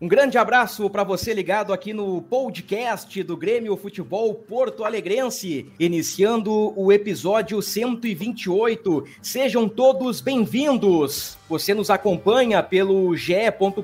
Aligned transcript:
Um 0.00 0.08
grande 0.08 0.36
abraço 0.36 0.90
para 0.90 1.04
você 1.04 1.32
ligado 1.32 1.72
aqui 1.72 1.92
no 1.92 2.20
podcast 2.22 3.22
do 3.22 3.36
Grêmio 3.36 3.76
Futebol 3.76 4.34
Porto 4.34 4.82
Alegrense, 4.82 5.70
iniciando 5.78 6.72
o 6.76 6.90
episódio 6.90 7.62
128. 7.62 9.04
Sejam 9.22 9.68
todos 9.68 10.20
bem-vindos. 10.20 11.38
Você 11.48 11.72
nos 11.72 11.90
acompanha 11.90 12.60
pelo 12.60 13.16
ge.globo/rs 13.16 13.78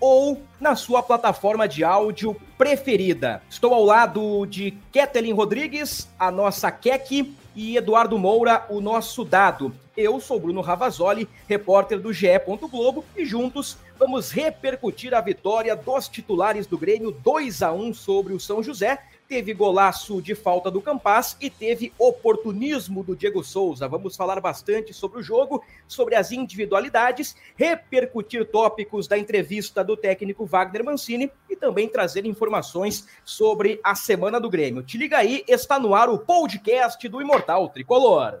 ou 0.00 0.40
na 0.58 0.74
sua 0.76 1.02
plataforma 1.02 1.68
de 1.68 1.84
áudio 1.84 2.34
preferida. 2.56 3.42
Estou 3.50 3.74
ao 3.74 3.84
lado 3.84 4.46
de 4.46 4.70
Ketelin 4.90 5.34
Rodrigues, 5.34 6.08
a 6.18 6.30
nossa 6.30 6.72
Kek, 6.72 7.34
e 7.54 7.76
Eduardo 7.76 8.18
Moura, 8.18 8.64
o 8.68 8.80
nosso 8.80 9.24
dado. 9.24 9.74
Eu 9.94 10.18
sou 10.20 10.40
Bruno 10.40 10.62
Ravazoli, 10.62 11.28
repórter 11.46 12.00
do 12.00 12.12
GE. 12.12 12.28
Globo, 12.70 13.04
e 13.14 13.26
juntos 13.26 13.76
vamos 14.02 14.32
repercutir 14.32 15.14
a 15.14 15.20
vitória 15.20 15.76
dos 15.76 16.08
titulares 16.08 16.66
do 16.66 16.76
Grêmio 16.76 17.12
2 17.12 17.62
a 17.62 17.72
1 17.72 17.94
sobre 17.94 18.32
o 18.32 18.40
São 18.40 18.60
José. 18.60 18.98
Teve 19.28 19.54
golaço 19.54 20.20
de 20.20 20.34
falta 20.34 20.72
do 20.72 20.80
Campas 20.80 21.36
e 21.40 21.48
teve 21.48 21.92
oportunismo 21.96 23.04
do 23.04 23.14
Diego 23.14 23.44
Souza. 23.44 23.86
Vamos 23.86 24.16
falar 24.16 24.40
bastante 24.40 24.92
sobre 24.92 25.20
o 25.20 25.22
jogo, 25.22 25.62
sobre 25.86 26.16
as 26.16 26.32
individualidades, 26.32 27.36
repercutir 27.54 28.44
tópicos 28.44 29.06
da 29.06 29.16
entrevista 29.16 29.84
do 29.84 29.96
técnico 29.96 30.44
Wagner 30.44 30.84
Mancini 30.84 31.30
e 31.48 31.54
também 31.54 31.88
trazer 31.88 32.26
informações 32.26 33.06
sobre 33.24 33.78
a 33.84 33.94
semana 33.94 34.40
do 34.40 34.50
Grêmio. 34.50 34.82
Te 34.82 34.98
liga 34.98 35.18
aí, 35.18 35.44
está 35.46 35.78
no 35.78 35.94
ar 35.94 36.08
o 36.08 36.18
podcast 36.18 37.08
do 37.08 37.22
Imortal 37.22 37.68
Tricolor. 37.68 38.40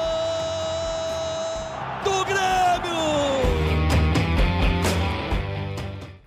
Do 2.21 2.25
Grêmio! 2.25 3.01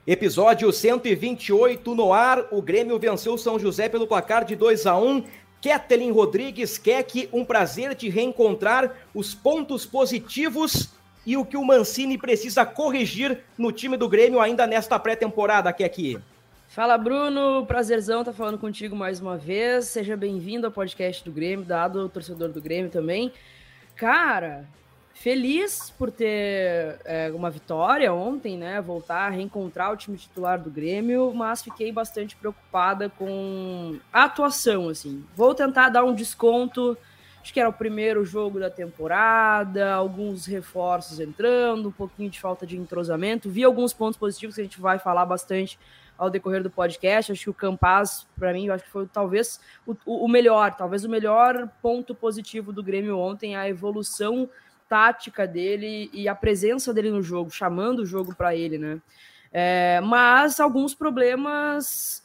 Episódio 0.07 0.73
128 0.73 1.95
no 1.95 2.13
ar. 2.13 2.47
O 2.51 2.61
Grêmio 2.61 2.99
venceu 2.99 3.39
São 3.39 3.59
José 3.59 3.89
pelo 3.89 4.07
placar 4.07 4.45
de 4.45 4.57
2 4.57 4.87
a 4.87 4.97
1. 4.97 5.25
Ketelin 5.61 6.11
Rodrigues, 6.11 6.77
Keck, 6.77 7.29
um 7.33 7.43
prazer 7.45 7.95
te 7.95 8.11
reencontrar 8.11 8.95
os 9.15 9.35
pontos 9.35 9.87
positivos 9.87 10.91
e 11.25 11.39
o 11.39 11.45
que 11.45 11.57
o 11.57 11.65
Mancini 11.65 12.19
precisa 12.19 12.67
corrigir 12.67 13.39
no 13.57 13.73
time 13.73 13.97
do 13.97 14.07
Grêmio 14.07 14.41
ainda 14.41 14.67
nesta 14.67 14.99
pré-temporada, 14.99 15.73
Keck. 15.73 16.19
Fala, 16.69 16.99
Bruno. 16.99 17.65
Prazerzão 17.67 18.21
estar 18.21 18.33
falando 18.35 18.59
contigo 18.59 18.95
mais 18.95 19.21
uma 19.21 19.39
vez. 19.39 19.87
Seja 19.87 20.17
bem-vindo 20.17 20.67
ao 20.67 20.73
podcast 20.73 21.25
do 21.25 21.33
Grêmio, 21.33 21.65
dado 21.65 22.01
o 22.01 22.09
torcedor 22.09 22.51
do 22.51 22.61
Grêmio 22.61 22.91
também. 22.91 23.33
Cara, 23.97 24.69
Feliz 25.15 25.91
por 25.91 26.11
ter 26.11 26.99
é, 27.05 27.31
uma 27.33 27.49
vitória 27.49 28.13
ontem, 28.13 28.59
né? 28.59 28.81
Voltar 28.81 29.29
a 29.29 29.31
reencontrar 29.31 29.93
o 29.93 29.97
time 29.97 30.19
titular 30.19 30.61
do 30.61 30.69
Grêmio, 30.69 31.33
mas 31.33 31.63
fiquei 31.63 31.93
bastante 31.93 32.35
preocupada 32.35 33.09
com 33.09 33.97
a 34.13 34.25
atuação, 34.25 34.89
assim. 34.89 35.25
Vou 35.37 35.55
tentar 35.55 35.89
dar 35.89 36.05
um 36.05 36.13
desconto. 36.13 36.99
Acho 37.41 37.55
que 37.55 37.61
era 37.61 37.69
o 37.69 37.73
primeiro 37.73 38.25
jogo 38.25 38.59
da 38.59 38.69
temporada, 38.69 39.95
alguns 39.95 40.47
reforços 40.47 41.21
entrando, 41.21 41.91
um 41.91 41.93
pouquinho 41.93 42.29
de 42.29 42.41
falta 42.41 42.67
de 42.67 42.77
entrosamento. 42.77 43.49
Vi 43.49 43.63
alguns 43.63 43.93
pontos 43.93 44.19
positivos 44.19 44.57
que 44.57 44.63
a 44.63 44.65
gente 44.65 44.81
vai 44.81 44.99
falar 44.99 45.25
bastante 45.25 45.79
ao 46.19 46.29
decorrer 46.29 46.63
do 46.63 46.71
podcast. 46.71 47.31
Acho 47.31 47.45
que 47.45 47.51
o 47.51 47.55
Campaz, 47.55 48.27
para 48.37 48.53
mim, 48.53 48.69
acho 48.69 48.85
que 48.85 48.91
foi 48.91 49.07
talvez 49.07 49.61
o, 49.87 49.95
o 50.07 50.29
melhor, 50.29 50.75
talvez 50.75 51.05
o 51.05 51.09
melhor 51.09 51.69
ponto 51.81 52.15
positivo 52.15 52.73
do 52.73 52.83
Grêmio 52.83 53.19
ontem, 53.19 53.55
a 53.55 53.69
evolução 53.69 54.49
tática 54.95 55.45
dele 55.45 56.09
e 56.13 56.29
a 56.29 56.37
presença 56.37 56.95
dele 56.95 57.11
no 57.11 57.21
jogo, 57.21 57.51
chamando 57.51 57.99
o 57.99 58.07
jogo 58.07 58.33
para 58.33 58.55
ele, 58.55 58.79
né? 58.79 59.03
É, 59.53 60.01
mas 60.01 60.61
alguns 60.61 60.95
problemas 60.95 62.23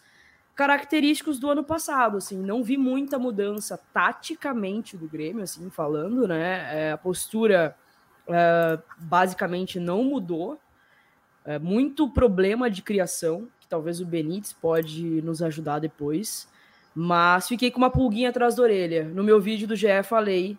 característicos 0.54 1.40
do 1.40 1.50
ano 1.50 1.64
passado, 1.64 2.18
assim, 2.18 2.38
não 2.38 2.64
vi 2.64 2.78
muita 2.78 3.18
mudança 3.18 3.80
taticamente 3.92 4.96
do 4.96 5.08
Grêmio, 5.08 5.42
assim, 5.42 5.68
falando, 5.72 6.28
né? 6.28 6.70
É, 6.72 6.92
a 6.92 6.98
postura 6.98 7.76
é, 8.28 8.78
basicamente 9.00 9.80
não 9.80 10.04
mudou. 10.04 10.60
É, 11.44 11.58
muito 11.58 12.08
problema 12.08 12.70
de 12.70 12.84
criação, 12.84 13.48
que 13.60 13.68
talvez 13.68 14.00
o 14.00 14.06
Benítez 14.06 14.54
pode 14.54 15.24
nos 15.24 15.42
ajudar 15.42 15.80
depois. 15.80 16.48
Mas 16.94 17.48
fiquei 17.48 17.72
com 17.72 17.80
uma 17.80 17.90
pulguinha 17.90 18.30
atrás 18.30 18.58
da 18.58 18.62
orelha. 18.62 19.06
No 19.06 19.24
meu 19.24 19.42
vídeo 19.42 19.68
do 19.68 19.76
GE 19.76 20.04
falei 20.04 20.56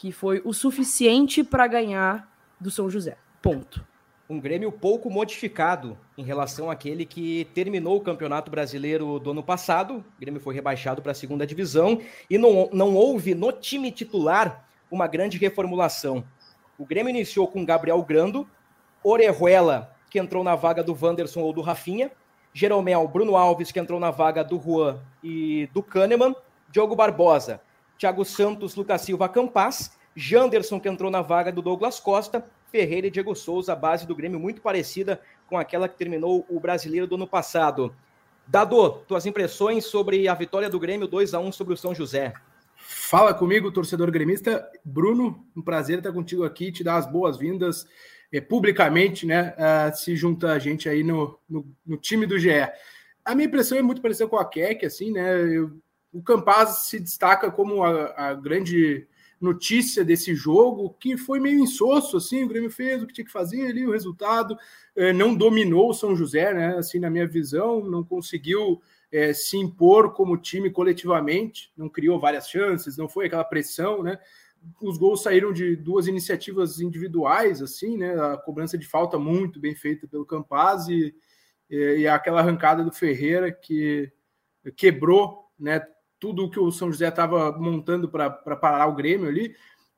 que 0.00 0.10
foi 0.10 0.40
o 0.46 0.54
suficiente 0.54 1.44
para 1.44 1.66
ganhar 1.66 2.26
do 2.58 2.70
São 2.70 2.88
José. 2.88 3.18
Ponto. 3.42 3.86
Um 4.30 4.40
Grêmio 4.40 4.72
pouco 4.72 5.10
modificado 5.10 5.98
em 6.16 6.22
relação 6.22 6.70
àquele 6.70 7.04
que 7.04 7.46
terminou 7.52 7.98
o 7.98 8.00
Campeonato 8.00 8.50
Brasileiro 8.50 9.18
do 9.18 9.32
ano 9.32 9.42
passado. 9.42 9.96
O 9.96 10.04
Grêmio 10.18 10.40
foi 10.40 10.54
rebaixado 10.54 11.02
para 11.02 11.12
a 11.12 11.14
segunda 11.14 11.46
divisão 11.46 12.00
e 12.30 12.38
não, 12.38 12.70
não 12.72 12.94
houve 12.94 13.34
no 13.34 13.52
time 13.52 13.92
titular 13.92 14.66
uma 14.90 15.06
grande 15.06 15.36
reformulação. 15.36 16.24
O 16.78 16.86
Grêmio 16.86 17.10
iniciou 17.10 17.46
com 17.46 17.62
Gabriel 17.62 18.02
Grando, 18.02 18.48
Orejuela, 19.04 19.94
que 20.08 20.18
entrou 20.18 20.42
na 20.42 20.56
vaga 20.56 20.82
do 20.82 20.96
Wanderson 20.98 21.40
ou 21.40 21.52
do 21.52 21.60
Rafinha, 21.60 22.10
Jeromel, 22.54 23.06
Bruno 23.06 23.36
Alves, 23.36 23.70
que 23.70 23.78
entrou 23.78 24.00
na 24.00 24.10
vaga 24.10 24.42
do 24.42 24.58
Juan 24.58 24.98
e 25.22 25.68
do 25.74 25.82
Kahneman, 25.82 26.34
Diogo 26.70 26.96
Barbosa, 26.96 27.60
Thiago 28.00 28.24
Santos, 28.24 28.74
Lucas 28.76 29.02
Silva, 29.02 29.28
Campas, 29.28 29.94
Janderson, 30.16 30.80
que 30.80 30.88
entrou 30.88 31.10
na 31.10 31.20
vaga 31.20 31.52
do 31.52 31.60
Douglas 31.60 32.00
Costa, 32.00 32.42
Ferreira 32.72 33.08
e 33.08 33.10
Diego 33.10 33.34
Souza, 33.34 33.74
a 33.74 33.76
base 33.76 34.06
do 34.06 34.14
Grêmio 34.14 34.40
muito 34.40 34.62
parecida 34.62 35.20
com 35.46 35.58
aquela 35.58 35.86
que 35.86 35.98
terminou 35.98 36.46
o 36.48 36.58
brasileiro 36.58 37.06
do 37.06 37.16
ano 37.16 37.26
passado. 37.26 37.94
Dado, 38.46 38.90
tuas 39.06 39.26
impressões 39.26 39.84
sobre 39.84 40.26
a 40.26 40.34
vitória 40.34 40.70
do 40.70 40.80
Grêmio 40.80 41.06
2 41.06 41.34
a 41.34 41.40
1 41.40 41.52
sobre 41.52 41.74
o 41.74 41.76
São 41.76 41.94
José. 41.94 42.32
Fala 42.74 43.34
comigo, 43.34 43.70
torcedor 43.70 44.10
gremista. 44.10 44.66
Bruno, 44.82 45.46
um 45.54 45.60
prazer 45.60 45.98
estar 45.98 46.10
contigo 46.10 46.42
aqui, 46.42 46.72
te 46.72 46.82
dar 46.82 46.96
as 46.96 47.06
boas-vindas 47.06 47.86
eh, 48.32 48.40
publicamente, 48.40 49.26
né? 49.26 49.54
Uh, 49.58 49.94
se 49.94 50.16
junta 50.16 50.52
a 50.52 50.58
gente 50.58 50.88
aí 50.88 51.04
no, 51.04 51.38
no, 51.46 51.70
no, 51.84 51.98
time 51.98 52.24
do 52.24 52.38
GE. 52.38 52.66
A 53.22 53.34
minha 53.34 53.46
impressão 53.46 53.76
é 53.76 53.82
muito 53.82 54.00
parecida 54.00 54.26
com 54.26 54.38
a 54.38 54.44
Keck, 54.44 54.86
assim, 54.86 55.12
né? 55.12 55.54
Eu 55.54 55.78
o 56.12 56.22
Campaz 56.22 56.86
se 56.86 56.98
destaca 56.98 57.50
como 57.50 57.84
a, 57.84 58.30
a, 58.30 58.34
grande 58.34 59.06
notícia 59.40 60.04
desse 60.04 60.34
jogo, 60.34 60.94
que 61.00 61.16
foi 61.16 61.40
meio 61.40 61.60
insosso, 61.60 62.16
assim, 62.16 62.44
o 62.44 62.48
Grêmio 62.48 62.70
fez 62.70 63.02
o 63.02 63.06
que 63.06 63.14
tinha 63.14 63.24
que 63.24 63.32
fazer 63.32 63.66
ali, 63.66 63.86
o 63.86 63.92
resultado, 63.92 64.56
eh, 64.94 65.14
não 65.14 65.34
dominou 65.34 65.88
o 65.88 65.94
São 65.94 66.14
José, 66.14 66.52
né, 66.52 66.76
assim, 66.76 66.98
na 66.98 67.08
minha 67.08 67.26
visão, 67.26 67.82
não 67.82 68.04
conseguiu 68.04 68.82
eh, 69.10 69.32
se 69.32 69.56
impor 69.56 70.12
como 70.12 70.36
time 70.36 70.68
coletivamente, 70.68 71.72
não 71.74 71.88
criou 71.88 72.20
várias 72.20 72.50
chances, 72.50 72.98
não 72.98 73.08
foi 73.08 73.26
aquela 73.26 73.44
pressão, 73.44 74.02
né, 74.02 74.18
os 74.82 74.98
gols 74.98 75.22
saíram 75.22 75.54
de 75.54 75.74
duas 75.74 76.06
iniciativas 76.06 76.78
individuais, 76.78 77.62
assim, 77.62 77.96
né, 77.96 78.14
a 78.20 78.36
cobrança 78.36 78.76
de 78.76 78.86
falta 78.86 79.18
muito 79.18 79.58
bem 79.58 79.74
feita 79.74 80.06
pelo 80.06 80.26
Campaz 80.26 80.86
e, 80.86 81.14
e 81.70 82.06
aquela 82.06 82.40
arrancada 82.40 82.84
do 82.84 82.92
Ferreira 82.92 83.50
que 83.50 84.12
quebrou, 84.76 85.46
né, 85.58 85.80
tudo 86.20 86.44
o 86.44 86.50
que 86.50 86.60
o 86.60 86.70
São 86.70 86.92
José 86.92 87.08
estava 87.08 87.50
montando 87.58 88.08
para 88.08 88.30
parar 88.30 88.86
o 88.86 88.94
Grêmio 88.94 89.26
ali. 89.26 89.56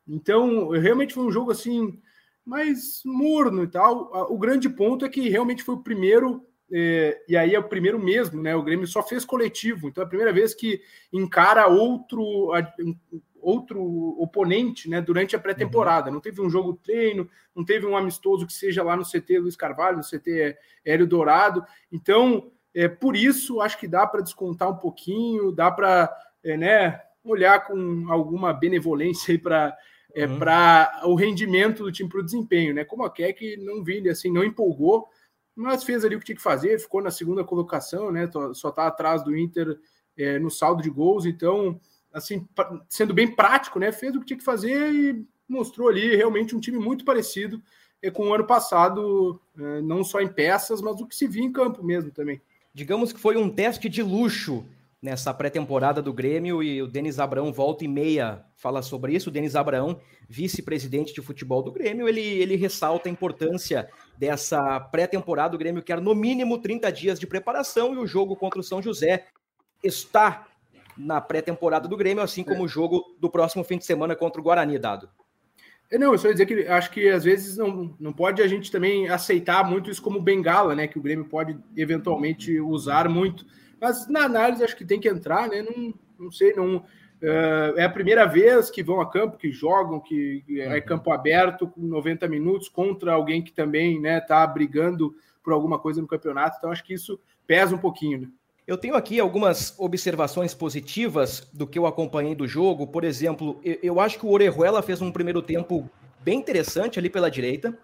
Então, 0.09 0.71
realmente 0.71 1.13
foi 1.13 1.25
um 1.25 1.33
jogo 1.33 1.51
assim 1.51 2.01
mais 2.45 3.03
morno 3.05 3.65
e 3.65 3.69
tal. 3.69 4.11
O 4.33 4.39
grande 4.39 4.69
ponto 4.69 5.05
é 5.05 5.09
que 5.09 5.29
realmente 5.29 5.63
foi 5.63 5.75
o 5.75 5.83
primeiro, 5.83 6.47
é, 6.73 7.21
e 7.29 7.37
aí 7.37 7.55
é 7.55 7.59
o 7.59 7.69
primeiro 7.69 7.99
mesmo, 7.99 8.41
né? 8.41 8.55
O 8.55 8.63
Grêmio 8.63 8.87
só 8.87 9.03
fez 9.03 9.25
coletivo, 9.25 9.89
então 9.89 10.03
é 10.03 10.07
a 10.07 10.09
primeira 10.09 10.33
vez 10.33 10.55
que 10.55 10.81
encara 11.13 11.67
outro 11.67 12.53
outro 13.43 13.83
oponente, 14.21 14.89
né, 14.89 15.01
durante 15.01 15.35
a 15.35 15.39
pré-temporada. 15.39 16.07
Uhum. 16.07 16.15
Não 16.15 16.21
teve 16.21 16.41
um 16.41 16.49
jogo 16.49 16.75
treino, 16.75 17.29
não 17.55 17.65
teve 17.65 17.85
um 17.85 17.97
amistoso 17.97 18.47
que 18.47 18.53
seja 18.53 18.85
lá 18.85 18.97
no 18.97 19.03
CT 19.05 19.41
Luiz 19.41 19.57
Carvalho, 19.57 19.97
no 19.97 20.05
CT 20.05 20.57
Hélio 20.85 21.09
Dourado. 21.09 21.65
Então, 21.91 22.53
é, 22.75 22.89
por 22.89 23.17
isso, 23.17 23.61
acho 23.61 23.79
que 23.79 23.87
dá 23.87 24.07
para 24.07 24.23
descontar 24.23 24.71
um 24.71 24.77
pouquinho, 24.77 25.53
dá 25.53 25.71
para 25.71 26.11
é, 26.43 26.57
né, 26.57 27.01
olhar 27.25 27.67
com 27.67 28.07
alguma 28.11 28.53
benevolência 28.53 29.39
para 29.39 29.77
é, 30.15 30.27
uhum. 30.27 30.39
para 30.39 31.03
o 31.05 31.15
rendimento 31.15 31.83
do 31.83 31.93
time 31.93 32.09
para 32.09 32.21
o 32.21 32.25
desempenho, 32.25 32.75
né? 32.75 32.85
Como 32.85 33.03
a 33.03 33.11
Keck 33.11 33.57
não 33.59 33.83
viu, 33.83 34.11
assim, 34.11 34.31
não 34.31 34.45
empolgou, 34.45 35.09
mas 35.55 35.85
fez 35.85 36.05
ali 36.05 36.17
o 36.17 36.19
que 36.19 36.27
tinha 36.27 36.37
que 36.37 36.43
fazer, 36.43 36.79
ficou 36.79 37.03
na 37.03 37.11
segunda 37.11 37.43
colocação, 37.43 38.13
né? 38.13 38.29
Só 38.55 38.69
está 38.69 38.87
atrás 38.87 39.23
do 39.25 39.37
Inter 39.37 39.79
é, 40.17 40.39
no 40.39 40.51
saldo 40.51 40.83
de 40.83 40.91
gols, 40.91 41.25
então, 41.25 41.81
assim, 42.13 42.47
sendo 42.89 43.15
bem 43.15 43.35
prático, 43.35 43.79
né? 43.79 43.91
Fez 43.91 44.15
o 44.15 44.21
que 44.21 44.27
tinha 44.27 44.39
que 44.39 44.45
fazer 44.45 44.93
e 44.93 45.27
mostrou 45.49 45.89
ali 45.89 46.15
realmente 46.15 46.55
um 46.55 46.61
time 46.61 46.79
muito 46.79 47.05
parecido 47.05 47.63
é, 48.03 48.11
com 48.11 48.29
o 48.29 48.35
ano 48.35 48.47
passado, 48.47 49.41
é, 49.59 49.81
não 49.81 50.05
só 50.05 50.21
em 50.21 50.29
peças, 50.29 50.83
mas 50.83 51.01
o 51.01 51.07
que 51.07 51.17
se 51.17 51.27
viu 51.27 51.43
em 51.43 51.53
campo 51.53 51.83
mesmo 51.83 52.11
também. 52.11 52.41
Digamos 52.75 53.13
que 53.13 53.21
foi 53.21 53.37
um 53.37 53.51
teste 53.51 53.89
de 53.89 54.03
luxo 54.03 54.67
nessa 55.03 55.35
pré-temporada 55.35 56.01
do 56.01 56.13
Grêmio 56.13 56.63
e 56.63 56.81
o 56.81 56.87
Denis 56.87 57.19
Abraão 57.19 57.53
volta 57.53 57.85
e 57.85 57.89
meia 57.89 58.45
fala 58.57 58.81
sobre 58.81 59.15
isso. 59.15 59.29
O 59.29 59.33
Denis 59.33 59.57
Abraão, 59.57 60.01
vice-presidente 60.29 61.13
de 61.13 61.21
futebol 61.21 61.61
do 61.61 61.73
Grêmio, 61.73 62.09
ele, 62.09 62.21
ele 62.21 62.55
ressalta 62.55 63.09
a 63.09 63.13
importância 63.13 63.91
dessa 64.17 64.79
pré-temporada. 64.79 65.51
do 65.51 65.59
Grêmio 65.59 65.83
quer 65.83 66.01
no 66.01 66.15
mínimo 66.15 66.59
30 66.59 66.91
dias 66.93 67.19
de 67.19 67.27
preparação 67.27 67.93
e 67.93 67.99
o 67.99 68.07
jogo 68.07 68.37
contra 68.37 68.61
o 68.61 68.63
São 68.63 68.81
José 68.81 69.27
está 69.83 70.47
na 70.97 71.21
pré-temporada 71.21 71.89
do 71.89 71.97
Grêmio, 71.97 72.23
assim 72.23 72.45
como 72.45 72.63
o 72.63 72.69
jogo 72.69 73.17
do 73.19 73.29
próximo 73.29 73.65
fim 73.65 73.79
de 73.79 73.85
semana 73.85 74.15
contra 74.15 74.41
o 74.41 74.45
Guarani, 74.45 74.79
dado. 74.79 75.09
É, 75.93 75.99
não, 75.99 76.13
eu 76.13 76.19
só 76.19 76.27
ia 76.27 76.35
dizer 76.35 76.47
que 76.47 76.67
acho 76.67 76.91
que 76.91 77.09
às 77.09 77.23
vezes 77.23 77.57
não, 77.57 77.95
não 78.01 78.13
pode 78.13 78.43
a 78.43 78.49
gente 78.49 78.73
também 78.73 79.09
aceitar 79.09 79.63
muito 79.69 79.91
isso 79.91 80.03
como 80.03 80.21
bengala, 80.21 80.75
né? 80.75 80.89
Que 80.89 80.99
o 80.99 81.03
Grêmio 81.03 81.27
pode 81.27 81.57
eventualmente 81.77 82.59
usar 82.59 83.09
muito 83.09 83.47
mas 83.83 84.07
na 84.07 84.27
análise 84.27 84.63
acho 84.63 84.77
que 84.77 84.85
tem 84.85 85.01
que 85.01 85.09
entrar, 85.09 85.49
né? 85.49 85.61
Não, 85.61 85.93
não 86.17 86.31
sei, 86.31 86.53
não. 86.55 86.77
Uh, 86.77 87.77
é 87.77 87.83
a 87.83 87.91
primeira 87.91 88.25
vez 88.27 88.71
que 88.71 88.81
vão 88.81 89.01
a 89.01 89.11
campo, 89.11 89.37
que 89.37 89.51
jogam, 89.51 89.99
que, 89.99 90.45
que 90.47 90.61
é 90.61 90.81
campo 90.81 91.11
aberto 91.13 91.67
com 91.67 91.81
90 91.81 92.29
minutos 92.29 92.69
contra 92.69 93.13
alguém 93.13 93.43
que 93.43 93.53
também 93.53 94.01
né, 94.01 94.21
tá 94.21 94.47
brigando 94.47 95.13
por 95.43 95.53
alguma 95.53 95.81
coisa 95.81 96.01
no 96.01 96.07
campeonato. 96.07 96.59
Então 96.59 96.71
acho 96.71 96.85
que 96.85 96.95
isso 96.95 97.19
pesa 97.45 97.75
um 97.75 97.79
pouquinho, 97.79 98.21
né? 98.21 98.29
Eu 98.67 98.79
tenho 98.79 98.95
aqui 98.95 99.19
algumas 99.19 99.75
observações 99.79 100.55
positivas 100.55 101.49
do 101.53 101.67
que 101.67 101.79
eu 101.79 101.87
acompanhei 101.87 102.35
do 102.35 102.47
jogo. 102.47 102.87
Por 102.87 103.03
exemplo, 103.03 103.61
eu, 103.65 103.99
acho 103.99 104.19
que 104.19 104.27
o 104.27 104.31
Orejuela 104.31 104.83
fez 104.83 105.03
um 105.03 105.11
primeiro 105.11 105.43
tempo 105.43 105.91
bem 106.21 106.39
interessante 106.39 106.99
ali 106.99 107.11
pela 107.11 107.31
direita. 107.31 107.77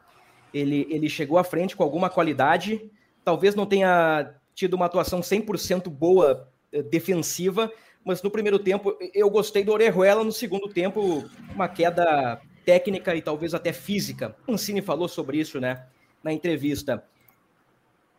Ele, 0.54 0.86
ele 0.88 1.08
chegou 1.08 1.36
à 1.36 1.42
frente 1.42 1.74
com 1.74 1.82
alguma 1.82 2.08
qualidade. 2.08 2.90
Talvez 3.24 3.56
não 3.56 3.66
tenha 3.66 4.34
tido 4.54 4.74
uma 4.74 4.86
atuação 4.86 5.20
100% 5.20 5.88
boa 5.88 6.48
eh, 6.72 6.82
defensiva, 6.82 7.70
mas 8.04 8.22
no 8.22 8.30
primeiro 8.30 8.58
tempo 8.58 8.96
eu 9.12 9.28
gostei 9.28 9.64
do 9.64 9.72
Orejuela, 9.72 10.22
no 10.22 10.32
segundo 10.32 10.68
tempo 10.68 11.24
uma 11.54 11.68
queda 11.68 12.40
técnica 12.64 13.14
e 13.14 13.22
talvez 13.22 13.52
até 13.52 13.72
física. 13.72 14.36
Mancini 14.46 14.80
falou 14.80 15.08
sobre 15.08 15.38
isso, 15.38 15.60
né, 15.60 15.86
na 16.22 16.32
entrevista. 16.32 17.04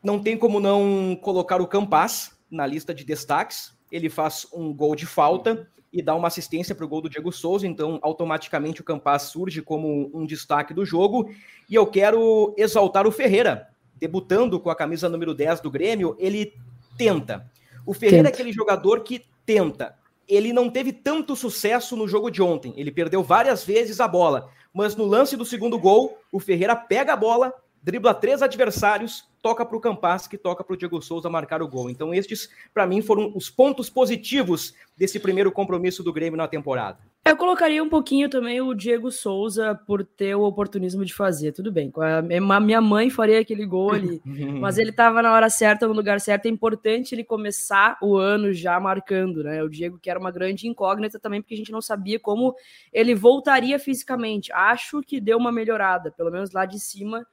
Não 0.03 0.21
tem 0.21 0.37
como 0.37 0.59
não 0.59 1.17
colocar 1.21 1.61
o 1.61 1.67
Campas 1.67 2.38
na 2.49 2.65
lista 2.65 2.93
de 2.93 3.03
destaques. 3.03 3.77
Ele 3.91 4.09
faz 4.09 4.47
um 4.53 4.73
gol 4.73 4.95
de 4.95 5.05
falta 5.05 5.67
e 5.91 6.01
dá 6.01 6.15
uma 6.15 6.27
assistência 6.27 6.75
para 6.75 6.85
o 6.85 6.87
gol 6.87 7.01
do 7.01 7.09
Diego 7.09 7.31
Souza, 7.31 7.65
então 7.65 7.99
automaticamente 8.01 8.81
o 8.81 8.83
Campas 8.83 9.23
surge 9.23 9.61
como 9.61 10.09
um 10.13 10.25
destaque 10.25 10.73
do 10.73 10.85
jogo. 10.85 11.31
E 11.69 11.75
eu 11.75 11.87
quero 11.87 12.53
exaltar 12.57 13.07
o 13.07 13.11
Ferreira, 13.11 13.69
debutando 13.95 14.59
com 14.59 14.69
a 14.69 14.75
camisa 14.75 15.09
número 15.09 15.33
10 15.33 15.61
do 15.61 15.71
Grêmio, 15.71 16.15
ele 16.19 16.53
tenta. 16.97 17.49
O 17.85 17.93
Ferreira 17.93 18.25
tenta. 18.25 18.29
é 18.29 18.33
aquele 18.33 18.53
jogador 18.53 19.01
que 19.01 19.25
tenta. 19.45 19.95
Ele 20.27 20.53
não 20.53 20.69
teve 20.69 20.93
tanto 20.93 21.35
sucesso 21.35 21.95
no 21.95 22.07
jogo 22.07 22.29
de 22.29 22.41
ontem. 22.41 22.73
Ele 22.77 22.91
perdeu 22.91 23.23
várias 23.23 23.63
vezes 23.63 23.99
a 23.99 24.07
bola. 24.07 24.49
Mas 24.71 24.95
no 24.95 25.05
lance 25.05 25.35
do 25.35 25.43
segundo 25.43 25.79
gol, 25.79 26.19
o 26.31 26.39
Ferreira 26.39 26.75
pega 26.75 27.13
a 27.13 27.17
bola, 27.17 27.51
dribla 27.81 28.13
três 28.13 28.41
adversários, 28.41 29.27
toca 29.41 29.65
para 29.65 29.77
o 29.77 29.79
Campas, 29.79 30.27
que 30.27 30.37
toca 30.37 30.63
para 30.63 30.73
o 30.73 30.77
Diego 30.77 31.01
Souza 31.01 31.29
marcar 31.29 31.61
o 31.61 31.67
gol. 31.67 31.89
Então, 31.89 32.13
estes, 32.13 32.49
para 32.73 32.85
mim, 32.85 33.01
foram 33.01 33.31
os 33.35 33.49
pontos 33.49 33.89
positivos 33.89 34.73
desse 34.97 35.19
primeiro 35.19 35.51
compromisso 35.51 36.03
do 36.03 36.13
Grêmio 36.13 36.37
na 36.37 36.47
temporada. 36.47 36.99
Eu 37.25 37.37
colocaria 37.37 37.83
um 37.83 37.89
pouquinho 37.89 38.27
também 38.27 38.59
o 38.59 38.73
Diego 38.73 39.11
Souza 39.11 39.75
por 39.85 40.03
ter 40.03 40.33
o 40.35 40.41
oportunismo 40.41 41.05
de 41.05 41.13
fazer. 41.13 41.51
Tudo 41.51 41.71
bem, 41.71 41.91
a 41.95 42.59
minha 42.59 42.81
mãe 42.81 43.09
faria 43.09 43.39
aquele 43.39 43.65
gol 43.65 43.91
ali, 43.91 44.21
mas 44.59 44.77
ele 44.77 44.89
estava 44.89 45.21
na 45.21 45.31
hora 45.31 45.49
certa, 45.49 45.87
no 45.87 45.93
lugar 45.93 46.19
certo. 46.19 46.47
É 46.47 46.49
importante 46.49 47.13
ele 47.13 47.23
começar 47.23 47.97
o 48.01 48.17
ano 48.17 48.51
já 48.51 48.79
marcando, 48.79 49.43
né? 49.43 49.61
O 49.61 49.69
Diego, 49.69 49.99
que 49.99 50.09
era 50.09 50.19
uma 50.19 50.31
grande 50.31 50.67
incógnita 50.67 51.19
também, 51.19 51.41
porque 51.41 51.53
a 51.53 51.57
gente 51.57 51.71
não 51.71 51.81
sabia 51.81 52.19
como 52.19 52.55
ele 52.91 53.13
voltaria 53.13 53.77
fisicamente. 53.77 54.51
Acho 54.51 55.01
que 55.01 55.19
deu 55.19 55.37
uma 55.37 55.51
melhorada, 55.51 56.11
pelo 56.11 56.31
menos 56.31 56.51
lá 56.51 56.65
de 56.65 56.79
cima 56.79 57.27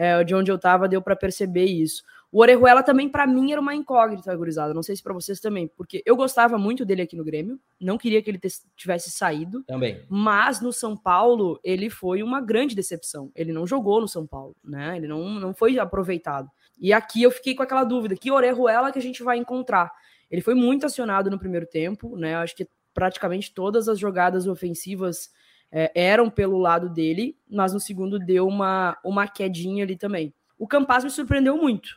é, 0.00 0.24
de 0.24 0.34
onde 0.34 0.50
eu 0.50 0.58
tava, 0.58 0.88
deu 0.88 1.02
para 1.02 1.14
perceber 1.14 1.66
isso. 1.66 2.02
O 2.32 2.40
Orejuela 2.40 2.82
também, 2.82 3.06
para 3.06 3.26
mim, 3.26 3.52
era 3.52 3.60
uma 3.60 3.74
incógnita, 3.74 4.34
gurizada. 4.34 4.72
Não 4.72 4.82
sei 4.82 4.96
se 4.96 5.02
para 5.02 5.12
vocês 5.12 5.40
também, 5.40 5.68
porque 5.68 6.02
eu 6.06 6.16
gostava 6.16 6.56
muito 6.56 6.86
dele 6.86 7.02
aqui 7.02 7.14
no 7.14 7.22
Grêmio, 7.22 7.60
não 7.78 7.98
queria 7.98 8.22
que 8.22 8.30
ele 8.30 8.40
tivesse 8.74 9.10
saído. 9.10 9.62
Também. 9.64 10.02
Mas 10.08 10.58
no 10.58 10.72
São 10.72 10.96
Paulo, 10.96 11.60
ele 11.62 11.90
foi 11.90 12.22
uma 12.22 12.40
grande 12.40 12.74
decepção. 12.74 13.30
Ele 13.36 13.52
não 13.52 13.66
jogou 13.66 14.00
no 14.00 14.08
São 14.08 14.26
Paulo, 14.26 14.56
né? 14.64 14.96
Ele 14.96 15.06
não, 15.06 15.28
não 15.38 15.52
foi 15.52 15.78
aproveitado. 15.78 16.48
E 16.78 16.94
aqui 16.94 17.22
eu 17.22 17.30
fiquei 17.30 17.54
com 17.54 17.62
aquela 17.62 17.84
dúvida: 17.84 18.16
que 18.16 18.30
Orejuela 18.30 18.90
que 18.90 18.98
a 18.98 19.02
gente 19.02 19.22
vai 19.22 19.36
encontrar? 19.36 19.92
Ele 20.30 20.40
foi 20.40 20.54
muito 20.54 20.86
acionado 20.86 21.30
no 21.30 21.38
primeiro 21.38 21.66
tempo, 21.66 22.16
né? 22.16 22.36
Acho 22.36 22.56
que 22.56 22.66
praticamente 22.94 23.52
todas 23.52 23.86
as 23.86 23.98
jogadas 23.98 24.46
ofensivas 24.46 25.28
é, 25.72 25.90
eram 25.94 26.28
pelo 26.28 26.58
lado 26.58 26.88
dele, 26.88 27.36
mas 27.48 27.72
no 27.72 27.80
segundo 27.80 28.18
deu 28.18 28.46
uma, 28.46 28.96
uma 29.04 29.28
quedinha 29.28 29.84
ali 29.84 29.96
também. 29.96 30.34
O 30.58 30.66
Campas 30.66 31.04
me 31.04 31.10
surpreendeu 31.10 31.56
muito, 31.56 31.96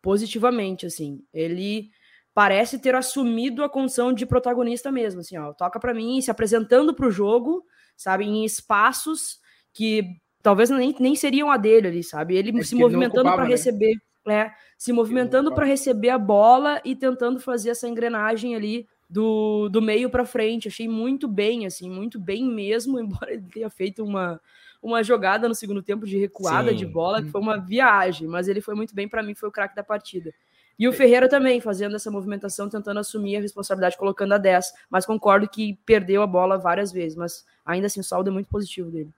positivamente, 0.00 0.86
assim. 0.86 1.22
Ele 1.32 1.90
parece 2.34 2.78
ter 2.78 2.94
assumido 2.94 3.62
a 3.62 3.68
condição 3.68 4.12
de 4.12 4.24
protagonista 4.24 4.90
mesmo, 4.90 5.20
assim, 5.20 5.36
ó, 5.36 5.52
toca 5.52 5.78
para 5.78 5.92
mim, 5.92 6.20
se 6.20 6.30
apresentando 6.30 6.94
para 6.94 7.06
o 7.06 7.10
jogo, 7.10 7.64
sabe, 7.96 8.24
em 8.24 8.44
espaços 8.44 9.38
que 9.72 10.16
talvez 10.42 10.70
nem, 10.70 10.94
nem 10.98 11.14
seriam 11.14 11.50
a 11.50 11.56
dele 11.56 11.88
ali, 11.88 12.02
sabe? 12.02 12.36
Ele 12.36 12.58
é 12.58 12.62
se 12.62 12.74
movimentando 12.74 13.30
para 13.30 13.44
né? 13.44 13.50
receber, 13.50 13.94
é, 14.28 14.50
se 14.78 14.92
movimentando 14.92 15.54
para 15.54 15.66
receber 15.66 16.10
a 16.10 16.18
bola 16.18 16.80
e 16.84 16.96
tentando 16.96 17.38
fazer 17.38 17.70
essa 17.70 17.88
engrenagem 17.88 18.54
ali 18.56 18.86
do, 19.12 19.68
do 19.68 19.82
meio 19.82 20.08
para 20.08 20.24
frente. 20.24 20.68
Achei 20.68 20.88
muito 20.88 21.28
bem, 21.28 21.66
assim, 21.66 21.90
muito 21.90 22.18
bem 22.18 22.44
mesmo, 22.44 22.98
embora 23.00 23.32
ele 23.32 23.44
tenha 23.52 23.68
feito 23.68 24.02
uma, 24.02 24.40
uma 24.82 25.02
jogada 25.02 25.48
no 25.48 25.54
segundo 25.54 25.82
tempo 25.82 26.06
de 26.06 26.18
recuada 26.18 26.70
Sim. 26.70 26.76
de 26.76 26.86
bola, 26.86 27.22
que 27.22 27.30
foi 27.30 27.40
uma 27.40 27.58
viagem, 27.58 28.26
mas 28.26 28.48
ele 28.48 28.60
foi 28.60 28.74
muito 28.74 28.94
bem, 28.94 29.06
para 29.06 29.22
mim 29.22 29.34
foi 29.34 29.48
o 29.48 29.52
craque 29.52 29.76
da 29.76 29.84
partida. 29.84 30.32
E 30.78 30.88
o 30.88 30.92
Ferreira 30.92 31.28
também, 31.28 31.60
fazendo 31.60 31.94
essa 31.94 32.10
movimentação, 32.10 32.68
tentando 32.68 32.98
assumir 32.98 33.36
a 33.36 33.40
responsabilidade, 33.40 33.98
colocando 33.98 34.32
a 34.32 34.38
10, 34.38 34.72
mas 34.90 35.04
concordo 35.04 35.46
que 35.46 35.78
perdeu 35.84 36.22
a 36.22 36.26
bola 36.26 36.56
várias 36.56 36.90
vezes, 36.90 37.16
mas 37.16 37.44
ainda 37.64 37.86
assim 37.86 38.00
o 38.00 38.04
saldo 38.04 38.30
é 38.30 38.32
muito 38.32 38.48
positivo 38.48 38.90
dele. 38.90 39.10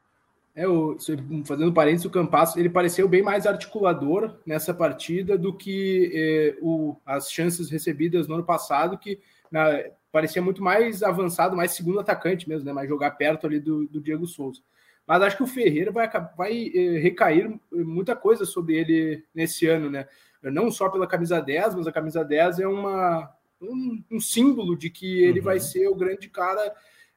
É, 0.56 0.68
o, 0.68 0.96
fazendo 1.44 1.72
parênteses, 1.72 2.04
o 2.04 2.10
Campasso 2.10 2.58
ele 2.58 2.68
pareceu 2.68 3.08
bem 3.08 3.22
mais 3.22 3.46
articulador 3.46 4.36
nessa 4.44 4.74
partida 4.74 5.38
do 5.38 5.52
que 5.52 6.12
eh, 6.14 6.58
o, 6.62 6.96
as 7.04 7.30
chances 7.30 7.70
recebidas 7.70 8.28
no 8.28 8.34
ano 8.34 8.44
passado, 8.44 8.98
que 8.98 9.18
na, 9.50 9.84
parecia 10.14 10.40
muito 10.40 10.62
mais 10.62 11.02
avançado, 11.02 11.56
mais 11.56 11.72
segundo 11.72 11.98
atacante 11.98 12.48
mesmo, 12.48 12.64
né? 12.64 12.72
Mais 12.72 12.88
jogar 12.88 13.10
perto 13.12 13.46
ali 13.46 13.58
do, 13.58 13.86
do 13.88 14.00
Diego 14.00 14.26
Souza. 14.26 14.60
Mas 15.06 15.22
acho 15.22 15.36
que 15.36 15.42
o 15.42 15.46
Ferreira 15.46 15.90
vai, 15.90 16.08
vai 16.36 16.70
eh, 16.74 16.98
recair 16.98 17.52
muita 17.72 18.14
coisa 18.14 18.44
sobre 18.44 18.76
ele 18.76 19.24
nesse 19.34 19.66
ano, 19.66 19.90
né? 19.90 20.06
Não 20.40 20.70
só 20.70 20.88
pela 20.88 21.06
camisa 21.06 21.40
10, 21.40 21.74
mas 21.74 21.86
a 21.86 21.92
camisa 21.92 22.24
10 22.24 22.60
é 22.60 22.66
uma, 22.66 23.28
um, 23.60 24.02
um 24.10 24.20
símbolo 24.20 24.76
de 24.76 24.88
que 24.88 25.24
ele 25.24 25.40
uhum. 25.40 25.44
vai 25.44 25.58
ser 25.58 25.88
o 25.88 25.94
grande 25.94 26.28
cara 26.28 26.72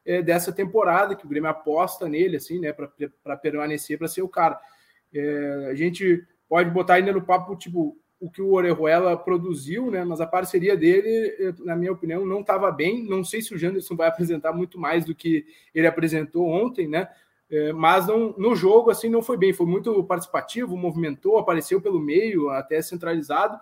eh, 0.05 0.21
dessa 0.21 0.51
temporada, 0.51 1.15
que 1.15 1.25
o 1.25 1.29
Grêmio 1.29 1.49
aposta 1.49 2.09
nele, 2.09 2.37
assim, 2.37 2.59
né? 2.59 2.73
Para 2.73 3.37
permanecer, 3.37 3.97
para 3.97 4.07
ser 4.07 4.21
o 4.21 4.29
cara. 4.29 4.59
A 5.69 5.75
gente 5.75 6.25
pode 6.49 6.69
botar 6.69 6.95
ainda 6.95 7.13
no 7.13 7.21
papo, 7.21 7.55
tipo, 7.55 7.97
o 8.19 8.29
que 8.29 8.41
o 8.41 8.53
Orejuela 8.53 9.15
produziu, 9.15 9.91
né? 9.91 10.03
Mas 10.03 10.19
a 10.19 10.27
parceria 10.27 10.75
dele, 10.75 11.53
na 11.59 11.75
minha 11.75 11.91
opinião, 11.91 12.25
não 12.25 12.41
estava 12.41 12.71
bem. 12.71 13.03
Não 13.03 13.23
sei 13.23 13.41
se 13.41 13.53
o 13.53 13.57
Janderson 13.57 13.95
vai 13.95 14.07
apresentar 14.07 14.53
muito 14.53 14.79
mais 14.79 15.05
do 15.05 15.13
que 15.13 15.45
ele 15.73 15.87
apresentou 15.87 16.47
ontem, 16.47 16.87
né? 16.87 17.07
É, 17.49 17.71
mas 17.71 18.07
não, 18.07 18.33
no 18.37 18.55
jogo 18.55 18.89
assim 18.89 19.07
não 19.07 19.21
foi 19.21 19.37
bem, 19.37 19.53
foi 19.53 19.65
muito 19.65 20.03
participativo, 20.03 20.75
movimentou, 20.75 21.37
apareceu 21.37 21.79
pelo 21.79 21.99
meio, 21.99 22.49
até 22.49 22.81
centralizado. 22.81 23.57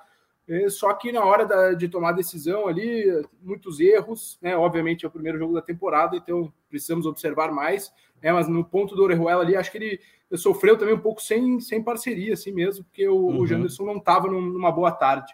É, 0.48 0.70
só 0.70 0.94
que 0.94 1.12
na 1.12 1.24
hora 1.24 1.46
da, 1.46 1.74
de 1.74 1.88
tomar 1.90 2.12
decisão 2.14 2.68
ali, 2.68 3.06
muitos 3.42 3.80
erros, 3.80 4.38
né? 4.42 4.56
Obviamente 4.56 5.06
é 5.06 5.08
o 5.08 5.12
primeiro 5.12 5.38
jogo 5.38 5.54
da 5.54 5.62
temporada, 5.62 6.16
então 6.16 6.52
precisamos 6.70 7.06
observar 7.06 7.52
mais. 7.52 7.92
Né? 8.22 8.32
Mas 8.32 8.48
no 8.48 8.64
ponto 8.64 8.96
do 8.96 9.04
Orejuela 9.04 9.42
ali, 9.42 9.56
acho 9.56 9.72
que 9.72 9.78
ele 9.78 10.00
sofreu 10.38 10.78
também 10.78 10.96
um 10.96 11.00
pouco 11.00 11.22
sem, 11.22 11.60
sem 11.60 11.84
parceria, 11.84 12.34
assim 12.34 12.52
mesmo, 12.52 12.84
porque 12.86 13.08
o, 13.08 13.16
uhum. 13.16 13.40
o 13.40 13.48
Janderson 13.48 13.86
não 13.86 13.98
estava 13.98 14.28
numa 14.28 14.72
boa 14.72 14.92
tarde. 14.92 15.34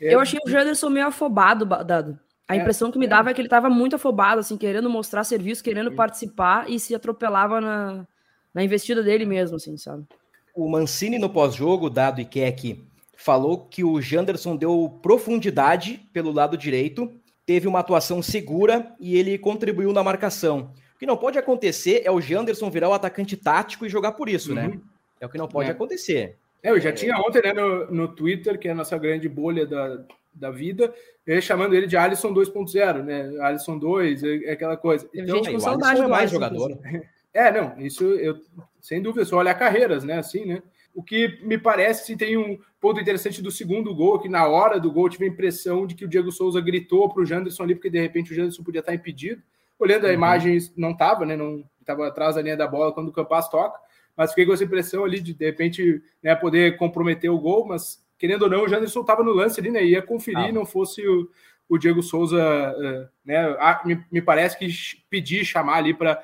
É, 0.00 0.14
Eu 0.14 0.20
achei 0.20 0.38
o 0.44 0.48
Janderson 0.48 0.88
meio 0.88 1.06
afobado, 1.06 1.64
Dado. 1.64 2.18
A 2.48 2.56
impressão 2.56 2.90
que 2.90 2.98
me 2.98 3.06
dava 3.06 3.30
é 3.30 3.34
que 3.34 3.40
ele 3.40 3.46
estava 3.46 3.70
muito 3.70 3.94
afobado, 3.94 4.40
assim, 4.40 4.56
querendo 4.56 4.90
mostrar 4.90 5.22
serviço, 5.22 5.62
querendo 5.62 5.92
participar 5.92 6.68
e 6.68 6.80
se 6.80 6.92
atropelava 6.92 7.60
na, 7.60 8.04
na 8.52 8.64
investida 8.64 9.04
dele 9.04 9.24
mesmo, 9.24 9.56
assim, 9.56 9.76
sabe? 9.76 10.04
O 10.52 10.68
Mancini, 10.68 11.16
no 11.16 11.30
pós-jogo, 11.30 11.88
dado 11.88 12.20
e 12.20 12.24
Keck, 12.24 12.84
falou 13.16 13.66
que 13.68 13.84
o 13.84 14.00
Janderson 14.00 14.56
deu 14.56 14.98
profundidade 15.00 16.00
pelo 16.12 16.32
lado 16.32 16.56
direito, 16.56 17.12
teve 17.46 17.68
uma 17.68 17.78
atuação 17.78 18.20
segura 18.20 18.96
e 18.98 19.16
ele 19.16 19.38
contribuiu 19.38 19.92
na 19.92 20.02
marcação. 20.02 20.72
O 21.00 21.04
que 21.04 21.06
não 21.06 21.16
pode 21.16 21.38
acontecer 21.38 22.02
é 22.04 22.10
o 22.10 22.20
Janderson 22.20 22.70
virar 22.70 22.90
o 22.90 22.92
atacante 22.92 23.34
tático 23.34 23.86
e 23.86 23.88
jogar 23.88 24.12
por 24.12 24.28
isso, 24.28 24.54
né? 24.54 24.66
uhum. 24.66 24.74
né? 24.74 24.80
É 25.18 25.24
o 25.24 25.30
que 25.30 25.38
não 25.38 25.48
pode 25.48 25.70
é. 25.70 25.72
acontecer. 25.72 26.36
É, 26.62 26.70
eu 26.70 26.78
já 26.78 26.92
tinha 26.92 27.16
ontem 27.16 27.40
né, 27.42 27.54
no, 27.54 27.90
no 27.90 28.08
Twitter, 28.08 28.58
que 28.58 28.68
é 28.68 28.72
a 28.72 28.74
nossa 28.74 28.98
grande 28.98 29.26
bolha 29.26 29.66
da, 29.66 30.04
da 30.34 30.50
vida, 30.50 30.92
ele 31.26 31.40
chamando 31.40 31.74
ele 31.74 31.86
de 31.86 31.96
Alisson 31.96 32.34
2.0, 32.34 33.02
né? 33.02 33.30
Alisson 33.40 33.78
2, 33.78 34.22
é, 34.22 34.44
é 34.44 34.52
aquela 34.52 34.76
coisa. 34.76 35.08
Então, 35.14 35.36
gente 35.36 35.50
com 35.50 35.58
saudade 35.58 36.02
é 36.02 36.06
mais 36.06 36.30
jogador. 36.30 36.78
É, 37.32 37.48
não, 37.52 37.78
isso 37.78 38.02
eu 38.14 38.40
sem 38.80 39.00
dúvida, 39.00 39.24
só 39.24 39.36
olhar 39.36 39.54
carreiras, 39.54 40.02
né? 40.02 40.18
Assim, 40.18 40.44
né? 40.44 40.60
O 40.92 41.00
que 41.00 41.38
me 41.44 41.56
parece 41.56 42.16
tem 42.16 42.36
um 42.36 42.58
ponto 42.80 43.00
interessante 43.00 43.40
do 43.40 43.52
segundo 43.52 43.94
gol, 43.94 44.18
que 44.18 44.28
na 44.28 44.48
hora 44.48 44.80
do 44.80 44.90
gol 44.90 45.08
tive 45.08 45.26
a 45.26 45.28
impressão 45.28 45.86
de 45.86 45.94
que 45.94 46.04
o 46.04 46.08
Diego 46.08 46.32
Souza 46.32 46.60
gritou 46.60 47.08
para 47.08 47.22
o 47.22 47.24
Janderson 47.24 47.62
ali, 47.62 47.76
porque 47.76 47.88
de 47.88 48.00
repente 48.00 48.32
o 48.32 48.34
Janderson 48.34 48.64
podia 48.64 48.80
estar 48.80 48.92
impedido. 48.92 49.40
Olhando 49.80 50.04
a 50.04 50.08
uhum. 50.08 50.14
imagem, 50.14 50.58
não 50.76 50.90
estava, 50.92 51.26
né? 51.26 51.34
Não 51.36 51.64
estava 51.80 52.06
atrás 52.06 52.36
da 52.36 52.42
linha 52.42 52.56
da 52.56 52.68
bola 52.68 52.92
quando 52.92 53.08
o 53.08 53.12
Campas 53.12 53.48
toca, 53.48 53.80
mas 54.16 54.30
fiquei 54.30 54.46
com 54.46 54.52
essa 54.52 54.64
impressão 54.64 55.04
ali 55.04 55.18
de 55.18 55.32
de 55.32 55.44
repente 55.44 56.02
né, 56.22 56.34
poder 56.36 56.76
comprometer 56.76 57.30
o 57.30 57.38
gol, 57.38 57.66
mas 57.66 58.04
querendo 58.18 58.42
ou 58.42 58.50
não, 58.50 58.64
o 58.64 58.68
Janderson 58.68 59.00
estava 59.00 59.24
no 59.24 59.32
lance 59.32 59.58
ali, 59.58 59.70
né? 59.70 59.82
Ia 59.82 60.02
conferir, 60.02 60.50
ah. 60.50 60.52
não 60.52 60.66
fosse 60.66 61.06
o, 61.08 61.30
o 61.66 61.78
Diego 61.78 62.02
Souza, 62.02 62.38
uh, 62.38 63.08
né? 63.24 63.56
me, 63.86 64.04
me, 64.12 64.20
parece 64.20 64.58
que 64.58 64.68
pedir, 65.08 65.44
chamar 65.44 65.78
ali 65.78 65.94
para 65.94 66.20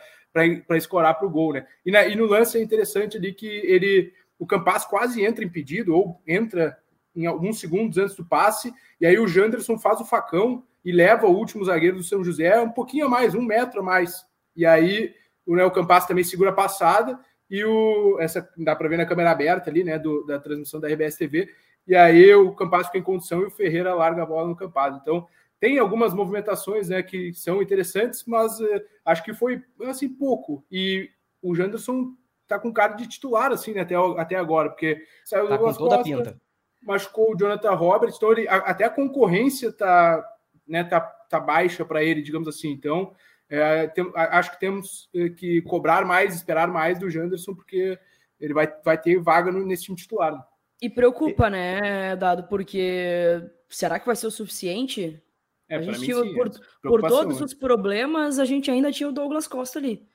escorar 0.76 1.14
para 1.14 1.26
o 1.26 1.30
gol, 1.30 1.54
né? 1.54 1.66
E, 1.84 1.90
na, 1.90 2.06
e, 2.06 2.14
no 2.14 2.26
lance 2.26 2.58
é 2.58 2.62
interessante 2.62 3.16
ali 3.16 3.32
que 3.32 3.46
ele, 3.46 4.12
o 4.38 4.46
Campas 4.46 4.84
quase 4.84 5.24
entra 5.24 5.42
impedido 5.42 5.94
ou 5.94 6.20
entra 6.26 6.76
em 7.14 7.24
alguns 7.24 7.58
segundos 7.58 7.96
antes 7.96 8.14
do 8.14 8.26
passe, 8.26 8.74
e 9.00 9.06
aí 9.06 9.18
o 9.18 9.26
Janderson 9.26 9.78
faz 9.78 9.98
o 9.98 10.04
facão 10.04 10.62
e 10.86 10.92
leva 10.92 11.26
o 11.26 11.36
último 11.36 11.64
zagueiro 11.66 11.98
do 11.98 12.02
São 12.02 12.24
José 12.24 12.58
um 12.60 12.70
pouquinho 12.70 13.04
a 13.04 13.08
mais, 13.10 13.34
um 13.34 13.42
metro 13.42 13.80
a 13.80 13.82
mais. 13.82 14.24
E 14.56 14.64
aí 14.64 15.12
o, 15.44 15.54
né, 15.54 15.64
o 15.64 15.70
Campas 15.70 16.06
também 16.06 16.24
segura 16.24 16.48
a 16.48 16.54
passada 16.54 17.18
e 17.50 17.62
o 17.62 18.16
essa 18.20 18.48
dá 18.56 18.74
para 18.74 18.88
ver 18.88 18.96
na 18.96 19.04
câmera 19.06 19.32
aberta 19.32 19.68
ali, 19.68 19.84
né, 19.84 19.98
do, 19.98 20.24
da 20.24 20.40
transmissão 20.40 20.80
da 20.80 20.88
RBS 20.88 21.16
TV 21.16 21.50
e 21.86 21.94
aí 21.94 22.34
o 22.34 22.52
Campaz 22.52 22.86
fica 22.86 22.98
em 22.98 23.02
condição 23.02 23.42
e 23.42 23.46
o 23.46 23.50
Ferreira 23.50 23.94
larga 23.94 24.22
a 24.22 24.26
bola 24.26 24.48
no 24.48 24.56
Campaz. 24.56 24.96
Então, 24.96 25.26
tem 25.60 25.78
algumas 25.78 26.12
movimentações 26.12 26.88
né, 26.88 27.02
que 27.02 27.32
são 27.32 27.62
interessantes, 27.62 28.24
mas 28.26 28.58
uh, 28.58 28.82
acho 29.04 29.22
que 29.22 29.32
foi 29.32 29.62
assim 29.84 30.08
pouco. 30.08 30.64
E 30.70 31.08
o 31.40 31.54
Janderson 31.54 32.12
tá 32.48 32.58
com 32.58 32.72
cara 32.72 32.94
de 32.94 33.06
titular 33.06 33.52
assim 33.52 33.72
né, 33.72 33.82
até, 33.82 33.94
até 33.94 34.36
agora, 34.36 34.70
porque 34.70 35.02
saiu 35.24 35.48
tá 35.48 35.58
com 35.58 35.72
toda 35.72 35.96
Costa, 35.96 36.00
a 36.00 36.02
pinta. 36.02 36.40
machucou 36.82 37.32
o 37.32 37.36
Jonathan 37.36 37.74
Roberts, 37.74 38.16
então 38.16 38.32
ele, 38.32 38.48
a, 38.48 38.56
até 38.56 38.84
a 38.84 38.90
concorrência 38.90 39.72
tá, 39.72 40.24
né, 40.66 40.84
tá, 40.84 41.00
tá 41.00 41.40
baixa 41.40 41.84
para 41.84 42.02
ele, 42.02 42.22
digamos 42.22 42.48
assim. 42.48 42.70
Então, 42.70 43.14
é, 43.48 43.86
tem, 43.88 44.10
acho 44.14 44.50
que 44.52 44.60
temos 44.60 45.08
eh, 45.14 45.28
que 45.28 45.62
cobrar 45.62 46.04
mais, 46.04 46.34
esperar 46.34 46.68
mais 46.68 46.98
do 46.98 47.08
Janderson, 47.08 47.54
porque 47.54 47.98
ele 48.40 48.52
vai, 48.52 48.72
vai 48.84 48.98
ter 49.00 49.20
vaga 49.20 49.52
no, 49.52 49.64
nesse 49.64 49.84
time 49.84 49.96
titular. 49.96 50.32
Né? 50.32 50.42
E 50.82 50.90
preocupa, 50.90 51.48
né, 51.48 52.16
Dado, 52.16 52.44
porque 52.48 53.42
será 53.68 53.98
que 53.98 54.06
vai 54.06 54.16
ser 54.16 54.26
o 54.26 54.30
suficiente? 54.30 55.22
É, 55.68 55.76
a 55.76 55.82
gente 55.82 56.00
tinha, 56.00 56.16
por, 56.34 56.50
por 56.82 57.02
todos 57.02 57.40
os 57.40 57.54
problemas, 57.54 58.38
a 58.38 58.44
gente 58.44 58.70
ainda 58.70 58.92
tinha 58.92 59.08
o 59.08 59.12
Douglas 59.12 59.46
Costa 59.46 59.78
ali. 59.78 60.06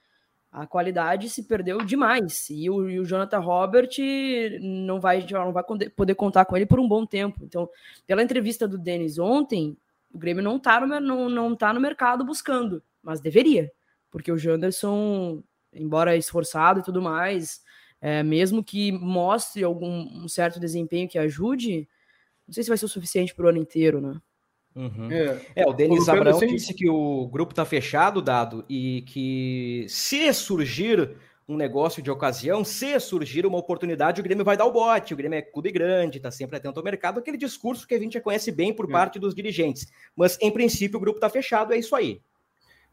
A 0.51 0.67
qualidade 0.67 1.29
se 1.29 1.43
perdeu 1.43 1.77
demais. 1.77 2.50
E 2.50 2.70
o, 2.70 2.89
e 2.89 3.00
o 3.00 3.05
Jonathan 3.05 3.39
Robert 3.39 3.89
não 4.60 5.00
vai, 5.00 5.25
não 5.29 5.53
vai 5.53 5.63
poder 5.96 6.15
contar 6.15 6.43
com 6.43 6.58
ele 6.58 6.65
por 6.65 6.79
um 6.79 6.88
bom 6.88 7.05
tempo. 7.05 7.39
Então, 7.43 7.70
pela 8.05 8.22
entrevista 8.22 8.67
do 8.67 8.77
Denis 8.77 9.17
ontem, 9.17 9.77
o 10.13 10.18
Grêmio 10.18 10.44
não 10.44 10.58
está 10.58 10.80
no, 10.86 11.00
não, 11.00 11.30
não 11.30 11.56
tá 11.56 11.74
no 11.74 11.80
mercado 11.80 12.25
buscando, 12.25 12.84
mas 13.01 13.22
deveria. 13.22 13.72
Porque 14.10 14.32
o 14.32 14.38
Janderson, 14.38 15.44
embora 15.74 16.18
esforçado 16.18 16.80
e 16.80 16.84
tudo 16.84 17.01
mais, 17.01 17.62
é, 18.01 18.24
mesmo 18.24 18.63
que 18.63 18.91
mostre 18.91 19.63
algum 19.63 20.24
um 20.24 20.27
certo 20.27 20.60
desempenho 20.60 21.08
que 21.08 21.18
ajude, 21.18 21.88
não 22.48 22.53
sei 22.53 22.63
se 22.63 22.70
vai 22.70 22.77
ser 22.77 22.86
o 22.86 22.89
suficiente 22.89 23.34
para 23.34 23.46
o 23.46 23.50
ano 23.50 23.60
inteiro, 23.60 24.01
né? 24.01 24.20
Uhum. 24.75 25.12
É. 25.12 25.41
é. 25.56 25.68
o 25.68 25.74
Denis 25.74 26.08
Abraão 26.08 26.38
assim... 26.38 26.48
disse 26.48 26.74
que 26.74 26.89
o 26.89 27.27
grupo 27.27 27.51
está 27.51 27.65
fechado, 27.65 28.22
dado, 28.22 28.65
e 28.70 29.03
que 29.08 29.86
se 29.88 30.32
surgir 30.34 31.15
um 31.51 31.58
negócio 31.58 32.01
de 32.01 32.10
ocasião, 32.10 32.63
se 32.63 32.98
surgir 33.00 33.46
uma 33.46 33.58
oportunidade, 33.58 34.22
o 34.22 34.24
Grêmio 34.24 34.46
vai 34.46 34.55
dar 34.55 34.65
o 34.65 34.72
bote. 34.72 35.13
O 35.13 35.17
Grêmio 35.17 35.38
é 35.38 35.41
clube 35.41 35.70
grande, 35.70 36.17
está 36.17 36.31
sempre 36.31 36.55
atento 36.55 36.79
ao 36.79 36.84
mercado, 36.84 37.20
aquele 37.20 37.38
discurso 37.38 37.86
que 37.86 37.93
a 37.93 38.00
gente 38.00 38.13
já 38.13 38.22
conhece 38.22 38.51
bem 38.51 38.74
por 38.74 38.88
é. 38.89 38.91
parte 38.91 39.20
dos 39.20 39.36
dirigentes. 39.36 39.91
Mas, 40.15 40.38
em 40.41 40.50
princípio, 40.50 40.98
o 40.98 41.01
grupo 41.01 41.17
está 41.17 41.29
fechado, 41.29 41.74
é 41.74 41.77
isso 41.77 41.93
aí. 41.93 42.22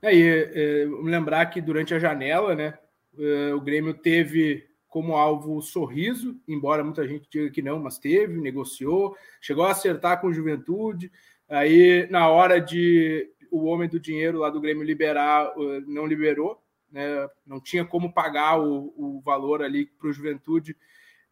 É, 0.02 0.14
e 0.14 0.28
é, 0.28 0.86
lembrar 1.02 1.46
que 1.46 1.60
durante 1.60 1.94
a 1.94 2.00
janela, 2.00 2.54
né, 2.56 2.76
é, 3.16 3.54
o 3.54 3.60
Grêmio 3.60 3.94
teve 3.94 4.66
como 4.88 5.14
alvo 5.14 5.56
o 5.56 5.62
sorriso, 5.62 6.36
embora 6.48 6.82
muita 6.82 7.06
gente 7.06 7.28
diga 7.30 7.50
que 7.50 7.62
não, 7.62 7.78
mas 7.78 7.98
teve, 7.98 8.40
negociou, 8.40 9.16
chegou 9.40 9.64
a 9.64 9.70
acertar 9.70 10.20
com 10.20 10.32
juventude. 10.32 11.12
Aí, 11.48 12.08
na 12.10 12.28
hora 12.28 12.60
de 12.60 13.30
o 13.50 13.64
homem 13.66 13.88
do 13.88 14.00
dinheiro 14.00 14.38
lá 14.38 14.50
do 14.50 14.60
Grêmio 14.60 14.82
liberar, 14.82 15.52
não 15.86 16.06
liberou, 16.06 16.60
né? 16.90 17.28
não 17.47 17.61
tinha 17.61 17.85
como 17.85 18.12
pagar 18.12 18.61
o, 18.61 18.92
o 18.97 19.21
valor 19.21 19.62
ali 19.62 19.87
para 19.87 20.09
o 20.09 20.12
juventude. 20.12 20.76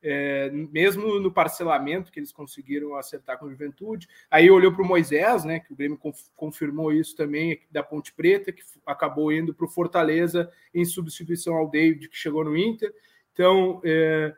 É, 0.03 0.51
mesmo 0.51 1.19
no 1.19 1.33
parcelamento 1.33 2.13
que 2.13 2.21
eles 2.21 2.31
conseguiram 2.31 2.95
acertar 2.95 3.39
com 3.39 3.47
a 3.47 3.51
juventude. 3.51 4.07
Aí 4.31 4.51
olhou 4.51 4.73
para 4.73 4.83
o 4.83 4.87
Moisés, 4.87 5.45
né, 5.45 5.59
que 5.59 5.73
o 5.73 5.77
Grêmio 5.77 5.99
confirmou 6.37 6.93
isso 6.93 7.17
também, 7.17 7.61
da 7.71 7.83
Ponte 7.83 8.13
Preta, 8.13 8.53
que 8.53 8.63
acabou 8.85 9.33
indo 9.33 9.55
para 9.55 9.67
o 9.67 9.71
Fortaleza 9.71 10.51
em 10.73 10.85
substituição 10.85 11.55
ao 11.57 11.69
David, 11.69 12.09
que 12.09 12.17
chegou 12.17 12.45
no 12.45 12.57
Inter. 12.57 12.95
Então, 13.33 13.81
é, 13.85 14.35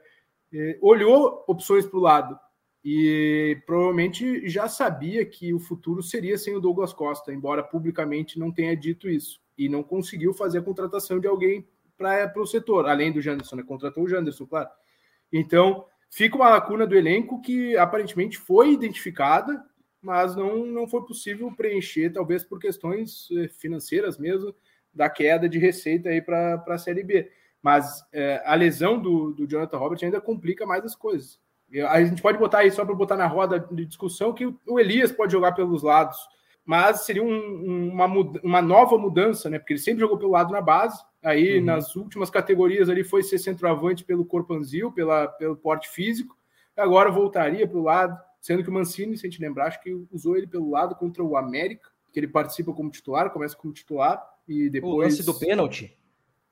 é, 0.52 0.78
olhou 0.80 1.44
opções 1.46 1.84
para 1.84 1.98
o 1.98 2.02
lado 2.02 2.38
e 2.84 3.60
provavelmente 3.66 4.48
já 4.48 4.68
sabia 4.68 5.26
que 5.26 5.52
o 5.52 5.58
futuro 5.58 6.02
seria 6.02 6.38
sem 6.38 6.54
o 6.56 6.60
Douglas 6.60 6.92
Costa, 6.92 7.32
embora 7.32 7.62
publicamente 7.62 8.38
não 8.38 8.50
tenha 8.50 8.74
dito 8.76 9.08
isso. 9.08 9.40
E 9.58 9.68
não 9.68 9.82
conseguiu 9.82 10.32
fazer 10.32 10.58
a 10.58 10.62
contratação 10.62 11.18
de 11.18 11.26
alguém 11.26 11.66
para 11.96 12.32
o 12.36 12.46
setor, 12.46 12.86
além 12.86 13.12
do 13.12 13.20
Janderson, 13.20 13.56
né? 13.56 13.64
contratou 13.64 14.04
o 14.04 14.08
Janderson, 14.08 14.46
claro. 14.46 14.70
Então, 15.32 15.84
fica 16.08 16.36
uma 16.36 16.48
lacuna 16.48 16.86
do 16.86 16.94
elenco 16.94 17.42
que 17.42 17.76
aparentemente 17.76 18.38
foi 18.38 18.72
identificada, 18.72 19.62
mas 20.00 20.36
não, 20.36 20.64
não 20.64 20.86
foi 20.86 21.04
possível 21.04 21.52
preencher, 21.52 22.10
talvez 22.10 22.44
por 22.44 22.60
questões 22.60 23.28
é, 23.32 23.48
financeiras 23.48 24.16
mesmo, 24.16 24.54
da 24.94 25.10
queda 25.10 25.48
de 25.48 25.58
receita 25.58 26.08
aí 26.08 26.22
para 26.22 26.62
a 26.68 26.78
Série 26.78 27.02
B. 27.02 27.30
Mas 27.60 28.04
é, 28.12 28.40
a 28.46 28.54
lesão 28.54 29.00
do, 29.00 29.32
do 29.32 29.46
Jonathan 29.46 29.76
Robert 29.76 29.98
ainda 30.02 30.20
complica 30.20 30.64
mais 30.64 30.84
as 30.84 30.94
coisas. 30.94 31.40
A 31.90 32.02
gente 32.02 32.22
pode 32.22 32.38
botar 32.38 32.58
aí 32.60 32.70
só 32.70 32.84
para 32.84 32.94
botar 32.94 33.16
na 33.16 33.26
roda 33.26 33.58
de 33.58 33.84
discussão 33.84 34.32
que 34.32 34.46
o 34.66 34.80
Elias 34.80 35.12
pode 35.12 35.32
jogar 35.32 35.52
pelos 35.52 35.82
lados, 35.82 36.16
mas 36.68 37.06
seria 37.06 37.24
um, 37.24 37.88
uma, 37.94 38.04
uma 38.42 38.60
nova 38.60 38.98
mudança, 38.98 39.48
né? 39.48 39.58
Porque 39.58 39.72
ele 39.72 39.80
sempre 39.80 40.00
jogou 40.00 40.18
pelo 40.18 40.32
lado 40.32 40.52
na 40.52 40.60
base. 40.60 41.02
Aí 41.24 41.58
uhum. 41.58 41.64
nas 41.64 41.96
últimas 41.96 42.28
categorias 42.28 42.90
ali 42.90 43.02
foi 43.02 43.22
ser 43.22 43.38
centroavante 43.38 44.04
pelo 44.04 44.22
Corpanzil, 44.22 44.92
pela, 44.92 45.28
pelo 45.28 45.56
porte 45.56 45.88
físico. 45.88 46.36
Agora 46.76 47.10
voltaria 47.10 47.66
para 47.66 47.78
o 47.78 47.82
lado, 47.82 48.20
sendo 48.38 48.62
que 48.62 48.68
o 48.68 48.72
Mancini, 48.72 49.16
se 49.16 49.26
a 49.26 49.30
gente 49.30 49.40
lembrar, 49.40 49.68
acho 49.68 49.80
que 49.80 49.90
usou 50.12 50.36
ele 50.36 50.46
pelo 50.46 50.68
lado 50.68 50.94
contra 50.94 51.24
o 51.24 51.38
América, 51.38 51.88
que 52.12 52.20
ele 52.20 52.28
participa 52.28 52.70
como 52.74 52.90
titular, 52.90 53.30
começa 53.30 53.56
como 53.56 53.72
titular 53.72 54.22
e 54.46 54.68
depois. 54.68 54.92
O 54.92 54.98
lance 54.98 55.24
do 55.24 55.32
pênalti 55.32 55.96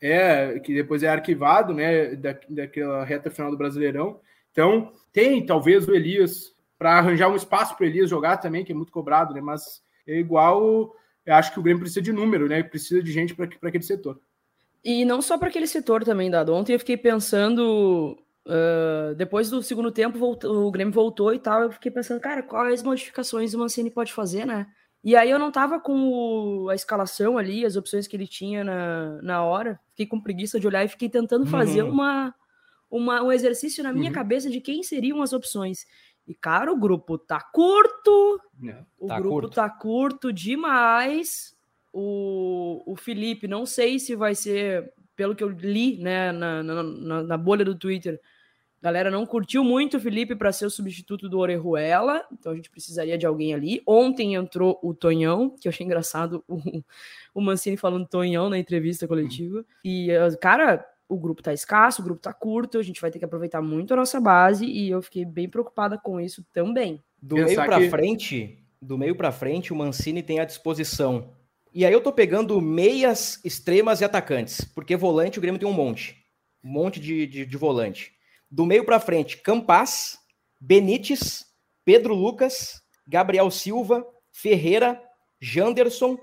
é 0.00 0.58
que 0.60 0.72
depois 0.72 1.02
é 1.02 1.08
arquivado, 1.08 1.74
né, 1.74 2.14
da, 2.16 2.34
daquela 2.48 3.04
reta 3.04 3.30
final 3.30 3.50
do 3.50 3.58
Brasileirão. 3.58 4.18
Então, 4.50 4.94
tem 5.12 5.44
talvez 5.44 5.86
o 5.86 5.94
Elias 5.94 6.56
para 6.78 6.96
arranjar 6.96 7.28
um 7.28 7.36
espaço 7.36 7.76
para 7.76 7.84
o 7.84 7.86
Elias 7.86 8.08
jogar 8.08 8.38
também, 8.38 8.64
que 8.64 8.72
é 8.72 8.74
muito 8.74 8.90
cobrado, 8.90 9.34
né, 9.34 9.42
mas 9.42 9.84
é 10.06 10.18
igual, 10.18 10.94
eu 11.24 11.34
acho 11.34 11.52
que 11.52 11.58
o 11.58 11.62
Grêmio 11.62 11.80
precisa 11.80 12.02
de 12.02 12.12
número, 12.12 12.48
né, 12.48 12.62
precisa 12.62 13.02
de 13.02 13.12
gente 13.12 13.34
para 13.34 13.46
aquele 13.62 13.84
setor. 13.84 14.20
E 14.84 15.04
não 15.04 15.20
só 15.20 15.36
para 15.36 15.48
aquele 15.48 15.66
setor 15.66 16.04
também, 16.04 16.30
Dado. 16.30 16.54
Ontem 16.54 16.72
eu 16.72 16.78
fiquei 16.78 16.96
pensando, 16.96 18.16
uh, 18.46 19.14
depois 19.16 19.50
do 19.50 19.62
segundo 19.62 19.90
tempo, 19.90 20.18
voltou, 20.18 20.66
o 20.66 20.70
Grêmio 20.70 20.94
voltou 20.94 21.34
e 21.34 21.38
tal, 21.38 21.62
eu 21.62 21.72
fiquei 21.72 21.90
pensando, 21.90 22.20
cara, 22.20 22.42
quais 22.42 22.82
modificações 22.82 23.52
o 23.52 23.58
Mancini 23.58 23.90
pode 23.90 24.12
fazer, 24.12 24.46
né? 24.46 24.66
E 25.02 25.14
aí 25.14 25.30
eu 25.30 25.38
não 25.38 25.52
tava 25.52 25.78
com 25.78 26.08
o, 26.08 26.68
a 26.68 26.74
escalação 26.74 27.38
ali, 27.38 27.64
as 27.64 27.76
opções 27.76 28.08
que 28.08 28.16
ele 28.16 28.26
tinha 28.26 28.64
na, 28.64 29.22
na 29.22 29.44
hora. 29.44 29.78
Fiquei 29.90 30.06
com 30.06 30.20
preguiça 30.20 30.58
de 30.58 30.66
olhar 30.66 30.84
e 30.84 30.88
fiquei 30.88 31.08
tentando 31.08 31.46
fazer 31.46 31.82
uhum. 31.82 31.90
uma, 31.90 32.34
uma, 32.90 33.22
um 33.22 33.30
exercício 33.30 33.84
na 33.84 33.92
minha 33.92 34.08
uhum. 34.08 34.14
cabeça 34.14 34.50
de 34.50 34.60
quem 34.60 34.82
seriam 34.82 35.22
as 35.22 35.32
opções. 35.32 35.86
E, 36.26 36.34
cara, 36.34 36.72
o 36.72 36.76
grupo 36.76 37.16
tá 37.16 37.40
curto. 37.40 38.40
É, 38.64 38.76
o 38.98 39.06
tá 39.06 39.20
grupo 39.20 39.40
curto. 39.40 39.54
tá 39.54 39.70
curto 39.70 40.32
demais. 40.32 41.56
O, 41.92 42.82
o 42.84 42.96
Felipe, 42.96 43.46
não 43.46 43.64
sei 43.64 43.98
se 43.98 44.16
vai 44.16 44.34
ser, 44.34 44.92
pelo 45.14 45.34
que 45.34 45.44
eu 45.44 45.48
li, 45.48 45.98
né, 45.98 46.32
na, 46.32 46.62
na, 46.62 47.22
na, 47.22 47.36
bolha 47.38 47.64
do 47.64 47.74
Twitter, 47.74 48.20
a 48.82 48.84
galera 48.84 49.10
não 49.10 49.24
curtiu 49.24 49.64
muito 49.64 49.96
o 49.96 50.00
Felipe 50.00 50.36
para 50.36 50.52
ser 50.52 50.66
o 50.66 50.70
substituto 50.70 51.26
do 51.26 51.38
Orejuela, 51.38 52.26
então 52.30 52.52
a 52.52 52.54
gente 52.54 52.70
precisaria 52.70 53.16
de 53.16 53.24
alguém 53.24 53.54
ali. 53.54 53.82
Ontem 53.86 54.34
entrou 54.34 54.78
o 54.82 54.92
Tonhão, 54.92 55.48
que 55.48 55.68
eu 55.68 55.70
achei 55.70 55.86
engraçado 55.86 56.44
o, 56.46 56.60
o 57.34 57.40
Mancini 57.40 57.78
falando 57.78 58.06
Tonhão 58.06 58.50
na 58.50 58.58
entrevista 58.58 59.08
coletiva. 59.08 59.64
E, 59.82 60.10
eh, 60.10 60.36
cara, 60.36 60.86
o 61.08 61.18
grupo 61.18 61.42
tá 61.42 61.52
escasso, 61.52 62.02
o 62.02 62.04
grupo 62.04 62.20
tá 62.20 62.32
curto, 62.32 62.78
a 62.78 62.82
gente 62.82 63.00
vai 63.00 63.10
ter 63.10 63.18
que 63.18 63.24
aproveitar 63.24 63.62
muito 63.62 63.92
a 63.92 63.96
nossa 63.96 64.20
base 64.20 64.64
e 64.66 64.90
eu 64.90 65.00
fiquei 65.02 65.24
bem 65.24 65.48
preocupada 65.48 65.98
com 65.98 66.20
isso 66.20 66.44
também. 66.52 67.02
Do 67.22 67.36
Pensar 67.36 67.46
meio 67.46 67.64
pra 67.66 67.78
que- 67.78 67.90
frente, 67.90 68.64
do 68.80 68.98
meio 68.98 69.16
para 69.16 69.32
frente, 69.32 69.72
o 69.72 69.76
Mancini 69.76 70.22
tem 70.22 70.40
à 70.40 70.44
disposição. 70.44 71.32
E 71.72 71.84
aí 71.84 71.92
eu 71.92 72.00
tô 72.00 72.12
pegando 72.12 72.60
meias, 72.60 73.40
extremas 73.44 74.00
e 74.00 74.04
atacantes, 74.04 74.62
porque 74.74 74.96
volante 74.96 75.38
o 75.38 75.42
Grêmio 75.42 75.58
tem 75.60 75.68
um 75.68 75.72
monte. 75.72 76.16
Um 76.64 76.70
monte 76.70 76.98
de, 76.98 77.26
de, 77.26 77.46
de 77.46 77.56
volante. 77.56 78.12
Do 78.50 78.64
meio 78.64 78.84
para 78.84 78.98
frente, 79.00 79.36
Campas, 79.38 80.18
Benítez, 80.60 81.44
Pedro 81.84 82.14
Lucas, 82.14 82.80
Gabriel 83.06 83.50
Silva, 83.50 84.04
Ferreira, 84.32 85.00
Janderson, 85.40 86.18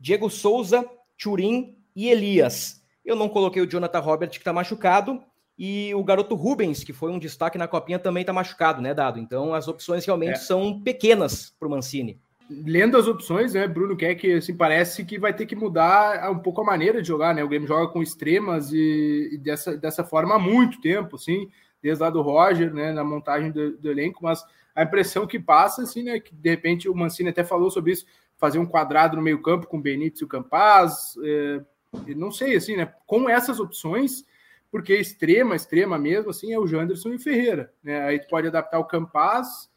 Diego 0.00 0.30
Souza, 0.30 0.88
Turim 1.18 1.76
e 1.94 2.08
Elias. 2.08 2.80
Eu 3.06 3.14
não 3.16 3.28
coloquei 3.28 3.62
o 3.62 3.66
Jonathan 3.70 4.00
Robert, 4.00 4.30
que 4.30 4.42
tá 4.42 4.52
machucado, 4.52 5.22
e 5.58 5.94
o 5.94 6.04
garoto 6.04 6.34
Rubens, 6.34 6.84
que 6.84 6.92
foi 6.92 7.10
um 7.10 7.18
destaque 7.18 7.56
na 7.56 7.68
copinha, 7.68 7.98
também 7.98 8.24
tá 8.24 8.32
machucado, 8.32 8.82
né, 8.82 8.92
Dado? 8.92 9.18
Então 9.18 9.54
as 9.54 9.68
opções 9.68 10.04
realmente 10.04 10.32
É. 10.32 10.36
são 10.36 10.82
pequenas 10.82 11.54
pro 11.58 11.70
Mancini. 11.70 12.20
Lendo 12.50 12.96
as 12.96 13.08
opções, 13.08 13.54
né, 13.54 13.66
Bruno 13.66 13.96
quer 13.96 14.14
que 14.16 14.34
assim, 14.34 14.54
parece 14.54 15.04
que 15.04 15.18
vai 15.18 15.32
ter 15.32 15.46
que 15.46 15.56
mudar 15.56 16.30
um 16.30 16.38
pouco 16.38 16.60
a 16.60 16.64
maneira 16.64 17.00
de 17.00 17.08
jogar, 17.08 17.34
né? 17.34 17.42
O 17.42 17.48
Grêmio 17.48 17.66
joga 17.66 17.88
com 17.92 18.02
extremas 18.02 18.72
e, 18.72 19.30
e 19.32 19.38
dessa, 19.38 19.76
dessa 19.76 20.04
forma 20.04 20.34
há 20.34 20.38
muito 20.38 20.80
tempo, 20.80 21.16
assim, 21.16 21.48
desde 21.82 22.02
lá 22.02 22.10
do 22.10 22.22
Roger, 22.22 22.72
né, 22.72 22.92
na 22.92 23.02
montagem 23.02 23.50
do, 23.50 23.76
do 23.78 23.90
elenco, 23.90 24.20
mas 24.22 24.44
a 24.74 24.82
impressão 24.82 25.26
que 25.26 25.38
passa, 25.38 25.82
assim, 25.82 26.02
né, 26.02 26.20
que 26.20 26.34
de 26.34 26.50
repente 26.50 26.88
o 26.88 26.94
Mancini 26.94 27.30
até 27.30 27.42
falou 27.42 27.70
sobre 27.70 27.92
isso, 27.92 28.04
fazer 28.36 28.58
um 28.58 28.66
quadrado 28.66 29.16
no 29.16 29.22
meio-campo 29.22 29.66
com 29.66 29.78
o 29.78 29.82
Benítez 29.82 30.20
e 30.20 30.24
o 30.24 30.28
Campaz, 30.28 31.16
é, 31.24 31.60
e 31.60 31.75
não 32.16 32.30
sei, 32.30 32.56
assim, 32.56 32.76
né, 32.76 32.92
com 33.06 33.28
essas 33.28 33.58
opções, 33.60 34.24
porque 34.70 34.94
extrema, 34.94 35.56
extrema 35.56 35.98
mesmo, 35.98 36.30
assim, 36.30 36.52
é 36.52 36.58
o 36.58 36.66
Janderson 36.66 37.10
e 37.10 37.16
o 37.16 37.20
Ferreira, 37.20 37.72
né? 37.82 38.02
Aí 38.04 38.18
tu 38.18 38.28
pode 38.28 38.46
adaptar 38.46 38.78
o 38.78 38.84
Campaz. 38.84 39.70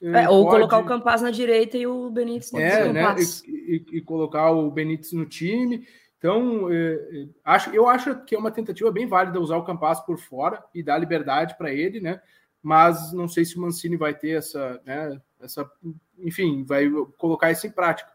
É, 0.00 0.28
ou 0.28 0.44
pode- 0.44 0.56
colocar 0.58 0.78
o 0.78 0.84
Campaz 0.84 1.22
na 1.22 1.30
direita 1.30 1.76
e 1.76 1.86
o 1.86 2.10
Benítez 2.10 2.52
no 2.52 2.60
é, 2.60 2.92
né? 2.92 3.02
Campaz. 3.02 3.42
E, 3.44 3.84
e- 3.90 3.96
e 3.98 4.00
colocar 4.00 4.50
o 4.50 4.70
Benítez 4.70 5.12
no 5.12 5.26
time. 5.26 5.86
Então, 6.18 6.70
é, 6.70 6.94
é, 6.94 7.26
acho, 7.44 7.70
eu 7.70 7.86
acho 7.88 8.24
que 8.24 8.34
é 8.34 8.38
uma 8.38 8.50
tentativa 8.50 8.90
bem 8.90 9.06
válida 9.06 9.40
usar 9.40 9.56
o 9.56 9.64
Campas 9.64 10.00
por 10.00 10.18
fora 10.18 10.62
e 10.74 10.82
dar 10.82 10.98
liberdade 10.98 11.56
para 11.56 11.72
ele, 11.72 12.00
né? 12.00 12.20
Mas 12.62 13.12
não 13.12 13.28
sei 13.28 13.44
se 13.44 13.56
o 13.56 13.60
Mancini 13.60 13.96
vai 13.96 14.14
ter 14.14 14.30
essa, 14.38 14.80
né? 14.84 15.20
Essa, 15.40 15.70
enfim, 16.18 16.64
vai 16.64 16.90
colocar 17.18 17.50
isso 17.50 17.66
em 17.66 17.70
prática. 17.70 18.10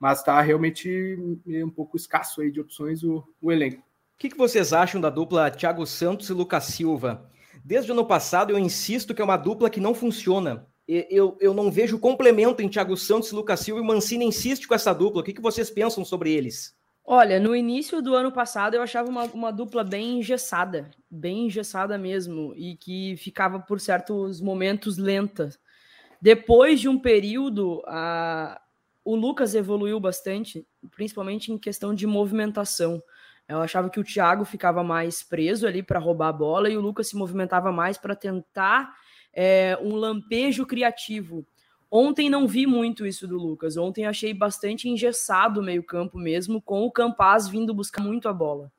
Mas 0.00 0.20
está 0.20 0.40
realmente 0.40 1.16
um 1.46 1.68
pouco 1.70 1.96
escasso 1.96 2.40
aí 2.40 2.50
de 2.50 2.60
opções 2.60 3.04
o, 3.04 3.22
o 3.40 3.52
elenco. 3.52 3.82
O 4.14 4.18
que, 4.18 4.30
que 4.30 4.36
vocês 4.36 4.72
acham 4.72 5.00
da 5.00 5.10
dupla 5.10 5.50
Thiago 5.50 5.86
Santos 5.86 6.30
e 6.30 6.32
Lucas 6.32 6.64
Silva? 6.64 7.30
Desde 7.62 7.90
o 7.90 7.94
ano 7.94 8.06
passado 8.06 8.50
eu 8.50 8.58
insisto 8.58 9.14
que 9.14 9.20
é 9.20 9.24
uma 9.24 9.36
dupla 9.36 9.68
que 9.68 9.78
não 9.80 9.94
funciona. 9.94 10.66
E- 10.88 11.06
Eu, 11.10 11.36
eu 11.38 11.52
não 11.52 11.70
vejo 11.70 11.98
complemento 11.98 12.62
em 12.62 12.68
Thiago 12.68 12.96
Santos 12.96 13.30
e 13.30 13.34
Lucas 13.34 13.60
Silva 13.60 13.80
e 13.80 13.84
o 13.84 13.86
Mancini 13.86 14.24
insiste 14.24 14.66
com 14.66 14.74
essa 14.74 14.92
dupla. 14.94 15.20
O 15.20 15.24
que, 15.24 15.34
que 15.34 15.40
vocês 15.42 15.70
pensam 15.70 16.02
sobre 16.04 16.32
eles? 16.32 16.74
Olha, 17.04 17.38
no 17.40 17.54
início 17.56 18.00
do 18.00 18.14
ano 18.14 18.30
passado 18.32 18.74
eu 18.74 18.82
achava 18.82 19.08
uma, 19.08 19.24
uma 19.24 19.50
dupla 19.50 19.82
bem 19.84 20.18
engessada, 20.20 20.90
bem 21.10 21.46
engessada 21.46 21.98
mesmo, 21.98 22.54
e 22.56 22.76
que 22.76 23.16
ficava 23.16 23.58
por 23.58 23.80
certos 23.80 24.40
momentos 24.40 24.96
lenta. 24.96 25.50
Depois 26.22 26.78
de 26.80 26.88
um 26.88 26.98
período, 26.98 27.82
a, 27.86 28.60
o 29.04 29.14
Lucas 29.14 29.54
evoluiu 29.54 29.98
bastante, 29.98 30.66
principalmente 30.90 31.52
em 31.52 31.58
questão 31.58 31.94
de 31.94 32.06
movimentação. 32.06 33.02
Eu 33.48 33.60
achava 33.60 33.90
que 33.90 33.98
o 33.98 34.04
Thiago 34.04 34.44
ficava 34.44 34.84
mais 34.84 35.22
preso 35.22 35.66
ali 35.66 35.82
para 35.82 35.98
roubar 35.98 36.28
a 36.28 36.32
bola 36.32 36.68
e 36.70 36.76
o 36.76 36.80
Lucas 36.80 37.08
se 37.08 37.16
movimentava 37.16 37.72
mais 37.72 37.98
para 37.98 38.14
tentar 38.14 38.94
é, 39.32 39.76
um 39.82 39.96
lampejo 39.96 40.64
criativo. 40.66 41.44
Ontem 41.90 42.30
não 42.30 42.46
vi 42.46 42.66
muito 42.66 43.04
isso 43.04 43.26
do 43.26 43.36
Lucas. 43.36 43.76
Ontem 43.76 44.06
achei 44.06 44.32
bastante 44.32 44.88
engessado 44.88 45.60
o 45.60 45.64
meio-campo 45.64 46.16
mesmo, 46.18 46.62
com 46.62 46.82
o 46.82 46.92
Campaz 46.92 47.48
vindo 47.48 47.74
buscar 47.74 48.02
muito 48.02 48.28
a 48.28 48.32
bola. 48.32 48.70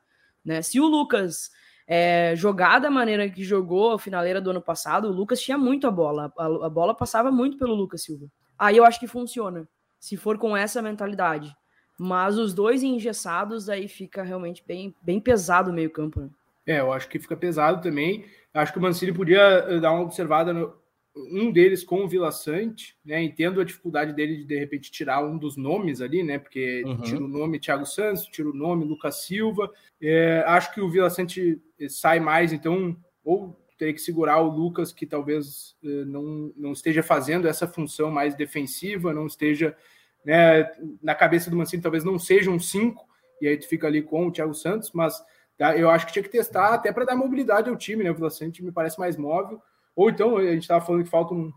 Né? 0.46 0.62
Se 0.62 0.80
o 0.80 0.88
Lucas 0.88 1.52
é, 1.86 2.34
jogar 2.38 2.80
da 2.80 2.90
maneira 2.90 3.30
que 3.30 3.44
jogou 3.44 3.92
a 3.92 4.00
finaleira 4.00 4.40
do 4.40 4.52
ano 4.52 4.62
passado, 4.62 5.10
o 5.10 5.12
Lucas 5.12 5.42
tinha 5.42 5.58
muito 5.58 5.86
a 5.86 5.92
bola. 5.92 6.32
A, 6.38 6.46
a 6.46 6.70
bola 6.70 6.96
passava 6.96 7.30
muito 7.30 7.58
pelo 7.58 7.76
Lucas 7.76 8.04
Silva. 8.04 8.28
Aí 8.58 8.78
eu 8.78 8.86
acho 8.86 9.00
que 9.00 9.08
funciona, 9.08 9.68
se 10.02 10.18
for 10.18 10.38
com 10.40 10.58
essa 10.58 10.82
mentalidade. 10.82 11.56
Mas 11.98 12.38
os 12.40 12.54
dois 12.54 12.82
engessados, 12.82 13.70
aí 13.70 13.88
fica 13.88 14.24
realmente 14.24 14.64
bem, 14.68 14.94
bem 15.04 15.20
pesado 15.20 15.70
o 15.70 15.74
meio-campo. 15.74 16.20
Né? 16.22 16.30
É, 16.66 16.80
eu 16.80 16.92
acho 16.92 17.08
que 17.08 17.20
fica 17.20 17.38
pesado 17.38 17.82
também. 17.82 18.26
Acho 18.52 18.74
que 18.74 18.80
o 18.80 18.82
Mancini 18.82 19.14
podia 19.14 19.40
eh, 19.40 19.80
dar 19.80 19.92
uma 19.92 20.02
observada 20.02 20.52
no 20.52 20.82
um 21.14 21.52
deles 21.52 21.84
com 21.84 22.06
o 22.06 22.08
Vila 22.08 22.32
Sante, 22.32 22.96
né? 23.04 23.22
Entendo 23.22 23.60
a 23.60 23.66
dificuldade 23.66 24.14
dele 24.14 24.38
de 24.38 24.46
de 24.46 24.58
repente 24.58 24.90
tirar 24.90 25.22
um 25.22 25.38
dos 25.38 25.58
nomes 25.58 26.00
ali, 26.00 26.24
né? 26.24 26.40
Porque 26.40 26.84
Uhum. 26.86 27.02
tira 27.02 27.24
o 27.24 27.28
nome 27.28 27.60
Thiago 27.60 27.86
Santos, 27.86 28.26
tira 28.28 28.50
o 28.50 28.54
nome 28.54 28.86
Lucas 28.86 29.24
Silva. 29.24 29.70
É, 30.02 30.42
acho 30.48 30.74
que 30.74 30.80
o 30.80 30.90
Vila 30.90 31.10
Sante 31.10 31.62
eh, 31.80 31.90
sai 31.90 32.22
mais, 32.22 32.54
então, 32.54 32.96
ou 33.26 33.60
teria 33.82 33.96
que 33.96 34.02
segurar 34.02 34.39
o 34.39 34.48
Lucas, 34.48 34.94
que 34.94 35.08
talvez 35.08 35.76
eh, 35.84 36.06
não, 36.06 36.54
não 36.56 36.72
esteja 36.72 37.02
fazendo 37.02 37.48
essa 37.48 37.67
função 37.67 38.12
mais 38.12 38.36
defensiva, 38.36 39.12
não 39.12 39.26
esteja 39.26 39.76
né, 40.24 40.72
na 41.02 41.15
cabeça 41.15 41.50
do 41.50 41.58
Mancini, 41.58 41.82
talvez 41.82 42.04
não 42.04 42.20
seja 42.20 42.52
um 42.52 42.60
5, 42.60 43.04
e 43.41 43.48
aí 43.48 43.58
tu 43.58 43.67
fica 43.67 43.88
ali 43.88 44.04
com 44.04 44.28
o 44.28 44.32
Thiago 44.32 44.54
Santos, 44.54 44.91
mas 44.94 45.20
tá, 45.58 45.76
eu 45.76 45.89
acho 45.89 46.06
que 46.06 46.13
tinha 46.13 46.22
que 46.22 46.30
testar 46.30 46.76
até 46.76 46.94
para 46.94 47.06
dar 47.06 47.15
mobilidade 47.15 47.72
ao 47.72 47.76
time, 47.76 48.04
né? 48.04 48.12
O 48.12 48.13
Vila 48.13 48.30
Sante 48.30 48.63
me 48.63 48.72
parece 48.72 49.00
mais 49.00 49.17
móvel. 49.17 49.60
Ou 49.96 50.12
então, 50.12 50.38
a 50.38 50.44
gente 50.44 50.62
estava 50.62 50.86
falando 50.86 51.04
que 51.04 51.10
falta 51.10 51.34
um, 51.34 51.52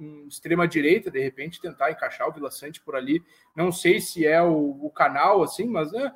um 0.00 0.26
extrema-direita, 0.26 1.10
de 1.10 1.22
repente, 1.22 1.60
tentar 1.60 1.90
encaixar 1.90 2.26
o 2.26 2.32
Vila 2.32 2.50
Sante 2.50 2.80
por 2.80 2.96
ali. 2.96 3.22
Não 3.54 3.70
sei 3.70 4.00
se 4.00 4.26
é 4.26 4.42
o, 4.42 4.78
o 4.80 4.88
canal, 4.88 5.42
assim, 5.42 5.66
mas 5.66 5.92
né, 5.92 6.10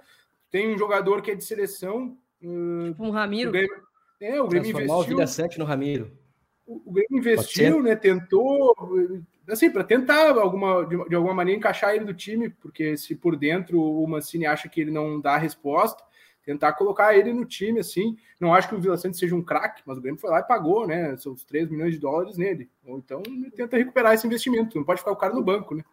tem 0.50 0.74
um 0.74 0.78
jogador 0.78 1.20
que 1.20 1.32
é 1.32 1.34
de 1.34 1.44
seleção. 1.44 2.16
Uh, 2.42 2.92
Tipo 2.92 3.04
um 3.04 3.10
Ramiro. 3.10 3.52
Grêmio, 3.52 3.89
é, 4.20 4.40
o 4.40 4.46
Grêmio 4.46 4.70
Transformar 4.70 4.94
o 4.94 4.98
investiu. 4.98 5.16
Vilha 5.16 5.26
Sante 5.26 5.58
no 5.58 5.64
Ramiro. 5.64 6.12
O 6.66 6.82
o 6.84 6.92
Grêmio 6.92 7.18
investiu, 7.18 7.82
né? 7.82 7.96
Tentou, 7.96 8.76
assim, 9.48 9.70
para 9.70 9.82
tentar 9.82 10.36
alguma, 10.38 10.84
de, 10.84 11.08
de 11.08 11.14
alguma 11.14 11.34
maneira 11.34 11.58
encaixar 11.58 11.94
ele 11.94 12.04
do 12.04 12.14
time, 12.14 12.50
porque 12.50 12.96
se 12.96 13.14
por 13.16 13.36
dentro 13.36 13.80
o 13.80 14.06
Mancini 14.06 14.46
acha 14.46 14.68
que 14.68 14.80
ele 14.80 14.90
não 14.90 15.20
dá 15.20 15.34
a 15.34 15.38
resposta, 15.38 16.02
tentar 16.44 16.72
colocar 16.74 17.16
ele 17.16 17.32
no 17.32 17.44
time, 17.44 17.80
assim. 17.80 18.16
Não 18.38 18.54
acho 18.54 18.68
que 18.68 18.74
o 18.74 18.80
Vila 18.80 18.96
Santos 18.96 19.18
seja 19.18 19.34
um 19.34 19.42
craque, 19.42 19.82
mas 19.84 19.98
o 19.98 20.00
Grêmio 20.00 20.20
foi 20.20 20.30
lá 20.30 20.40
e 20.40 20.46
pagou, 20.46 20.86
né? 20.86 21.16
Seus 21.16 21.44
3 21.44 21.68
milhões 21.70 21.94
de 21.94 22.00
dólares 22.00 22.36
nele. 22.36 22.70
Ou 22.84 22.98
então 22.98 23.22
tenta 23.56 23.76
recuperar 23.76 24.14
esse 24.14 24.26
investimento. 24.26 24.76
Não 24.76 24.84
pode 24.84 25.00
ficar 25.00 25.12
o 25.12 25.16
cara 25.16 25.34
no 25.34 25.42
banco, 25.42 25.74
né? 25.74 25.84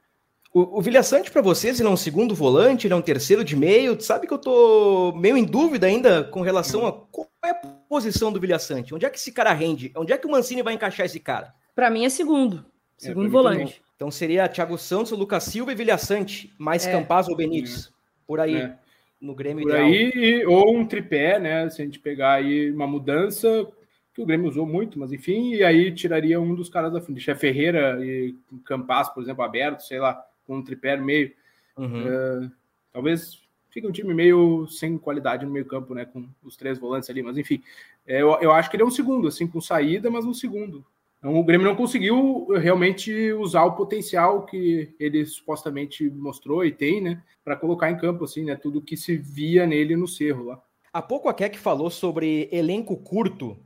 O, 0.54 0.80
o 0.80 0.82
Vilha 0.82 1.04
Sante, 1.04 1.30
para 1.30 1.42
vocês, 1.42 1.80
ele 1.80 1.88
é 1.88 1.92
um 1.92 1.98
segundo 1.98 2.34
volante, 2.34 2.88
ele 2.88 2.94
é 2.94 2.98
um 2.98 3.02
terceiro 3.02 3.44
de 3.44 3.56
meio. 3.56 3.96
Tu 3.96 4.04
sabe 4.04 4.26
que 4.28 4.34
eu 4.34 4.38
tô 4.38 5.14
meio 5.16 5.38
em 5.38 5.44
dúvida 5.44 5.88
ainda 5.88 6.24
com 6.24 6.42
relação 6.42 6.88
a 6.88 6.92
qual 6.94 7.28
é 7.46 7.50
a 7.50 7.56
posição 7.56 8.32
do 8.32 8.40
Vilha 8.40 8.58
Sante. 8.58 8.96
Onde 8.96 9.06
é 9.06 9.10
que 9.10 9.18
esse 9.18 9.32
cara 9.32 9.52
rende? 9.54 9.92
Onde 9.96 10.14
é 10.14 10.18
que 10.18 10.26
o 10.26 10.32
Mancini 10.32 10.62
vai 10.64 10.74
encaixar 10.74 11.06
esse 11.06 11.20
cara? 11.20 11.54
Para 11.76 11.90
mim 11.90 12.06
é 12.06 12.10
segundo. 12.10 12.66
É, 13.00 13.06
Segundo 13.06 13.26
mim 13.26 13.30
volante. 13.30 13.82
Então 13.96 14.10
seria 14.10 14.48
Thiago 14.48 14.78
Santos, 14.78 15.12
Lucas 15.12 15.44
Silva 15.44 15.72
e 15.72 15.76
Vilha 15.76 15.98
Sante, 15.98 16.52
mais 16.58 16.86
É. 16.88 16.92
Campaz 16.92 17.28
ou 17.28 17.36
Benítez. 17.36 17.92
Por 18.26 18.40
aí, 18.40 18.56
É. 18.56 18.76
no 19.22 19.36
Grêmio 19.36 19.64
Por 19.64 19.72
ideal. 19.72 19.86
aí, 19.88 20.12
e- 20.16 20.46
ou 20.46 20.76
um 20.76 20.86
tripé, 20.86 21.40
né? 21.40 21.70
Se 21.70 21.82
a 21.82 21.86
gente 21.86 22.00
pegar 22.00 22.34
aí 22.34 22.72
uma 22.72 22.88
mudança, 22.88 23.68
que 24.14 24.22
o 24.22 24.26
Grêmio 24.26 24.50
usou 24.50 24.66
muito, 24.66 24.98
mas 24.98 25.12
enfim, 25.12 25.54
e 25.54 25.64
aí 25.64 25.92
tiraria 25.92 26.40
um 26.42 26.56
dos 26.56 26.70
caras 26.70 26.92
da 26.92 27.00
frente. 27.00 27.18
Deixar 27.18 27.36
Ferreira 27.36 28.00
e 28.04 28.36
Campas, 28.66 29.10
por 29.10 29.22
exemplo, 29.22 29.44
aberto, 29.44 29.82
sei 29.82 30.00
lá, 30.00 30.24
com 30.48 30.58
um 30.58 30.64
tripé 30.64 30.96
no 30.96 31.06
meio. 31.06 31.32
Uhum. 31.78 32.50
Talvez 32.92 33.42
fique 33.70 33.86
um 33.86 33.92
time 33.92 34.14
meio 34.14 34.66
sem 34.68 34.98
qualidade 34.98 35.46
no 35.46 35.52
meio 35.52 35.66
campo, 35.66 35.94
né? 35.94 36.06
Com 36.06 36.28
os 36.44 36.58
três 36.58 36.80
volantes 36.80 37.10
ali, 37.10 37.22
mas 37.22 37.38
enfim. 37.38 37.62
é, 38.08 38.22
eu, 38.22 38.30
eu 38.42 38.52
acho 38.52 38.70
que 38.70 38.76
ele 38.76 38.84
é 38.84 38.86
um 38.86 38.92
segundo, 38.92 39.28
assim, 39.28 39.46
com 39.46 39.62
saída, 39.62 40.10
mas 40.10 40.26
um 40.26 40.34
segundo. 40.34 40.84
Então, 41.20 41.38
o 41.38 41.44
Grêmio 41.44 41.68
não 41.68 41.76
conseguiu 41.76 42.48
realmente 42.60 43.34
usar 43.34 43.66
o 43.66 43.76
potencial 43.76 44.46
que 44.46 44.94
ele 45.00 45.26
supostamente 45.26 46.10
mostrou 46.10 46.64
e 46.64 46.72
tem, 46.72 47.02
né? 47.02 47.22
Para 47.44 47.56
colocar 47.56 47.90
em 47.90 47.98
campo, 47.98 48.24
assim, 48.24 48.44
né? 48.44 48.56
Tudo 48.56 48.82
que 48.82 48.96
se 48.96 49.16
via 49.16 49.66
nele 49.66 49.96
no 49.96 50.08
Cerro 50.08 50.46
lá. 50.46 50.62
Há 50.94 51.02
pouco 51.02 51.28
a 51.28 51.34
Keck 51.34 51.58
falou 51.58 51.90
sobre 51.90 52.48
elenco 52.52 52.96
curto. 52.98 53.58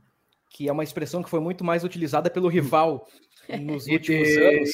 Que 0.52 0.68
é 0.68 0.72
uma 0.72 0.84
expressão 0.84 1.22
que 1.22 1.30
foi 1.30 1.40
muito 1.40 1.64
mais 1.64 1.82
utilizada 1.82 2.28
pelo 2.28 2.46
rival 2.46 3.08
nos 3.62 3.86
últimos 3.86 4.28
anos. 4.36 4.70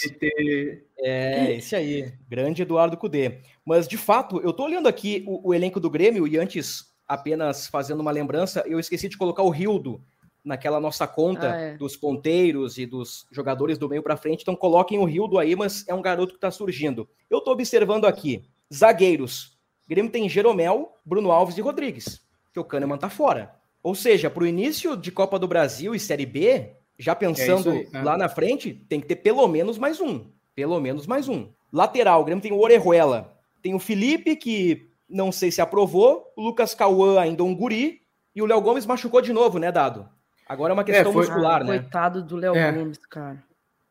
É, 0.98 1.54
esse 1.54 1.76
aí, 1.76 2.12
grande 2.28 2.62
Eduardo 2.62 2.96
Cudê. 2.96 3.38
Mas, 3.64 3.86
de 3.86 3.96
fato, 3.96 4.40
eu 4.40 4.52
tô 4.52 4.64
olhando 4.64 4.88
aqui 4.88 5.22
o, 5.26 5.50
o, 5.50 5.54
elenco 5.54 5.78
do 5.78 5.88
Grêmio 5.88 6.26
e 6.26 6.36
antes, 6.36 6.92
apenas 7.06 7.68
fazendo 7.68 8.00
uma 8.00 8.10
lembrança, 8.10 8.64
eu 8.66 8.80
esqueci 8.80 9.08
de 9.08 9.16
colocar 9.16 9.42
o 9.44 9.50
Rildo 9.50 10.02
naquela 10.44 10.80
nossa 10.80 11.06
conta 11.06 11.52
ah, 11.52 11.60
é. 11.60 11.76
dos 11.76 11.96
ponteiros 11.96 12.78
e 12.78 12.84
dos 12.84 13.26
jogadores 13.30 13.78
do 13.78 13.88
meio 13.88 14.02
para 14.02 14.16
frente. 14.16 14.42
Então, 14.42 14.56
coloquem 14.56 14.98
o 14.98 15.04
Rildo 15.04 15.38
aí, 15.38 15.54
mas 15.54 15.86
é 15.86 15.94
um 15.94 16.02
garoto 16.02 16.34
que 16.34 16.40
tá 16.40 16.50
surgindo. 16.50 17.08
Eu 17.30 17.40
tô 17.40 17.52
observando 17.52 18.06
aqui, 18.06 18.44
zagueiros. 18.72 19.58
O 19.86 19.88
Grêmio 19.88 20.10
tem 20.10 20.28
Jeromel, 20.28 20.98
Bruno 21.04 21.30
Alves 21.30 21.56
e 21.56 21.60
Rodrigues, 21.60 22.20
que 22.52 22.58
o 22.58 22.64
Kahneman 22.64 22.98
tá 22.98 23.08
fora. 23.08 23.57
Ou 23.82 23.94
seja, 23.94 24.28
para 24.28 24.42
o 24.42 24.46
início 24.46 24.96
de 24.96 25.10
Copa 25.10 25.38
do 25.38 25.48
Brasil 25.48 25.94
e 25.94 26.00
Série 26.00 26.26
B, 26.26 26.72
já 26.98 27.14
pensando 27.14 27.70
é 27.70 27.78
aí, 27.78 27.88
né? 27.92 28.02
lá 28.02 28.16
na 28.16 28.28
frente, 28.28 28.74
tem 28.88 29.00
que 29.00 29.06
ter 29.06 29.16
pelo 29.16 29.46
menos 29.46 29.78
mais 29.78 30.00
um. 30.00 30.26
Pelo 30.54 30.80
menos 30.80 31.06
mais 31.06 31.28
um. 31.28 31.48
Lateral, 31.72 32.20
o 32.20 32.24
Grêmio 32.24 32.42
tem 32.42 32.52
o 32.52 32.60
Orejuela. 32.60 33.36
Tem 33.62 33.74
o 33.74 33.78
Felipe, 33.78 34.34
que 34.36 34.88
não 35.08 35.30
sei 35.30 35.50
se 35.50 35.60
aprovou. 35.60 36.32
O 36.36 36.42
Lucas 36.42 36.74
Cauã 36.74 37.20
ainda 37.20 37.44
um 37.44 37.54
guri. 37.54 38.00
E 38.34 38.42
o 38.42 38.46
Léo 38.46 38.60
Gomes 38.60 38.86
machucou 38.86 39.20
de 39.20 39.32
novo, 39.32 39.58
né, 39.58 39.70
Dado? 39.70 40.08
Agora 40.48 40.72
é 40.72 40.74
uma 40.74 40.84
questão 40.84 41.10
é, 41.10 41.12
foi... 41.12 41.26
muscular, 41.26 41.60
ah, 41.60 41.64
né? 41.64 41.78
Coitado 41.78 42.22
do 42.22 42.36
Léo 42.36 42.56
é. 42.56 42.72
Gomes, 42.72 42.98
cara. 43.06 43.42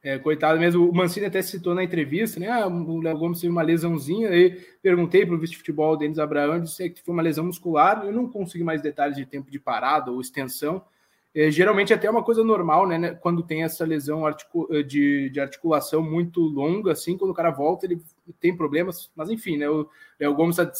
É, 0.08 0.17
coitado 0.17 0.58
mesmo. 0.58 0.89
O 0.89 0.96
Mancini 0.96 1.26
até 1.26 1.41
citou 1.41 1.76
na 1.76 1.84
entrevista, 1.84 2.39
né? 2.39 2.48
Ah, 2.48 2.65
o 2.65 3.02
Léo 3.02 3.17
Gomes 3.17 3.41
teve 3.41 3.52
uma 3.52 3.62
lesãozinha. 3.62 4.30
Aí 4.30 4.52
perguntei 4.82 5.26
para 5.26 5.36
o 5.36 5.38
vice-futebol 5.38 5.98
Denis 5.98 6.17
Abraão, 6.17 6.62
disse 6.62 6.89
que 6.89 7.04
foi 7.04 7.13
uma 7.13 7.22
lesão 7.22 7.43
muscular. 7.43 8.06
Eu 8.06 8.13
não 8.13 8.26
consegui 8.26 8.63
mais 8.63 8.82
detalhes 8.82 9.17
de 9.17 9.26
tempo 9.26 9.52
de 9.52 9.60
parada 9.60 10.10
ou 10.10 10.22
extensão. 10.22 10.82
É, 11.36 11.52
geralmente 11.52 11.93
até 11.93 12.08
é 12.08 12.10
uma 12.10 12.24
coisa 12.24 12.41
normal, 12.41 12.88
né, 12.88 12.98
né? 12.98 13.15
Quando 13.15 13.43
tem 13.43 13.63
essa 13.63 13.84
lesão 13.84 14.26
articu 14.26 14.70
de, 14.86 15.30
de, 15.30 15.41
articulação 15.41 16.02
muito 16.02 16.39
longa, 16.39 16.93
assim, 16.93 17.17
quando 17.17 17.32
o 17.32 17.36
cara 17.36 17.52
volta, 17.52 17.86
ele 17.86 18.02
tem 18.39 18.56
problemas. 18.56 19.12
Mas 19.13 19.30
enfim, 19.30 19.58
né? 19.58 19.70
O 19.70 19.89
Léo 20.17 20.34
Gomes 20.34 20.58
está 20.58 20.72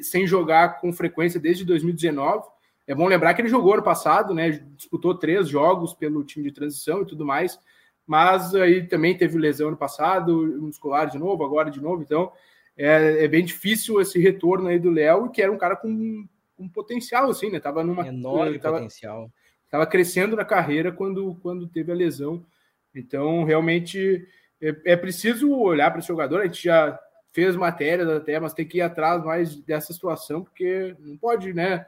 sem 0.00 0.28
jogar 0.28 0.80
com 0.80 0.92
frequência 0.92 1.40
desde 1.40 1.64
2019. 1.64 2.46
É 2.86 2.94
bom 2.94 3.08
lembrar 3.08 3.34
que 3.34 3.42
ele 3.42 3.48
jogou 3.48 3.74
ano 3.74 3.82
passado, 3.82 4.32
né? 4.32 4.48
Disputou 4.76 5.12
três 5.12 5.48
jogos 5.48 5.92
pelo 5.92 6.22
time 6.22 6.44
de 6.44 6.54
transição 6.54 7.02
e 7.02 7.04
tudo 7.04 7.26
mais 7.26 7.58
mas 8.06 8.54
aí 8.54 8.86
também 8.86 9.16
teve 9.16 9.38
lesão 9.38 9.70
no 9.70 9.76
passado, 9.76 10.56
muscular 10.60 11.10
de 11.10 11.18
novo, 11.18 11.44
agora 11.44 11.70
de 11.70 11.80
novo, 11.80 12.02
então 12.02 12.32
é, 12.76 13.24
é 13.24 13.28
bem 13.28 13.44
difícil 13.44 14.00
esse 14.00 14.18
retorno 14.18 14.68
aí 14.68 14.78
do 14.78 14.90
Léo, 14.90 15.30
que 15.30 15.42
era 15.42 15.50
um 15.50 15.58
cara 15.58 15.74
com 15.74 16.26
um 16.58 16.68
potencial, 16.68 17.30
assim, 17.30 17.50
né? 17.50 17.60
Tava 17.60 17.84
numa 17.84 18.06
enorme 18.06 18.58
tava, 18.58 18.76
potencial. 18.76 19.30
Tava 19.70 19.86
crescendo 19.86 20.36
na 20.36 20.44
carreira 20.44 20.92
quando, 20.92 21.34
quando 21.42 21.68
teve 21.68 21.92
a 21.92 21.94
lesão. 21.94 22.44
Então, 22.94 23.44
realmente 23.44 24.26
é, 24.60 24.74
é 24.92 24.96
preciso 24.96 25.50
olhar 25.52 25.90
para 25.90 25.98
esse 25.98 26.08
jogador. 26.08 26.40
A 26.40 26.46
gente 26.46 26.64
já 26.64 26.98
fez 27.32 27.54
matérias 27.56 28.08
até, 28.08 28.40
mas 28.40 28.54
tem 28.54 28.66
que 28.66 28.78
ir 28.78 28.82
atrás 28.82 29.22
mais 29.24 29.56
dessa 29.56 29.92
situação, 29.92 30.42
porque 30.42 30.94
não 31.00 31.16
pode, 31.16 31.52
né? 31.52 31.86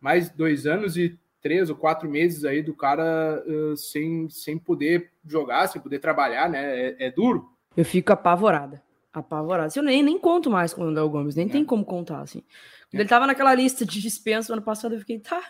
Mais 0.00 0.28
dois 0.28 0.66
anos 0.66 0.96
e 0.96 1.18
três 1.44 1.68
ou 1.68 1.76
quatro 1.76 2.08
meses 2.08 2.42
aí 2.46 2.62
do 2.62 2.74
cara 2.74 3.44
uh, 3.46 3.76
sem, 3.76 4.30
sem 4.30 4.58
poder 4.58 5.10
jogar, 5.26 5.68
sem 5.68 5.80
poder 5.80 5.98
trabalhar, 5.98 6.48
né? 6.48 6.88
É, 6.88 6.96
é, 6.98 7.10
duro. 7.10 7.50
Eu 7.76 7.84
fico 7.84 8.14
apavorada. 8.14 8.82
Apavorada. 9.12 9.70
Eu 9.76 9.82
nem, 9.82 10.02
nem 10.02 10.18
conto 10.18 10.50
mais 10.50 10.72
com 10.72 10.84
o 10.84 10.90
Léo 10.90 11.10
Gomes, 11.10 11.36
nem 11.36 11.46
é. 11.46 11.50
tem 11.50 11.62
como 11.62 11.84
contar, 11.84 12.22
assim. 12.22 12.42
Quando 12.90 13.00
é. 13.00 13.02
ele 13.02 13.08
tava 13.08 13.26
naquela 13.26 13.54
lista 13.54 13.84
de 13.84 14.00
dispensa 14.00 14.54
ano 14.54 14.62
passado, 14.62 14.94
eu 14.94 15.00
fiquei, 15.00 15.18
tá. 15.18 15.42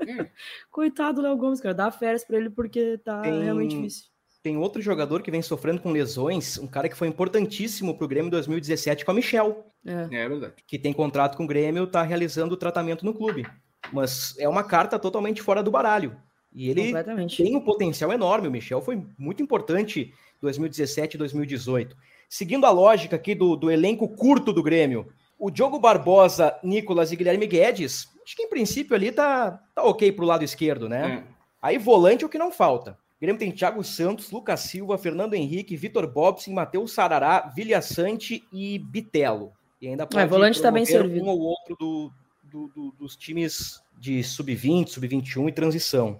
É. 0.00 0.28
Coitado 0.68 1.22
do 1.22 1.22
Léo 1.22 1.36
Gomes, 1.36 1.60
cara. 1.60 1.72
Dá 1.72 1.92
férias 1.92 2.24
para 2.24 2.38
ele 2.38 2.50
porque 2.50 2.98
tá 2.98 3.20
tem, 3.20 3.44
realmente 3.44 3.76
difícil. 3.76 4.06
Tem 4.42 4.56
outro 4.56 4.82
jogador 4.82 5.22
que 5.22 5.30
vem 5.30 5.42
sofrendo 5.42 5.80
com 5.80 5.92
lesões, 5.92 6.58
um 6.58 6.66
cara 6.66 6.88
que 6.88 6.96
foi 6.96 7.06
importantíssimo 7.06 7.96
pro 7.96 8.08
Grêmio 8.08 8.26
em 8.26 8.30
2017 8.30 9.04
com 9.04 9.12
a 9.12 9.14
Michel. 9.14 9.64
É. 9.86 10.22
é 10.22 10.28
verdade. 10.28 10.54
Que 10.66 10.76
tem 10.76 10.92
contrato 10.92 11.36
com 11.36 11.44
o 11.44 11.46
Grêmio, 11.46 11.86
tá 11.86 12.02
realizando 12.02 12.54
o 12.54 12.56
tratamento 12.56 13.04
no 13.04 13.14
clube. 13.14 13.46
Mas 13.92 14.34
é 14.38 14.48
uma 14.48 14.64
carta 14.64 14.98
totalmente 14.98 15.42
fora 15.42 15.62
do 15.62 15.70
baralho. 15.70 16.16
E 16.52 16.70
ele 16.70 16.92
tem 17.28 17.54
um 17.54 17.60
potencial 17.60 18.12
enorme. 18.12 18.48
O 18.48 18.50
Michel 18.50 18.80
foi 18.80 19.04
muito 19.18 19.42
importante 19.42 20.00
em 20.10 20.40
2017 20.40 21.14
e 21.14 21.18
2018. 21.18 21.96
Seguindo 22.28 22.64
a 22.64 22.70
lógica 22.70 23.16
aqui 23.16 23.34
do, 23.34 23.56
do 23.56 23.70
elenco 23.70 24.08
curto 24.08 24.52
do 24.52 24.62
Grêmio, 24.62 25.06
o 25.38 25.50
Diogo 25.50 25.78
Barbosa, 25.78 26.58
Nicolas 26.62 27.12
e 27.12 27.16
Guilherme 27.16 27.46
Guedes, 27.46 28.08
acho 28.24 28.34
que 28.34 28.42
em 28.42 28.48
princípio 28.48 28.96
ali 28.96 29.12
tá, 29.12 29.62
tá 29.74 29.82
ok 29.82 30.10
pro 30.12 30.24
lado 30.24 30.42
esquerdo, 30.42 30.88
né? 30.88 31.24
É. 31.30 31.36
Aí 31.60 31.78
volante 31.78 32.24
é 32.24 32.26
o 32.26 32.30
que 32.30 32.38
não 32.38 32.50
falta. 32.50 32.92
O 33.16 33.20
Grêmio 33.20 33.38
tem 33.38 33.50
Thiago 33.50 33.82
Santos, 33.82 34.30
Lucas 34.30 34.60
Silva, 34.60 34.98
Fernando 34.98 35.34
Henrique, 35.34 35.76
Vitor 35.76 36.06
Bobson, 36.06 36.52
Matheus 36.52 36.92
Sarará, 36.92 37.52
Vilha 37.54 37.80
Sante 37.80 38.44
e 38.52 38.78
Bitelo. 38.78 39.52
E 39.80 39.88
ainda 39.88 40.06
pode 40.06 40.24
é, 40.24 40.26
volante 40.26 40.60
tá 40.60 40.70
bem 40.70 40.84
servido. 40.84 41.24
um 41.24 41.28
ou 41.28 41.40
outro 41.40 41.76
do, 41.78 42.12
do, 42.56 42.68
do, 42.68 42.92
dos 42.92 43.16
times 43.16 43.82
de 43.98 44.22
sub-20, 44.22 44.88
sub-21 44.88 45.48
e 45.48 45.52
transição. 45.52 46.18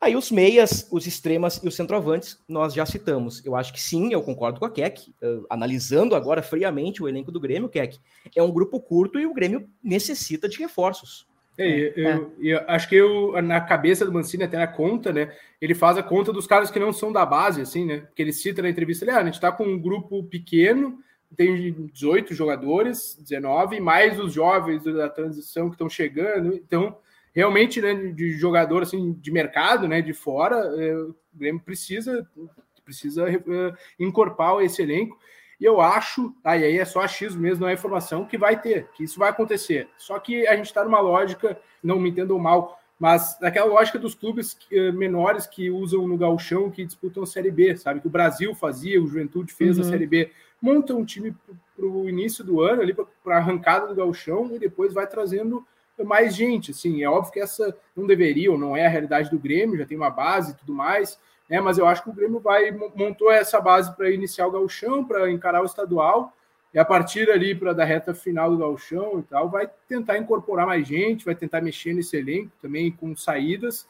Aí 0.00 0.16
os 0.16 0.30
meias, 0.30 0.88
os 0.90 1.06
extremas 1.06 1.60
e 1.62 1.68
os 1.68 1.74
centroavantes, 1.74 2.40
nós 2.48 2.74
já 2.74 2.84
citamos. 2.84 3.44
Eu 3.44 3.54
acho 3.54 3.72
que 3.72 3.80
sim, 3.80 4.12
eu 4.12 4.22
concordo 4.22 4.58
com 4.58 4.66
a 4.66 4.70
Keck. 4.70 5.10
Uh, 5.22 5.46
analisando 5.48 6.14
agora 6.14 6.42
friamente 6.42 7.02
o 7.02 7.08
elenco 7.08 7.30
do 7.30 7.40
Grêmio, 7.40 7.68
Keck, 7.68 7.98
é 8.34 8.42
um 8.42 8.50
grupo 8.50 8.80
curto 8.80 9.18
e 9.18 9.26
o 9.26 9.34
Grêmio 9.34 9.68
necessita 9.82 10.48
de 10.48 10.58
reforços. 10.58 11.26
É, 11.58 11.92
eu, 11.94 12.08
é. 12.08 12.28
eu, 12.40 12.60
acho 12.66 12.88
que 12.88 12.96
eu, 12.96 13.40
na 13.42 13.60
cabeça 13.60 14.04
do 14.04 14.12
Mancini, 14.12 14.44
até 14.44 14.56
na 14.56 14.66
conta, 14.66 15.12
né? 15.12 15.32
Ele 15.60 15.74
faz 15.74 15.98
a 15.98 16.02
conta 16.02 16.32
dos 16.32 16.46
caras 16.46 16.70
que 16.70 16.80
não 16.80 16.92
são 16.92 17.12
da 17.12 17.26
base, 17.26 17.60
assim, 17.60 17.84
né? 17.84 18.08
Que 18.16 18.22
ele 18.22 18.32
cita 18.32 18.62
na 18.62 18.70
entrevista, 18.70 19.04
ele, 19.04 19.12
ah, 19.12 19.18
a 19.18 19.24
gente 19.24 19.40
tá 19.40 19.52
com 19.52 19.64
um 19.64 19.78
grupo 19.78 20.24
pequeno, 20.24 20.98
tem 21.36 21.72
18 21.92 22.34
jogadores, 22.34 23.16
19, 23.20 23.80
mais 23.80 24.18
os 24.18 24.32
jovens 24.32 24.84
da 24.84 25.08
transição 25.08 25.68
que 25.68 25.74
estão 25.74 25.88
chegando. 25.88 26.54
Então, 26.54 26.96
realmente, 27.34 27.80
né, 27.80 27.94
de 27.94 28.32
jogador 28.32 28.82
assim, 28.82 29.12
de 29.12 29.30
mercado, 29.30 29.88
né, 29.88 30.02
de 30.02 30.12
fora, 30.12 30.56
é, 30.56 30.94
o 30.94 31.14
Grêmio 31.34 31.60
precisa, 31.60 32.28
precisa 32.84 33.28
é, 33.30 33.40
incorporar 33.98 34.62
esse 34.62 34.82
elenco. 34.82 35.18
E 35.60 35.64
eu 35.64 35.80
acho, 35.80 36.34
ah, 36.42 36.56
e 36.56 36.64
aí 36.64 36.78
é 36.78 36.84
só 36.84 37.00
achismo 37.00 37.40
mesmo, 37.40 37.60
não 37.60 37.68
é 37.68 37.74
informação, 37.74 38.24
que 38.24 38.36
vai 38.36 38.60
ter, 38.60 38.88
que 38.94 39.04
isso 39.04 39.18
vai 39.18 39.30
acontecer. 39.30 39.88
Só 39.96 40.18
que 40.18 40.46
a 40.46 40.56
gente 40.56 40.66
está 40.66 40.84
numa 40.84 41.00
lógica, 41.00 41.56
não 41.82 42.00
me 42.00 42.10
entendam 42.10 42.36
mal, 42.38 42.78
mas 42.98 43.38
naquela 43.40 43.66
lógica 43.66 43.98
dos 43.98 44.14
clubes 44.14 44.56
eh, 44.70 44.92
menores 44.92 45.46
que 45.46 45.70
usam 45.70 46.06
no 46.06 46.16
galchão, 46.16 46.70
que 46.70 46.84
disputam 46.84 47.22
a 47.22 47.26
Série 47.26 47.50
B, 47.50 47.76
sabe? 47.76 48.00
Que 48.00 48.06
o 48.06 48.10
Brasil 48.10 48.54
fazia, 48.54 49.00
o 49.00 49.06
Juventude 49.06 49.52
fez 49.52 49.78
uhum. 49.78 49.84
a 49.84 49.88
Série 49.88 50.06
B. 50.06 50.30
Monta 50.62 50.94
um 50.94 51.04
time 51.04 51.36
para 51.76 51.84
o 51.84 52.08
início 52.08 52.44
do 52.44 52.60
ano, 52.60 52.80
ali 52.80 52.94
para 52.94 53.34
a 53.34 53.38
arrancada 53.38 53.88
do 53.88 53.94
galchão, 53.94 54.54
e 54.54 54.58
depois 54.58 54.94
vai 54.94 55.06
trazendo 55.06 55.66
mais 56.04 56.34
gente. 56.34 56.70
Assim, 56.70 57.02
é 57.02 57.08
óbvio 57.08 57.32
que 57.32 57.40
essa 57.40 57.76
não 57.96 58.06
deveria 58.06 58.50
ou 58.50 58.58
não 58.58 58.76
é 58.76 58.86
a 58.86 58.88
realidade 58.88 59.28
do 59.28 59.38
Grêmio, 59.38 59.76
já 59.76 59.84
tem 59.84 59.96
uma 59.96 60.10
base 60.10 60.52
e 60.52 60.54
tudo 60.54 60.72
mais, 60.72 61.18
né? 61.50 61.60
Mas 61.60 61.78
eu 61.78 61.86
acho 61.86 62.02
que 62.02 62.10
o 62.10 62.14
Grêmio 62.14 62.40
vai 62.40 62.70
montou 62.70 63.30
essa 63.30 63.60
base 63.60 63.94
para 63.96 64.10
iniciar 64.10 64.46
o 64.46 64.52
galchão, 64.52 65.04
para 65.04 65.30
encarar 65.30 65.62
o 65.62 65.66
estadual 65.66 66.32
e 66.74 66.78
a 66.78 66.84
partir 66.84 67.30
ali 67.30 67.54
para 67.54 67.74
da 67.74 67.84
reta 67.84 68.14
final 68.14 68.50
do 68.50 68.58
galchão 68.58 69.18
e 69.18 69.22
tal, 69.22 69.48
vai 69.48 69.68
tentar 69.86 70.16
incorporar 70.16 70.66
mais 70.66 70.86
gente, 70.86 71.24
vai 71.24 71.34
tentar 71.34 71.60
mexer 71.60 71.92
nesse 71.92 72.16
elenco 72.16 72.50
também 72.62 72.90
com 72.90 73.14
saídas, 73.14 73.86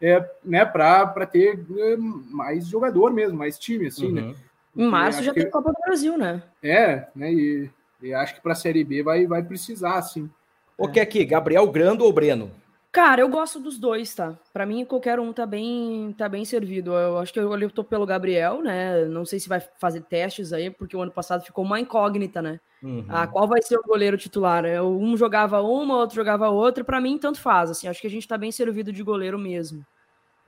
é, 0.00 0.28
né, 0.44 0.64
para 0.64 1.26
ter 1.26 1.64
é, 1.78 1.96
mais 1.96 2.66
jogador 2.66 3.12
mesmo, 3.12 3.38
mais 3.38 3.58
time, 3.58 3.86
assim, 3.86 4.10
né? 4.10 4.22
uhum. 4.22 4.28
né? 4.30 4.34
Em 4.76 4.86
março 4.86 5.22
já 5.22 5.32
que... 5.32 5.40
tem 5.42 5.50
Copa 5.50 5.70
do 5.70 5.78
Brasil, 5.84 6.18
né? 6.18 6.42
É, 6.62 7.06
né? 7.14 7.32
E, 7.32 7.70
e 8.02 8.14
acho 8.14 8.34
que 8.34 8.40
para 8.40 8.52
a 8.52 8.56
Série 8.56 8.84
B 8.84 9.02
vai, 9.02 9.26
vai 9.26 9.42
precisar, 9.42 9.96
assim. 9.96 10.28
O 10.76 10.88
que 10.88 10.98
é 10.98 11.02
aqui, 11.02 11.24
Gabriel 11.24 11.66
Grando 11.70 12.04
ou 12.04 12.12
Breno? 12.12 12.50
Cara, 12.94 13.22
eu 13.22 13.28
gosto 13.28 13.58
dos 13.58 13.76
dois, 13.76 14.14
tá? 14.14 14.38
Para 14.52 14.64
mim, 14.64 14.84
qualquer 14.84 15.18
um 15.18 15.32
tá 15.32 15.44
bem, 15.44 16.14
tá 16.16 16.28
bem 16.28 16.44
servido. 16.44 16.92
Eu 16.92 17.18
acho 17.18 17.32
que 17.32 17.40
eu, 17.40 17.52
eu 17.58 17.70
tô 17.70 17.82
pelo 17.82 18.06
Gabriel, 18.06 18.62
né? 18.62 19.04
Não 19.06 19.24
sei 19.24 19.40
se 19.40 19.48
vai 19.48 19.60
fazer 19.80 20.02
testes 20.02 20.52
aí, 20.52 20.70
porque 20.70 20.96
o 20.96 21.00
ano 21.00 21.10
passado 21.10 21.44
ficou 21.44 21.64
uma 21.64 21.80
incógnita, 21.80 22.40
né? 22.40 22.60
Uhum. 22.80 23.04
Ah, 23.08 23.26
qual 23.26 23.48
vai 23.48 23.60
ser 23.62 23.76
o 23.76 23.82
goleiro 23.82 24.16
titular? 24.16 24.64
Um 24.84 25.16
jogava 25.16 25.60
uma, 25.60 25.96
outro 25.96 26.14
jogava 26.14 26.50
outra. 26.50 26.84
Para 26.84 27.00
mim, 27.00 27.18
tanto 27.18 27.40
faz. 27.40 27.68
Assim, 27.68 27.88
acho 27.88 28.00
que 28.00 28.06
a 28.06 28.10
gente 28.10 28.28
tá 28.28 28.38
bem 28.38 28.52
servido 28.52 28.92
de 28.92 29.02
goleiro 29.02 29.40
mesmo. 29.40 29.84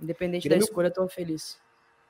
Independente 0.01 0.49
Grêmio, 0.49 0.65
da 0.65 0.69
escolha, 0.69 0.89
tô 0.89 1.09
feliz. 1.09 1.59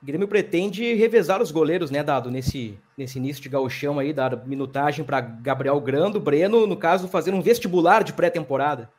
Grêmio 0.01 0.27
pretende 0.27 0.93
revezar 0.93 1.41
os 1.41 1.51
goleiros, 1.51 1.89
né, 1.89 2.03
Dado, 2.03 2.29
nesse, 2.29 2.77
nesse 2.97 3.17
início 3.17 3.41
de 3.41 3.49
gauchão 3.49 3.97
aí, 3.97 4.13
dar 4.13 4.45
minutagem 4.45 5.03
para 5.03 5.19
Gabriel 5.19 5.79
Grando, 5.81 6.19
Breno, 6.19 6.67
no 6.67 6.77
caso, 6.77 7.07
fazer 7.07 7.33
um 7.33 7.41
vestibular 7.41 8.03
de 8.03 8.13
pré-temporada. 8.13 8.89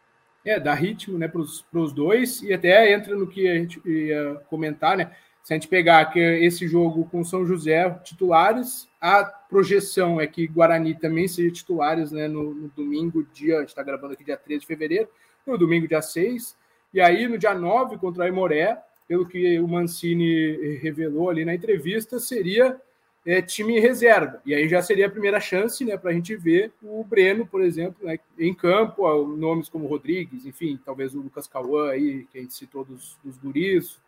É, 0.44 0.58
dá 0.58 0.74
ritmo 0.74 1.18
né, 1.18 1.28
para 1.28 1.40
os 1.40 1.92
dois 1.92 2.42
e 2.42 2.52
até 2.52 2.92
entra 2.92 3.14
no 3.14 3.26
que 3.26 3.48
a 3.48 3.54
gente 3.54 3.80
ia 3.87 4.40
comentar, 4.48 4.96
né? 4.96 5.12
Se 5.48 5.54
a 5.54 5.56
gente 5.56 5.68
pegar 5.68 6.04
que 6.06 6.20
esse 6.20 6.68
jogo 6.68 7.06
com 7.06 7.24
São 7.24 7.46
José 7.46 7.88
titulares, 8.04 8.87
a 9.00 9.24
projeção 9.24 10.20
é 10.20 10.26
que 10.26 10.46
Guarani 10.46 10.94
também 10.94 11.26
seja 11.26 11.50
titulares 11.50 12.12
né, 12.12 12.28
no, 12.28 12.52
no 12.52 12.68
domingo, 12.68 13.26
dia, 13.32 13.56
a 13.56 13.61
gente 13.61 13.70
está 13.70 13.82
gravando 13.82 14.12
aqui 14.12 14.24
dia 14.24 14.37
13 14.37 14.61
de 14.61 14.66
fevereiro, 14.66 15.08
no 15.46 15.56
domingo, 15.56 15.88
dia 15.88 16.02
6, 16.02 16.54
e 16.92 17.00
aí 17.00 17.26
no 17.26 17.38
dia 17.38 17.54
9 17.54 17.96
contra 17.96 18.22
o 18.22 18.26
Aimoré, 18.26 18.78
pelo 19.09 19.27
que 19.27 19.59
o 19.59 19.66
Mancini 19.66 20.77
revelou 20.77 21.31
ali 21.31 21.44
na 21.44 21.55
entrevista, 21.55 22.21
seria 22.21 22.79
é, 23.27 23.42
time 23.42 23.81
reserva. 23.81 24.40
E 24.44 24.55
aí 24.55 24.68
já 24.68 24.81
seria 24.83 25.07
a 25.07 25.11
primeira 25.11 25.40
chance 25.40 25.85
né, 25.85 25.97
para 25.97 26.11
a 26.11 26.14
gente 26.14 26.37
ver 26.37 26.71
o 26.83 27.03
Breno, 27.03 27.47
por 27.47 27.62
exemplo, 27.62 28.07
né, 28.07 28.18
em 28.38 28.55
campo, 28.55 29.27
nomes 29.27 29.68
como 29.68 29.87
Rodrigues, 29.87 30.47
enfim, 30.47 30.79
talvez 30.85 31.14
o 31.14 31.21
Lucas 31.21 31.47
Cauã 31.47 31.90
aí, 31.90 32.27
que 32.31 32.38
a 32.38 32.40
gente 32.42 32.55
citou 32.55 32.85
dos, 32.85 33.18
dos 33.25 33.37
guris, 33.38 33.99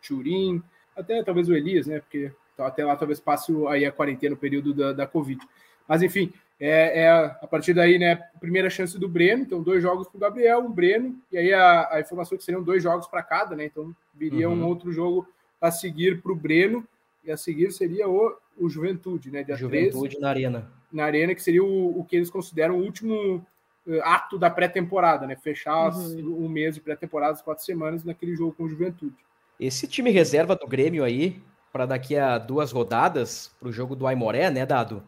até 0.95 1.23
talvez 1.23 1.49
o 1.49 1.55
Elias, 1.55 1.87
né? 1.87 2.01
Porque 2.01 2.31
até 2.59 2.85
lá 2.85 2.95
talvez 2.95 3.19
passe 3.19 3.53
aí 3.69 3.85
a 3.87 3.93
quarentena, 3.93 4.35
o 4.35 4.39
período 4.39 4.75
da, 4.75 4.93
da 4.93 5.07
Covid. 5.07 5.41
Mas 5.89 6.03
enfim, 6.03 6.33
é, 6.61 7.05
é, 7.05 7.11
a 7.11 7.47
partir 7.47 7.73
daí, 7.73 7.99
né, 7.99 8.17
primeira 8.39 8.69
chance 8.69 8.99
do 8.99 9.09
Breno, 9.09 9.43
então 9.43 9.63
dois 9.63 9.83
jogos 9.83 10.07
para 10.07 10.17
o 10.19 10.21
Gabriel, 10.21 10.61
um 10.61 10.71
Breno, 10.71 11.19
e 11.33 11.39
aí 11.39 11.55
a, 11.55 11.89
a 11.95 12.01
informação 12.01 12.37
é 12.37 12.39
que 12.39 12.45
seriam 12.45 12.63
dois 12.63 12.83
jogos 12.83 13.07
para 13.07 13.23
cada, 13.23 13.57
né? 13.57 13.65
Então 13.65 13.97
viria 14.15 14.49
uhum. 14.49 14.57
um 14.57 14.67
outro 14.67 14.93
jogo 14.93 15.27
a 15.59 15.71
seguir 15.71 16.21
para 16.21 16.33
o 16.33 16.37
Breno, 16.37 16.87
e 17.25 17.31
a 17.31 17.37
seguir 17.37 17.71
seria 17.73 18.09
o, 18.09 18.37
o 18.59 18.69
Juventude, 18.69 19.31
né? 19.31 19.43
Dia 19.43 19.57
Juventude 19.57 20.17
13, 20.17 20.21
na 20.21 20.29
Arena. 20.29 20.73
Na 20.93 21.05
Arena, 21.05 21.35
que 21.35 21.43
seria 21.43 21.65
o, 21.65 21.99
o 21.99 22.05
que 22.05 22.17
eles 22.17 22.31
consideram 22.31 22.79
o 22.79 22.83
último 22.83 23.37
uh, 23.87 24.03
ato 24.03 24.39
da 24.39 24.51
pré-temporada, 24.51 25.27
né? 25.27 25.37
Fechar 25.37 25.95
uhum. 25.95 26.45
um 26.45 26.49
mês 26.49 26.75
de 26.75 26.81
pré-temporada, 26.81 27.33
as 27.33 27.43
quatro 27.43 27.65
semanas, 27.65 28.05
naquele 28.05 28.35
jogo 28.35 28.53
com 28.53 28.65
o 28.65 28.69
Juventude. 28.69 29.17
Esse 29.59 29.87
time 29.87 30.11
reserva 30.11 30.57
do 30.57 30.67
Grêmio 30.67 31.05
aí, 31.05 31.41
para 31.73 31.87
daqui 31.87 32.17
a 32.17 32.37
duas 32.39 32.73
rodadas, 32.73 33.55
para 33.61 33.69
o 33.69 33.73
jogo 33.73 33.95
do 33.95 34.07
Aimoré, 34.07 34.51
né, 34.51 34.67
Dado? 34.67 35.03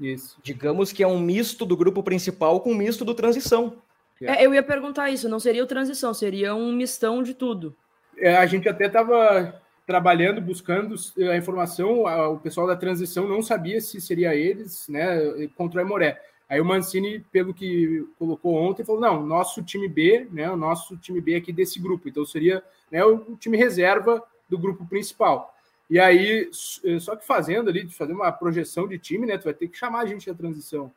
Isso. 0.00 0.38
Digamos 0.42 0.92
que 0.92 1.02
é 1.02 1.06
um 1.06 1.20
misto 1.20 1.66
do 1.66 1.76
grupo 1.76 2.02
principal 2.02 2.60
com 2.60 2.72
um 2.72 2.76
misto 2.76 3.04
do 3.04 3.14
transição. 3.14 3.82
É, 4.20 4.44
eu 4.44 4.52
ia 4.52 4.62
perguntar 4.62 5.10
isso, 5.10 5.28
não 5.28 5.38
seria 5.38 5.62
o 5.62 5.66
transição, 5.66 6.12
seria 6.12 6.54
um 6.54 6.72
mistão 6.72 7.22
de 7.22 7.34
tudo. 7.34 7.76
É, 8.16 8.36
a 8.36 8.46
gente 8.46 8.68
até 8.68 8.86
estava 8.86 9.60
trabalhando, 9.86 10.40
buscando 10.40 10.94
a 11.30 11.36
informação, 11.36 12.02
o 12.32 12.38
pessoal 12.38 12.66
da 12.66 12.76
transição 12.76 13.26
não 13.26 13.40
sabia 13.42 13.80
se 13.80 14.00
seria 14.00 14.34
eles, 14.34 14.86
né, 14.88 15.48
contra 15.56 15.80
o 15.80 15.82
Aimoré. 15.82 16.20
Aí 16.48 16.60
o 16.60 16.64
Mancini, 16.64 17.20
pelo 17.30 17.54
que 17.54 18.06
colocou 18.18 18.54
ontem, 18.54 18.84
falou: 18.84 19.00
não, 19.00 19.24
nosso 19.24 19.62
time 19.62 19.88
B, 19.88 20.26
né, 20.30 20.50
o 20.50 20.56
nosso 20.56 20.96
time 20.96 21.20
B 21.20 21.36
aqui 21.36 21.52
desse 21.52 21.78
grupo, 21.78 22.08
então 22.08 22.24
seria 22.24 22.62
né, 22.90 23.04
o 23.04 23.36
time 23.36 23.56
reserva 23.56 24.22
do 24.48 24.58
grupo 24.58 24.86
principal. 24.86 25.54
E 25.90 25.98
aí, 25.98 26.50
eh, 26.84 26.98
só 26.98 27.16
que 27.16 27.26
fazendo 27.26 27.70
ali, 27.70 27.88
fazer 27.88 28.12
uma 28.12 28.30
projeção 28.30 28.86
de 28.86 28.98
time, 28.98 29.26
né? 29.26 29.38
Tu 29.38 29.44
vai 29.44 29.54
ter 29.54 29.68
que 29.68 29.78
chamar 29.78 30.00
a 30.00 30.06
gente 30.06 30.30
à 30.30 30.34
transição. 30.34 30.92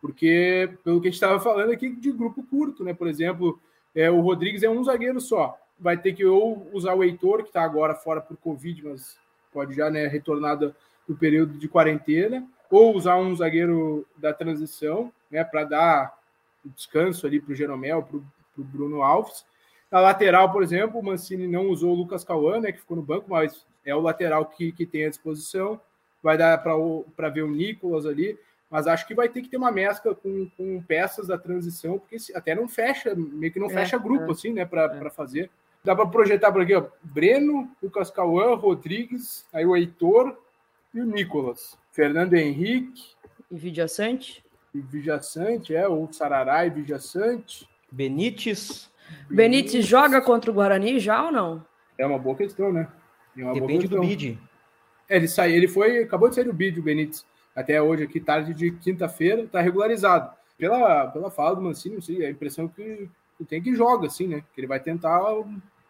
Porque, 0.00 0.68
pelo 0.82 1.00
que 1.00 1.06
a 1.06 1.10
gente 1.10 1.14
estava 1.22 1.38
falando 1.38 1.70
aqui, 1.70 1.88
de 1.88 2.10
grupo 2.10 2.42
curto, 2.42 2.82
né? 2.82 2.92
Por 2.92 3.06
exemplo, 3.06 3.60
é, 3.94 4.10
o 4.10 4.20
Rodrigues 4.20 4.64
é 4.64 4.68
um 4.68 4.82
zagueiro 4.82 5.20
só. 5.20 5.56
Vai 5.78 5.96
ter 5.96 6.12
que 6.12 6.24
ou 6.24 6.68
usar 6.72 6.94
o 6.94 7.04
Heitor, 7.04 7.42
que 7.42 7.50
está 7.50 7.62
agora 7.62 7.94
fora 7.94 8.20
por 8.20 8.36
Covid, 8.36 8.84
mas 8.84 9.16
pode 9.52 9.74
já 9.74 9.90
né, 9.90 10.06
retornar 10.08 10.56
do, 10.56 10.74
do 11.06 11.14
período 11.14 11.58
de 11.58 11.68
quarentena, 11.68 12.46
ou 12.68 12.96
usar 12.96 13.16
um 13.16 13.36
zagueiro 13.36 14.06
da 14.16 14.32
transição, 14.32 15.12
né? 15.30 15.44
Para 15.44 15.64
dar 15.64 16.18
descanso 16.64 17.26
ali 17.26 17.40
para 17.40 17.52
o 17.52 17.54
Jeromel, 17.54 18.02
para 18.02 18.16
o 18.16 18.24
Bruno 18.64 19.02
Alves. 19.02 19.44
Na 19.90 20.00
lateral, 20.00 20.50
por 20.50 20.62
exemplo, 20.62 20.98
o 20.98 21.04
Mancini 21.04 21.46
não 21.46 21.68
usou 21.68 21.92
o 21.92 21.94
Lucas 21.94 22.24
Cauã, 22.24 22.60
né, 22.60 22.72
que 22.72 22.78
ficou 22.78 22.96
no 22.96 23.02
banco, 23.02 23.26
mas 23.28 23.66
é 23.84 23.94
o 23.94 24.00
lateral 24.00 24.46
que, 24.46 24.72
que 24.72 24.86
tem 24.86 25.06
à 25.06 25.08
disposição. 25.08 25.80
Vai 26.22 26.38
dar 26.38 26.56
para 26.58 27.28
ver 27.28 27.42
o 27.42 27.50
Nicolas 27.50 28.06
ali, 28.06 28.38
mas 28.70 28.86
acho 28.86 29.06
que 29.06 29.14
vai 29.14 29.28
ter 29.28 29.42
que 29.42 29.48
ter 29.48 29.56
uma 29.56 29.72
mescla 29.72 30.14
com, 30.14 30.48
com 30.56 30.82
peças 30.82 31.26
da 31.26 31.36
transição, 31.36 31.98
porque 31.98 32.16
até 32.34 32.54
não 32.54 32.68
fecha, 32.68 33.14
meio 33.14 33.52
que 33.52 33.60
não 33.60 33.70
é, 33.70 33.74
fecha 33.74 33.98
grupo, 33.98 34.28
é, 34.28 34.30
assim, 34.30 34.52
né, 34.52 34.64
para 34.64 34.84
é. 34.84 35.10
fazer. 35.10 35.50
Dá 35.84 35.96
para 35.96 36.06
projetar 36.06 36.52
por 36.52 36.62
aqui, 36.62 36.74
ó, 36.74 36.86
Breno, 37.02 37.68
Lucas 37.82 38.10
Cauã, 38.10 38.54
Rodrigues, 38.54 39.44
aí 39.52 39.66
o 39.66 39.76
Heitor 39.76 40.36
e 40.94 41.00
o 41.00 41.04
Nicolas. 41.04 41.76
Fernando 41.90 42.34
Henrique. 42.34 43.02
E 43.50 43.56
Vidiaçante. 43.56 44.44
E 44.72 44.80
Vidiaçante, 44.80 45.74
é, 45.74 45.88
ou 45.88 46.10
Sarará 46.12 46.64
e 46.64 46.70
Vidiaçante. 46.70 47.68
Benítez. 47.90 48.90
Benítez 49.28 49.84
joga 49.84 50.22
contra 50.22 50.50
o 50.50 50.54
Guarani 50.54 50.98
já 50.98 51.24
ou 51.26 51.32
não? 51.32 51.66
É 51.98 52.06
uma 52.06 52.18
boa 52.18 52.36
questão, 52.36 52.72
né? 52.72 52.88
É 53.36 53.52
Depende 53.52 53.88
do 53.88 54.00
bid. 54.00 54.38
É, 55.08 55.16
ele 55.16 55.28
saiu, 55.28 55.56
ele 55.56 55.68
foi, 55.68 56.02
acabou 56.02 56.28
de 56.28 56.34
sair 56.34 56.48
o 56.48 56.52
bid, 56.52 56.78
o 56.78 56.82
Benítez. 56.82 57.24
Até 57.54 57.80
hoje, 57.82 58.04
aqui, 58.04 58.18
tarde 58.18 58.54
de 58.54 58.70
quinta-feira, 58.70 59.42
está 59.42 59.60
regularizado. 59.60 60.30
Pela, 60.58 61.08
pela 61.08 61.30
fala 61.30 61.56
do 61.56 61.62
Mancini, 61.62 61.96
não 61.96 62.02
sei, 62.02 62.24
a 62.24 62.30
impressão 62.30 62.68
que, 62.68 63.08
que 63.36 63.44
tem 63.44 63.62
que 63.62 63.74
joga, 63.74 64.06
assim, 64.06 64.26
né? 64.26 64.42
Que 64.54 64.60
ele 64.60 64.66
vai 64.66 64.80
tentar 64.80 65.20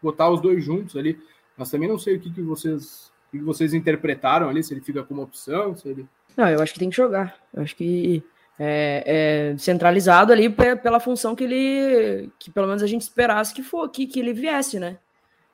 botar 0.01 0.29
os 0.29 0.41
dois 0.41 0.63
juntos 0.63 0.97
ali. 0.97 1.17
Mas 1.57 1.69
também 1.69 1.87
não 1.87 1.99
sei 1.99 2.17
o 2.17 2.19
que, 2.19 2.31
que 2.31 2.41
vocês 2.41 3.11
o 3.33 3.37
que 3.37 3.43
vocês 3.43 3.73
interpretaram 3.73 4.47
ali, 4.47 4.63
se 4.63 4.73
ele 4.73 4.81
fica 4.81 5.03
como 5.03 5.21
opção, 5.21 5.75
se 5.75 5.87
ele. 5.89 6.07
Não, 6.37 6.47
eu 6.47 6.61
acho 6.61 6.73
que 6.73 6.79
tem 6.79 6.89
que 6.89 6.95
jogar. 6.95 7.35
Eu 7.53 7.63
acho 7.63 7.75
que 7.75 8.23
é, 8.59 9.53
é, 9.53 9.57
centralizado 9.57 10.31
ali 10.31 10.49
pela 10.49 10.99
função 10.99 11.35
que 11.35 11.43
ele, 11.43 12.29
que 12.37 12.51
pelo 12.51 12.67
menos 12.67 12.83
a 12.83 12.87
gente 12.87 13.01
esperasse 13.01 13.53
que 13.53 13.63
for 13.63 13.89
que, 13.89 14.05
que 14.05 14.19
ele 14.19 14.33
viesse, 14.33 14.79
né? 14.79 14.97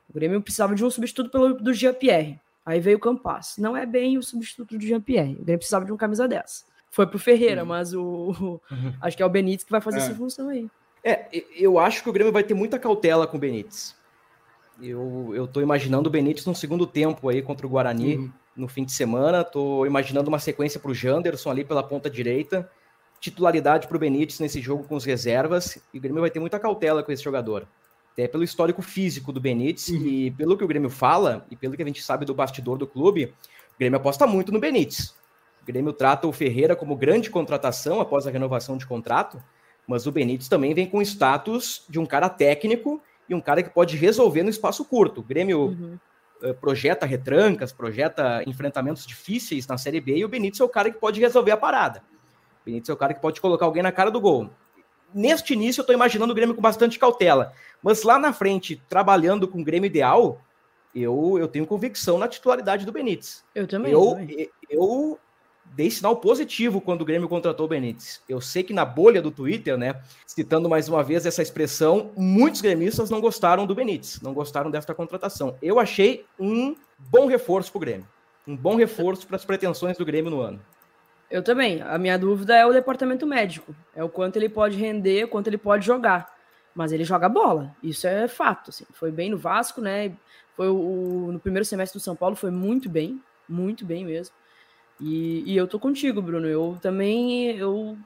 O 0.10 0.14
Grêmio 0.14 0.42
precisava 0.42 0.76
de 0.76 0.84
um 0.84 0.90
substituto 0.90 1.30
pelo, 1.30 1.54
do 1.54 1.74
Jean-Pierre. 1.74 2.40
Aí 2.66 2.80
veio 2.80 2.98
o 2.98 3.00
Campas. 3.00 3.56
Não 3.58 3.76
é 3.76 3.86
bem 3.86 4.18
o 4.18 4.24
substituto 4.24 4.78
do 4.78 4.84
Jean-Pierre. 4.84 5.34
O 5.34 5.44
Grêmio 5.44 5.60
precisava 5.60 5.86
de 5.86 5.92
um 5.92 5.98
camisa 5.98 6.28
10. 6.28 6.66
Foi 6.90 7.06
pro 7.06 7.20
Ferreira, 7.20 7.62
uhum. 7.62 7.68
mas 7.68 7.94
o, 7.94 8.02
o 8.02 8.62
uhum. 8.72 8.94
acho 9.02 9.16
que 9.16 9.24
é 9.24 9.26
o 9.26 9.30
Benítez 9.30 9.64
que 9.64 9.72
vai 9.72 9.82
fazer 9.82 10.00
é. 10.00 10.02
essa 10.02 10.16
função 10.16 10.50
aí. 10.50 10.68
É, 11.04 11.28
eu 11.56 11.80
acho 11.80 12.04
que 12.04 12.10
o 12.10 12.14
Grêmio 12.14 12.34
vai 12.34 12.44
ter 12.44 12.54
muita 12.54 12.80
cautela 12.80 13.28
com 13.28 13.38
o 13.38 13.40
Benítez. 13.40 13.96
Eu, 14.82 15.32
eu 15.34 15.48
tô 15.48 15.62
imaginando 15.62 16.10
o 16.10 16.12
Benítez 16.12 16.46
no 16.46 16.56
segundo 16.56 16.88
tempo 16.88 17.30
aí 17.30 17.42
contra 17.42 17.68
o 17.68 17.70
Guarani 17.70 18.18
uhum. 18.18 18.32
no 18.56 18.68
fim 18.68 18.84
de 18.84 18.92
semana. 18.92 19.44
Tô 19.44 19.86
imaginando 19.86 20.30
uma 20.30 20.40
sequência 20.40 20.80
para 20.80 20.92
o 20.92 20.94
Janderson 20.94 21.52
ali 21.52 21.64
pela 21.64 21.84
ponta 21.84 22.10
direita 22.10 22.70
titularidade 23.20 23.88
para 23.88 23.98
o 23.98 24.00
Benítez 24.00 24.40
nesse 24.40 24.62
jogo 24.62 24.84
com 24.84 24.96
os 24.96 25.06
reservas, 25.06 25.78
e 25.94 25.98
o 25.98 26.02
Grêmio 26.02 26.22
vai 26.22 26.32
ter 26.32 26.40
muita 26.40 26.60
cautela 26.60 27.04
com 27.04 27.12
esse 27.12 27.24
jogador. 27.24 27.68
Até 28.20 28.28
pelo 28.28 28.44
histórico 28.44 28.82
físico 28.82 29.32
do 29.32 29.40
Benítez, 29.40 29.88
uhum. 29.88 30.06
e 30.06 30.32
pelo 30.32 30.58
que 30.58 30.64
o 30.64 30.68
Grêmio 30.68 30.90
fala, 30.90 31.46
e 31.50 31.56
pelo 31.56 31.78
que 31.78 31.82
a 31.82 31.86
gente 31.86 32.04
sabe 32.04 32.26
do 32.26 32.36
bastidor 32.36 32.78
do 32.78 32.86
clube, 32.86 33.34
o 33.76 33.80
Grêmio 33.80 33.96
aposta 33.96 34.28
muito 34.28 34.52
no 34.52 34.60
Benítez. 34.60 35.16
O 35.62 35.66
Grêmio 35.66 35.94
trata 35.94 36.28
o 36.28 36.34
Ferreira 36.34 36.76
como 36.76 36.98
grande 36.98 37.30
contratação 37.30 38.02
após 38.02 38.28
a 38.28 38.30
renovação 38.30 38.76
de 38.76 38.86
contrato, 38.86 39.42
mas 39.88 40.06
o 40.06 40.12
Benítez 40.12 40.50
também 40.50 40.74
vem 40.74 40.86
com 40.86 40.98
o 40.98 41.02
status 41.02 41.86
de 41.88 41.98
um 41.98 42.06
cara 42.06 42.28
técnico 42.28 43.02
e 43.30 43.34
um 43.34 43.40
cara 43.40 43.64
que 43.64 43.70
pode 43.70 43.96
resolver 43.96 44.44
no 44.44 44.50
espaço 44.50 44.84
curto. 44.84 45.22
O 45.22 45.24
Grêmio 45.24 45.68
uhum. 45.68 45.98
uh, 46.44 46.54
projeta 46.56 47.06
retrancas, 47.06 47.72
projeta 47.72 48.44
enfrentamentos 48.46 49.06
difíceis 49.06 49.66
na 49.66 49.78
Série 49.78 50.02
B, 50.02 50.18
e 50.18 50.26
o 50.26 50.30
Benítez 50.30 50.60
é 50.60 50.64
o 50.66 50.70
cara 50.70 50.92
que 50.92 51.00
pode 51.00 51.22
resolver 51.22 51.52
a 51.52 51.58
parada. 51.58 52.04
Benítez 52.66 52.90
é 52.90 52.94
o 52.94 52.98
cara 52.98 53.14
que 53.14 53.22
pode 53.22 53.40
colocar 53.40 53.66
alguém 53.66 53.82
na 53.82 53.94
cara 53.94 54.12
do 54.12 54.20
gol. 54.20 54.50
Neste 55.14 55.54
início, 55.54 55.82
eu 55.82 55.84
estou 55.84 55.96
imaginando 55.96 56.32
o 56.32 56.36
Grêmio 56.36 56.56
com 56.56 56.62
bastante 56.62 57.00
cautela. 57.00 57.54
Mas 57.82 58.04
lá 58.04 58.20
na 58.20 58.34
frente, 58.34 58.82
trabalhando 58.88 59.48
com 59.48 59.62
o 59.62 59.64
Grêmio 59.64 59.88
ideal, 59.88 60.42
eu, 60.94 61.38
eu 61.40 61.48
tenho 61.48 61.66
convicção 61.66 62.18
na 62.18 62.28
titularidade 62.28 62.86
do 62.86 62.92
Benítez. 62.92 63.44
Eu 63.54 63.68
também. 63.68 63.92
Eu, 63.92 64.12
também. 64.12 64.50
eu 64.70 65.20
dei 65.66 65.90
sinal 65.92 66.16
positivo 66.18 66.82
quando 66.82 67.02
o 67.02 67.06
Grêmio 67.06 67.30
contratou 67.30 67.66
o 67.66 67.70
Benítez. 67.70 68.22
Eu 68.28 68.42
sei 68.42 68.64
que 68.64 68.74
na 68.74 68.86
bolha 68.86 69.22
do 69.22 69.32
Twitter, 69.32 69.78
né, 69.78 70.02
citando 70.26 70.70
mais 70.70 70.90
uma 70.90 71.04
vez 71.04 71.26
essa 71.26 71.42
expressão, 71.42 72.12
muitos 72.16 72.62
gremistas 72.62 73.10
não 73.10 73.22
gostaram 73.22 73.66
do 73.66 73.76
Benítez, 73.76 74.20
não 74.22 74.34
gostaram 74.34 74.72
desta 74.72 74.94
contratação. 74.94 75.56
Eu 75.62 75.80
achei 75.80 76.26
um 76.40 76.76
bom 76.98 77.28
reforço 77.28 77.72
para 77.72 77.78
o 77.78 77.82
Grêmio. 77.82 78.08
Um 78.48 78.56
bom 78.56 78.76
reforço 78.76 79.28
para 79.28 79.36
as 79.36 79.46
pretensões 79.46 79.98
do 79.98 80.06
Grêmio 80.06 80.32
no 80.32 80.42
ano. 80.42 80.60
Eu 81.30 81.44
também. 81.44 81.82
A 81.82 81.98
minha 81.98 82.18
dúvida 82.18 82.56
é 82.56 82.66
o 82.66 82.74
departamento 82.74 83.26
médico. 83.28 83.76
É 83.96 84.04
o 84.04 84.10
quanto 84.10 84.38
ele 84.38 84.50
pode 84.50 84.78
render, 84.78 85.28
quanto 85.28 85.48
ele 85.48 85.58
pode 85.58 85.86
jogar. 85.86 86.34
Mas 86.74 86.92
ele 86.92 87.04
joga 87.04 87.30
bola. 87.30 87.76
Isso 87.84 88.08
é 88.08 88.28
fato. 88.28 88.70
Assim. 88.70 88.86
Foi 88.94 89.12
bem 89.12 89.30
no 89.30 89.38
Vasco, 89.38 89.82
né? 89.82 90.12
Foi 90.56 90.68
o, 90.68 91.30
no 91.32 91.40
primeiro 91.40 91.66
semestre 91.66 92.00
do 92.00 92.04
São 92.04 92.16
Paulo 92.16 92.36
foi 92.36 92.52
muito 92.52 92.90
bem, 92.90 93.22
muito 93.48 93.86
bem 93.86 94.06
mesmo. 94.06 94.36
E, 95.00 95.44
e 95.46 95.56
eu 95.56 95.68
tô 95.68 95.80
contigo, 95.80 96.22
Bruno. 96.22 96.48
Eu 96.48 96.78
também 96.82 97.56
eu 97.58 97.98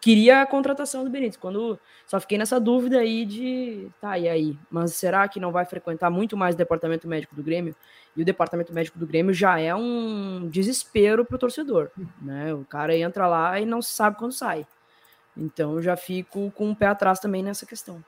queria 0.00 0.42
a 0.42 0.46
contratação 0.46 1.04
do 1.04 1.10
Benítez. 1.10 1.36
Quando 1.36 1.78
só 2.06 2.20
fiquei 2.20 2.38
nessa 2.38 2.60
dúvida 2.60 2.98
aí 2.98 3.24
de, 3.24 3.88
tá, 4.00 4.18
e 4.18 4.28
aí? 4.28 4.58
Mas 4.70 4.94
será 4.94 5.26
que 5.28 5.40
não 5.40 5.52
vai 5.52 5.64
frequentar 5.64 6.10
muito 6.10 6.36
mais 6.36 6.54
o 6.54 6.58
departamento 6.58 7.08
médico 7.08 7.34
do 7.34 7.42
Grêmio? 7.42 7.74
E 8.16 8.22
o 8.22 8.24
departamento 8.24 8.72
médico 8.72 8.98
do 8.98 9.06
Grêmio 9.06 9.34
já 9.34 9.60
é 9.60 9.74
um 9.74 10.48
desespero 10.48 11.24
pro 11.24 11.38
torcedor, 11.38 11.90
né? 12.20 12.54
O 12.54 12.64
cara 12.64 12.96
entra 12.96 13.26
lá 13.26 13.60
e 13.60 13.66
não 13.66 13.82
sabe 13.82 14.16
quando 14.16 14.32
sai. 14.32 14.66
Então 15.36 15.74
eu 15.74 15.82
já 15.82 15.96
fico 15.96 16.50
com 16.52 16.66
o 16.66 16.70
um 16.70 16.74
pé 16.74 16.86
atrás 16.86 17.20
também 17.20 17.42
nessa 17.42 17.66
questão. 17.66 18.02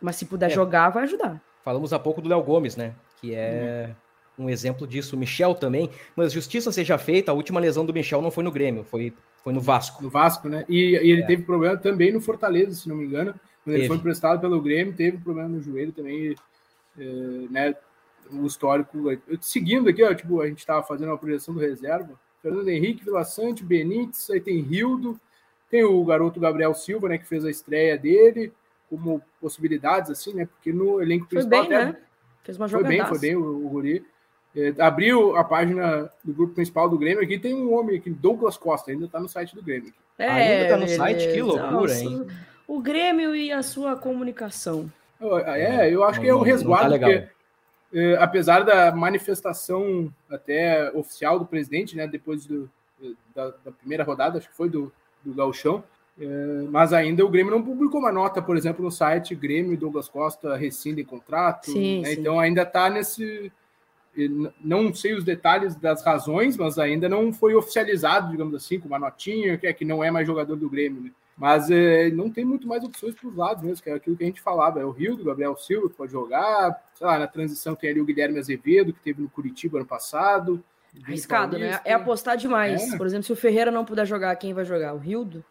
Mas 0.00 0.16
se 0.16 0.26
puder 0.26 0.50
é. 0.50 0.54
jogar, 0.54 0.90
vai 0.90 1.04
ajudar. 1.04 1.40
Falamos 1.64 1.94
há 1.94 1.98
pouco 1.98 2.20
do 2.20 2.28
Léo 2.28 2.42
Gomes, 2.42 2.76
né? 2.76 2.94
Que 3.20 3.34
é 3.34 3.94
uhum. 4.36 4.46
um 4.46 4.50
exemplo 4.50 4.86
disso. 4.86 5.16
O 5.16 5.18
Michel 5.18 5.54
também. 5.54 5.90
Mas 6.14 6.32
justiça 6.32 6.70
seja 6.70 6.98
feita, 6.98 7.32
a 7.32 7.34
última 7.34 7.58
lesão 7.58 7.86
do 7.86 7.94
Michel 7.94 8.20
não 8.20 8.30
foi 8.30 8.44
no 8.44 8.52
Grêmio, 8.52 8.84
foi, 8.84 9.14
foi 9.44 9.52
no 9.52 9.60
Vasco. 9.60 10.02
No 10.02 10.08
Vasco, 10.08 10.48
né? 10.48 10.64
E, 10.66 10.92
e 10.92 11.10
ele 11.12 11.22
é. 11.22 11.26
teve 11.26 11.42
problema 11.42 11.76
também 11.76 12.10
no 12.10 12.20
Fortaleza, 12.20 12.74
se 12.74 12.88
não 12.88 12.96
me 12.96 13.04
engano. 13.04 13.32
Quando 13.62 13.74
teve. 13.74 13.78
ele 13.80 13.86
foi 13.88 13.96
emprestado 13.98 14.40
pelo 14.40 14.60
Grêmio, 14.60 14.94
teve 14.94 15.18
problema 15.18 15.50
no 15.50 15.60
joelho 15.60 15.92
também, 15.92 16.34
é, 16.98 17.04
né? 17.50 17.74
o 18.32 18.46
histórico. 18.46 18.98
Seguindo 19.42 19.90
aqui, 19.90 20.02
ó, 20.02 20.14
tipo, 20.14 20.40
a 20.40 20.46
gente 20.46 20.60
estava 20.60 20.82
fazendo 20.82 21.08
uma 21.08 21.18
projeção 21.18 21.52
do 21.52 21.60
reserva. 21.60 22.18
Fernando 22.40 22.68
Henrique, 22.68 23.04
Vila 23.04 23.22
Sante, 23.22 23.62
Benítez, 23.62 24.30
aí 24.30 24.40
tem 24.40 24.62
Rildo, 24.62 25.20
tem 25.70 25.84
o 25.84 26.02
garoto 26.04 26.40
Gabriel 26.40 26.72
Silva, 26.72 27.10
né, 27.10 27.18
que 27.18 27.26
fez 27.26 27.44
a 27.44 27.50
estreia 27.50 27.98
dele, 27.98 28.50
como 28.88 29.20
possibilidades, 29.40 30.10
assim, 30.10 30.32
né? 30.32 30.46
Porque 30.46 30.72
no 30.72 31.02
elenco 31.02 31.26
principal. 31.26 31.60
Foi 31.60 31.68
bem, 31.68 31.76
até, 31.76 31.92
né? 31.92 31.98
Fez 32.42 32.56
uma 32.56 32.68
jogada. 32.68 32.88
Foi 32.88 32.96
bem, 32.96 33.06
foi 33.06 33.18
bem 33.18 33.36
o, 33.36 33.66
o 33.66 33.68
Guri. 33.68 34.06
É, 34.56 34.74
abriu 34.78 35.36
a 35.36 35.42
página 35.42 36.10
do 36.22 36.32
grupo 36.32 36.54
principal 36.54 36.88
do 36.88 36.98
Grêmio 36.98 37.22
aqui, 37.22 37.38
tem 37.38 37.54
um 37.54 37.74
homem 37.74 37.96
aqui, 37.96 38.10
Douglas 38.10 38.56
Costa, 38.56 38.90
ainda 38.90 39.06
está 39.06 39.18
no 39.18 39.28
site 39.28 39.54
do 39.54 39.62
Grêmio. 39.62 39.92
É, 40.18 40.28
ainda 40.28 40.64
está 40.64 40.76
no 40.76 40.88
site, 40.88 41.32
que 41.32 41.42
loucura, 41.42 41.70
nossa, 41.70 42.04
hein? 42.04 42.26
O 42.66 42.80
Grêmio 42.80 43.34
e 43.34 43.50
a 43.50 43.62
sua 43.62 43.96
comunicação. 43.96 44.90
É, 45.46 45.90
eu 45.90 46.04
acho 46.04 46.18
não, 46.18 46.24
que 46.24 46.30
é 46.30 46.34
o 46.34 46.42
resguardo, 46.42 46.98
tá 46.98 46.98
porque 46.98 47.28
é, 47.94 48.16
apesar 48.16 48.64
da 48.64 48.90
manifestação 48.90 50.12
até 50.28 50.90
oficial 50.92 51.38
do 51.38 51.46
presidente, 51.46 51.96
né, 51.96 52.08
depois 52.08 52.44
do, 52.44 52.68
da, 53.32 53.50
da 53.64 53.70
primeira 53.70 54.02
rodada, 54.02 54.38
acho 54.38 54.48
que 54.48 54.56
foi 54.56 54.68
do, 54.68 54.92
do 55.24 55.32
Galchão, 55.32 55.84
é, 56.18 56.26
mas 56.68 56.92
ainda 56.92 57.24
o 57.24 57.28
Grêmio 57.28 57.52
não 57.52 57.62
publicou 57.62 58.00
uma 58.00 58.10
nota, 58.10 58.42
por 58.42 58.56
exemplo, 58.56 58.84
no 58.84 58.90
site 58.90 59.34
Grêmio 59.34 59.72
e 59.72 59.76
Douglas 59.76 60.08
Costa 60.08 60.56
rescindem 60.56 61.04
contrato. 61.04 61.70
Sim, 61.70 62.02
né? 62.02 62.08
sim. 62.08 62.20
Então 62.20 62.38
ainda 62.38 62.62
está 62.62 62.90
nesse. 62.90 63.52
Não 64.60 64.94
sei 64.94 65.14
os 65.14 65.24
detalhes 65.24 65.74
das 65.76 66.04
razões, 66.04 66.56
mas 66.56 66.78
ainda 66.78 67.08
não 67.08 67.32
foi 67.32 67.54
oficializado, 67.54 68.30
digamos 68.30 68.54
assim, 68.54 68.78
com 68.78 68.86
uma 68.86 68.98
notinha, 68.98 69.58
que, 69.58 69.66
é, 69.66 69.72
que 69.72 69.84
não 69.84 70.02
é 70.04 70.10
mais 70.10 70.26
jogador 70.26 70.56
do 70.56 70.70
Grêmio. 70.70 71.02
Né? 71.02 71.10
Mas 71.36 71.70
é, 71.70 72.10
não 72.10 72.30
tem 72.30 72.44
muito 72.44 72.68
mais 72.68 72.84
opções 72.84 73.14
para 73.14 73.28
os 73.28 73.36
lados 73.36 73.62
mesmo, 73.64 73.82
que 73.82 73.90
é 73.90 73.94
aquilo 73.94 74.16
que 74.16 74.22
a 74.22 74.26
gente 74.26 74.40
falava. 74.40 74.80
É 74.80 74.84
o 74.84 74.90
Rio, 74.90 75.16
do 75.16 75.24
Gabriel 75.24 75.56
Silva, 75.56 75.88
que 75.88 75.96
pode 75.96 76.12
jogar. 76.12 76.80
Sei 76.94 77.06
lá, 77.06 77.18
na 77.18 77.26
transição 77.26 77.74
tem 77.74 77.90
ali 77.90 78.00
o 78.00 78.04
Guilherme 78.04 78.38
Azevedo, 78.38 78.92
que 78.92 79.00
teve 79.00 79.20
no 79.20 79.28
Curitiba 79.28 79.78
ano 79.78 79.86
passado. 79.86 80.62
Arriscado, 81.02 81.58
né? 81.58 81.80
É 81.84 81.92
apostar 81.92 82.36
demais. 82.36 82.92
É. 82.92 82.96
Por 82.96 83.06
exemplo, 83.06 83.24
se 83.24 83.32
o 83.32 83.36
Ferreira 83.36 83.70
não 83.70 83.84
puder 83.84 84.06
jogar, 84.06 84.36
quem 84.36 84.54
vai 84.54 84.64
jogar? 84.64 84.94
O 84.94 84.98
Rildo? 84.98 85.44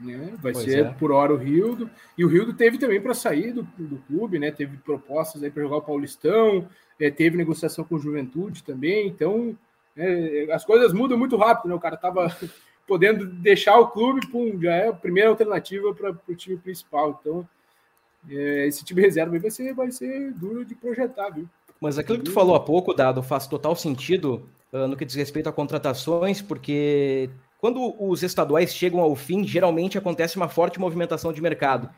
Né? 0.00 0.32
Vai 0.38 0.52
pois 0.52 0.64
ser 0.64 0.86
é. 0.86 0.90
por 0.92 1.12
hora 1.12 1.34
o 1.34 1.36
Rildo. 1.36 1.90
E 2.16 2.24
o 2.24 2.28
Rildo 2.28 2.54
teve 2.54 2.78
também 2.78 3.00
para 3.00 3.12
sair 3.12 3.52
do, 3.52 3.62
do 3.78 3.98
clube, 4.06 4.38
né? 4.38 4.50
Teve 4.50 4.78
propostas 4.78 5.42
aí 5.42 5.50
para 5.50 5.62
jogar 5.62 5.76
o 5.76 5.82
Paulistão, 5.82 6.66
é, 7.00 7.10
teve 7.10 7.36
negociação 7.36 7.84
com 7.84 7.96
o 7.96 7.98
Juventude 7.98 8.62
também. 8.62 9.06
Então, 9.06 9.56
é, 9.96 10.48
as 10.52 10.64
coisas 10.64 10.92
mudam 10.92 11.18
muito 11.18 11.36
rápido, 11.36 11.68
né? 11.68 11.74
O 11.74 11.80
cara 11.80 11.96
tava 11.96 12.34
podendo 12.86 13.26
deixar 13.26 13.78
o 13.78 13.88
clube, 13.88 14.26
pum, 14.28 14.58
já 14.60 14.74
é 14.74 14.88
a 14.88 14.92
primeira 14.92 15.30
alternativa 15.30 15.94
para 15.94 16.16
o 16.28 16.34
time 16.34 16.56
principal. 16.56 17.18
Então, 17.20 17.48
é, 18.28 18.66
esse 18.66 18.84
time 18.84 19.02
reserva 19.02 19.38
vai 19.38 19.50
ser, 19.50 19.74
vai 19.74 19.90
ser 19.90 20.32
duro 20.32 20.64
de 20.64 20.74
projetar, 20.74 21.30
viu? 21.30 21.48
Mas 21.80 21.98
aquilo 21.98 22.18
que 22.18 22.24
tu 22.24 22.32
falou 22.32 22.54
há 22.54 22.60
pouco, 22.60 22.94
Dado, 22.94 23.22
faz 23.22 23.46
total 23.46 23.76
sentido 23.76 24.48
uh, 24.72 24.86
no 24.86 24.96
que 24.96 25.04
diz 25.04 25.14
respeito 25.14 25.48
a 25.48 25.52
contratações, 25.52 26.40
porque 26.40 27.28
quando 27.58 27.94
os 28.02 28.22
estaduais 28.22 28.74
chegam 28.74 29.00
ao 29.00 29.14
fim, 29.14 29.44
geralmente 29.44 29.98
acontece 29.98 30.36
uma 30.36 30.48
forte 30.48 30.80
movimentação 30.80 31.32
de 31.32 31.40
mercado. 31.40 31.90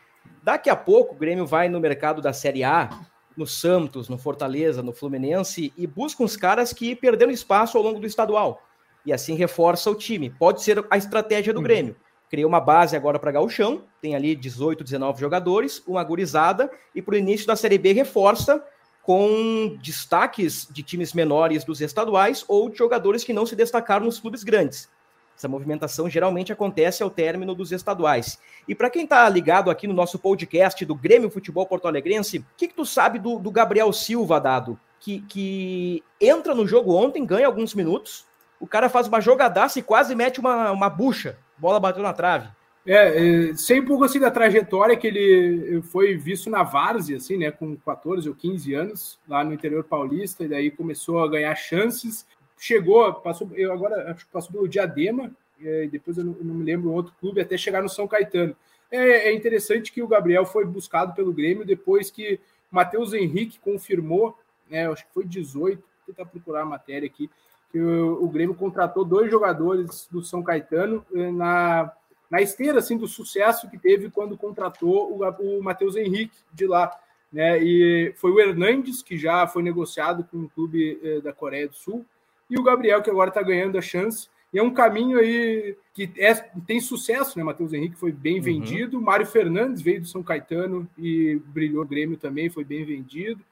Daqui 0.43 0.69
a 0.69 0.77
pouco, 0.77 1.15
o 1.15 1.19
Grêmio 1.19 1.47
vai 1.47 1.69
no 1.69 1.81
mercado 1.81 2.21
da 2.21 2.33
Série 2.33 2.65
A, 2.65 2.91
no 3.39 3.47
Santos, 3.47 4.09
no 4.09 4.19
Fortaleza, 4.19 4.83
no 4.83 4.93
Fluminense, 4.93 5.73
e 5.77 5.87
busca 5.87 6.25
uns 6.25 6.37
caras 6.37 6.73
que 6.73 6.97
perderam 6.97 7.31
espaço 7.31 7.79
ao 7.79 7.85
longo 7.85 8.01
do 8.01 8.07
estadual. 8.07 8.61
E 9.07 9.13
assim 9.13 9.37
reforça 9.37 9.89
o 9.89 9.95
time. 9.95 10.29
Pode 10.29 10.61
ser 10.61 10.85
a 10.91 10.97
estratégia 10.99 11.55
do 11.55 11.63
Grêmio. 11.63 11.95
Criou 12.29 12.49
uma 12.49 12.61
base 12.61 12.97
agora 12.97 13.19
para 13.19 13.31
Gauchão, 13.31 13.85
tem 14.03 14.17
ali 14.17 14.35
18, 14.35 14.83
19 14.83 15.21
jogadores, 15.21 15.81
uma 15.87 16.03
gurizada, 16.03 16.69
e 16.93 17.01
para 17.01 17.15
o 17.15 17.19
início 17.19 17.47
da 17.47 17.55
Série 17.55 17.79
B 17.79 17.93
reforça 17.93 18.63
com 19.03 19.79
destaques 19.81 20.69
de 20.71 20.83
times 20.83 21.15
menores 21.15 21.65
dos 21.65 21.81
estaduais 21.81 22.45
ou 22.49 22.69
de 22.69 22.77
jogadores 22.77 23.23
que 23.23 23.33
não 23.33 23.47
se 23.47 23.55
destacaram 23.55 24.05
nos 24.05 24.19
clubes 24.19 24.43
grandes. 24.43 24.91
Essa 25.39 25.47
movimentação 25.47 26.11
geralmente 26.11 26.53
acontece 26.53 27.01
ao 27.01 27.09
término 27.09 27.55
dos 27.55 27.71
estaduais. 27.71 28.41
E 28.67 28.75
para 28.75 28.91
quem 28.91 29.05
está 29.05 29.29
ligado 29.29 29.71
aqui 29.71 29.87
no 29.87 29.95
nosso 29.95 30.19
podcast 30.19 30.85
do 30.85 30.97
Grêmio 30.97 31.31
Futebol 31.31 31.65
Porto 31.65 31.87
Alegrense, 31.87 32.39
o 32.39 32.45
que, 32.57 32.67
que 32.67 32.75
tu 32.75 32.85
sabe 32.85 33.21
do, 33.21 33.39
do 33.39 33.49
Gabriel 33.49 33.93
Silva, 33.93 34.41
Dado? 34.41 34.77
Que, 34.99 35.21
que 35.21 36.03
entra 36.21 36.57
no 36.57 36.67
jogo 36.67 36.93
ontem, 36.93 37.25
ganha 37.25 37.47
alguns 37.47 37.73
minutos, 37.73 38.27
o 38.59 38.67
cara 38.67 38.89
faz 38.89 39.07
uma 39.07 39.21
jogadaça 39.21 39.79
e 39.79 39.83
quase 39.83 40.13
mete 40.13 40.41
uma, 40.41 40.73
uma 40.73 40.91
bucha, 40.91 41.39
bola 41.57 41.79
bateu 41.79 42.03
na 42.03 42.13
trave. 42.13 42.49
É, 42.85 43.51
é, 43.51 43.55
sei 43.55 43.81
um 43.81 43.85
pouco 43.85 44.03
assim 44.03 44.19
da 44.19 44.33
trajetória 44.33 44.97
que 44.97 45.07
ele 45.07 45.83
foi 45.83 46.17
visto 46.17 46.51
na 46.51 46.65
Várzea, 46.65 47.19
assim, 47.19 47.37
né, 47.37 47.53
com 47.53 47.77
14 47.77 48.29
ou 48.29 48.35
15 48.35 48.75
anos, 48.75 49.21
lá 49.29 49.45
no 49.45 49.53
interior 49.53 49.85
paulista, 49.85 50.43
e 50.43 50.49
daí 50.49 50.69
começou 50.69 51.23
a 51.23 51.29
ganhar 51.29 51.55
chances, 51.55 52.27
chegou, 52.59 53.13
passou, 53.15 53.49
eu 53.55 53.73
agora 53.73 54.11
acho 54.11 54.27
que 54.27 54.33
passou 54.33 54.53
pelo 54.53 54.69
Diadema, 54.69 55.31
e 55.61 55.89
depois 55.89 56.17
eu 56.19 56.25
não, 56.25 56.37
eu 56.39 56.45
não, 56.45 56.55
me 56.55 56.65
lembro 56.65 56.93
outro 56.93 57.13
clube, 57.19 57.41
até 57.41 57.57
chegar 57.57 57.83
no 57.83 57.89
São 57.89 58.07
Caetano. 58.07 58.55
É, 58.91 59.29
é, 59.29 59.35
interessante 59.35 59.93
que 59.93 60.03
o 60.03 60.09
Gabriel 60.09 60.47
foi 60.47 60.65
buscado 60.65 61.15
pelo 61.15 61.33
Grêmio 61.33 61.65
depois 61.65 62.11
que 62.11 62.41
Matheus 62.71 63.13
Henrique 63.13 63.59
confirmou, 63.59 64.39
né, 64.71 64.89
acho 64.89 65.07
que 65.07 65.13
foi 65.13 65.25
18, 65.25 65.81
vou 65.81 66.15
tentar 66.15 66.27
procurar 66.27 66.63
a 66.63 66.67
matéria 66.67 67.07
aqui, 67.07 67.31
que 67.71 67.79
o, 67.79 68.25
o 68.25 68.29
Grêmio 68.29 68.55
contratou 68.55 69.05
dois 69.05 69.31
jogadores 69.31 70.09
do 70.11 70.23
São 70.23 70.43
Caetano 70.43 71.05
eh, 71.15 71.31
na, 71.31 71.93
na 72.31 72.41
esteira 72.41 72.79
assim, 72.79 72.97
do 72.97 73.07
sucesso 73.07 73.69
que 73.69 73.79
teve 73.79 74.11
quando 74.11 74.39
contratou 74.39 75.13
o, 75.13 75.59
o 75.59 75.63
Matheus 75.63 75.97
Henrique 75.97 76.37
de 76.53 76.67
lá. 76.67 76.91
Né? 77.31 77.63
E 77.63 78.15
foi 78.17 78.31
o 78.31 78.41
Hernandes, 78.41 79.03
que 79.03 79.19
já 79.19 79.47
foi 79.47 79.63
negociado 79.63 80.25
com 80.25 80.39
o 80.39 80.49
clube 80.49 80.99
eh, 81.03 81.21
da 81.21 81.33
Coreia 81.33 81.69
do 81.69 81.75
Sul, 81.75 82.07
e 82.51 82.59
o 82.59 82.63
Gabriel, 82.63 83.03
que 83.03 83.11
agora 83.11 83.29
está 83.29 83.43
ganhando 83.43 83.77
a 83.77 83.83
chance. 83.83 84.29
E 84.53 84.59
é 84.59 84.63
um 84.63 84.73
caminho 84.73 85.19
aí 85.19 85.77
que 85.93 86.11
é, 86.17 86.35
tem 86.67 86.81
sucesso, 86.81 87.39
né? 87.39 87.45
Matheus 87.45 87.73
Henrique 87.73 87.97
foi 87.97 88.11
bem 88.13 88.37
uhum. 88.37 88.43
vendido. 88.43 89.01
Mário 89.01 89.27
Fernandes 89.27 89.83
veio 89.83 90.01
do 90.01 90.07
São 90.07 90.23
Caetano 90.23 90.89
e 90.97 91.41
brilhou 91.47 91.83
o 91.83 91.87
Grêmio 91.87 92.17
também, 92.17 92.49
foi 92.49 92.65
bem 92.65 92.85
vendido. 92.85 93.45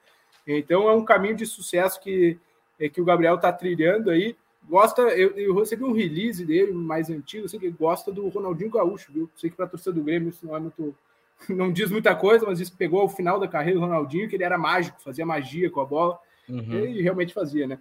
Então 0.47 0.89
é 0.89 0.95
um 0.95 1.05
caminho 1.05 1.35
de 1.35 1.45
sucesso 1.45 2.01
que, 2.01 2.37
é, 2.79 2.89
que 2.89 3.01
o 3.01 3.05
Gabriel 3.05 3.35
está 3.35 3.51
trilhando 3.51 4.09
aí. 4.09 4.35
Gosta, 4.67 5.01
eu, 5.01 5.29
eu, 5.37 5.55
recebi 5.55 5.83
um 5.83 5.93
release 5.93 6.43
dele 6.43 6.73
mais 6.73 7.09
antigo, 7.09 7.45
assim, 7.45 7.59
que 7.59 7.69
gosta 7.69 8.11
do 8.11 8.27
Ronaldinho 8.27 8.71
Gaúcho, 8.71 9.13
viu? 9.13 9.29
Sei 9.35 9.49
que 9.49 9.55
para 9.55 9.65
a 9.65 9.69
torcida 9.69 9.93
do 9.93 10.03
Grêmio 10.03 10.29
isso 10.29 10.45
não 10.45 10.55
é 10.55 10.59
muito. 10.59 10.95
Não 11.47 11.71
diz 11.71 11.91
muita 11.91 12.15
coisa, 12.15 12.47
mas 12.47 12.59
isso 12.59 12.75
pegou 12.75 13.03
o 13.03 13.09
final 13.09 13.39
da 13.39 13.47
carreira 13.47 13.79
do 13.79 13.85
Ronaldinho, 13.85 14.27
que 14.27 14.35
ele 14.35 14.43
era 14.43 14.57
mágico, 14.57 14.99
fazia 14.99 15.23
magia 15.23 15.69
com 15.69 15.79
a 15.79 15.85
bola. 15.85 16.17
Uhum. 16.49 16.83
E 16.83 16.99
realmente 16.99 17.31
fazia, 17.31 17.67
né? 17.67 17.77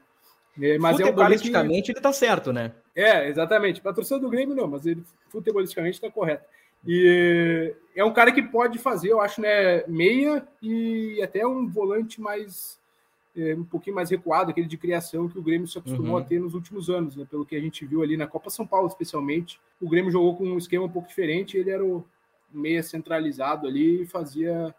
É, 0.60 0.78
mas 0.78 0.98
é 0.98 1.04
um 1.04 1.14
que... 1.82 1.92
ele 1.92 2.00
tá 2.00 2.12
certo, 2.12 2.52
né? 2.52 2.72
É, 2.94 3.28
exatamente. 3.28 3.80
Para 3.80 3.92
torcedor 3.92 4.20
do 4.20 4.30
Grêmio, 4.30 4.54
não, 4.54 4.66
mas 4.66 4.86
ele 4.86 5.02
futebolisticamente 5.28 5.96
está 5.96 6.10
correto. 6.10 6.44
E 6.86 7.74
é 7.94 8.04
um 8.04 8.12
cara 8.12 8.32
que 8.32 8.42
pode 8.42 8.78
fazer, 8.78 9.10
eu 9.10 9.20
acho, 9.20 9.40
né, 9.40 9.84
meia 9.86 10.46
e 10.62 11.20
até 11.22 11.46
um 11.46 11.66
volante 11.66 12.20
mais 12.20 12.78
é, 13.36 13.54
um 13.54 13.64
pouquinho 13.64 13.94
mais 13.94 14.08
recuado, 14.08 14.50
aquele 14.50 14.66
de 14.66 14.78
criação 14.78 15.28
que 15.28 15.38
o 15.38 15.42
Grêmio 15.42 15.68
se 15.68 15.78
acostumou 15.78 16.12
uhum. 16.12 16.18
a 16.18 16.24
ter 16.24 16.40
nos 16.40 16.54
últimos 16.54 16.88
anos, 16.88 17.16
né? 17.16 17.26
Pelo 17.28 17.44
que 17.44 17.54
a 17.54 17.60
gente 17.60 17.84
viu 17.84 18.02
ali 18.02 18.16
na 18.16 18.26
Copa 18.26 18.48
São 18.48 18.66
Paulo, 18.66 18.86
especialmente. 18.86 19.60
O 19.80 19.88
Grêmio 19.88 20.10
jogou 20.10 20.36
com 20.36 20.44
um 20.44 20.56
esquema 20.56 20.86
um 20.86 20.88
pouco 20.88 21.08
diferente, 21.08 21.58
ele 21.58 21.70
era 21.70 21.84
o 21.84 22.02
meia 22.50 22.82
centralizado 22.82 23.66
ali 23.66 24.02
e 24.02 24.06
fazia 24.06 24.74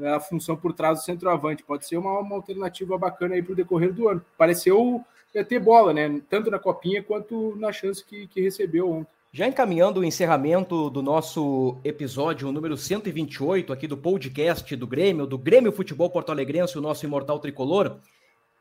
a 0.00 0.20
função 0.20 0.56
por 0.56 0.72
trás 0.72 0.98
do 0.98 1.04
centroavante. 1.04 1.62
Pode 1.62 1.86
ser 1.86 1.96
uma, 1.96 2.18
uma 2.18 2.36
alternativa 2.36 2.96
bacana 2.96 3.34
aí 3.34 3.42
para 3.42 3.52
o 3.52 3.56
decorrer 3.56 3.92
do 3.92 4.08
ano. 4.08 4.24
Pareceu 4.36 5.04
é, 5.34 5.42
ter 5.42 5.58
bola, 5.58 5.92
né? 5.92 6.20
Tanto 6.28 6.50
na 6.50 6.58
copinha 6.58 7.02
quanto 7.02 7.56
na 7.56 7.72
chance 7.72 8.04
que, 8.04 8.26
que 8.26 8.40
recebeu 8.40 8.90
ontem. 8.90 9.10
Já 9.34 9.46
encaminhando 9.46 10.00
o 10.00 10.04
encerramento 10.04 10.90
do 10.90 11.02
nosso 11.02 11.78
episódio 11.82 12.52
número 12.52 12.76
128 12.76 13.72
aqui 13.72 13.86
do 13.86 13.96
podcast 13.96 14.76
do 14.76 14.86
Grêmio, 14.86 15.26
do 15.26 15.38
Grêmio 15.38 15.72
Futebol 15.72 16.10
Porto 16.10 16.30
Alegrense, 16.30 16.76
o 16.76 16.82
nosso 16.82 17.06
imortal 17.06 17.38
tricolor, 17.38 17.96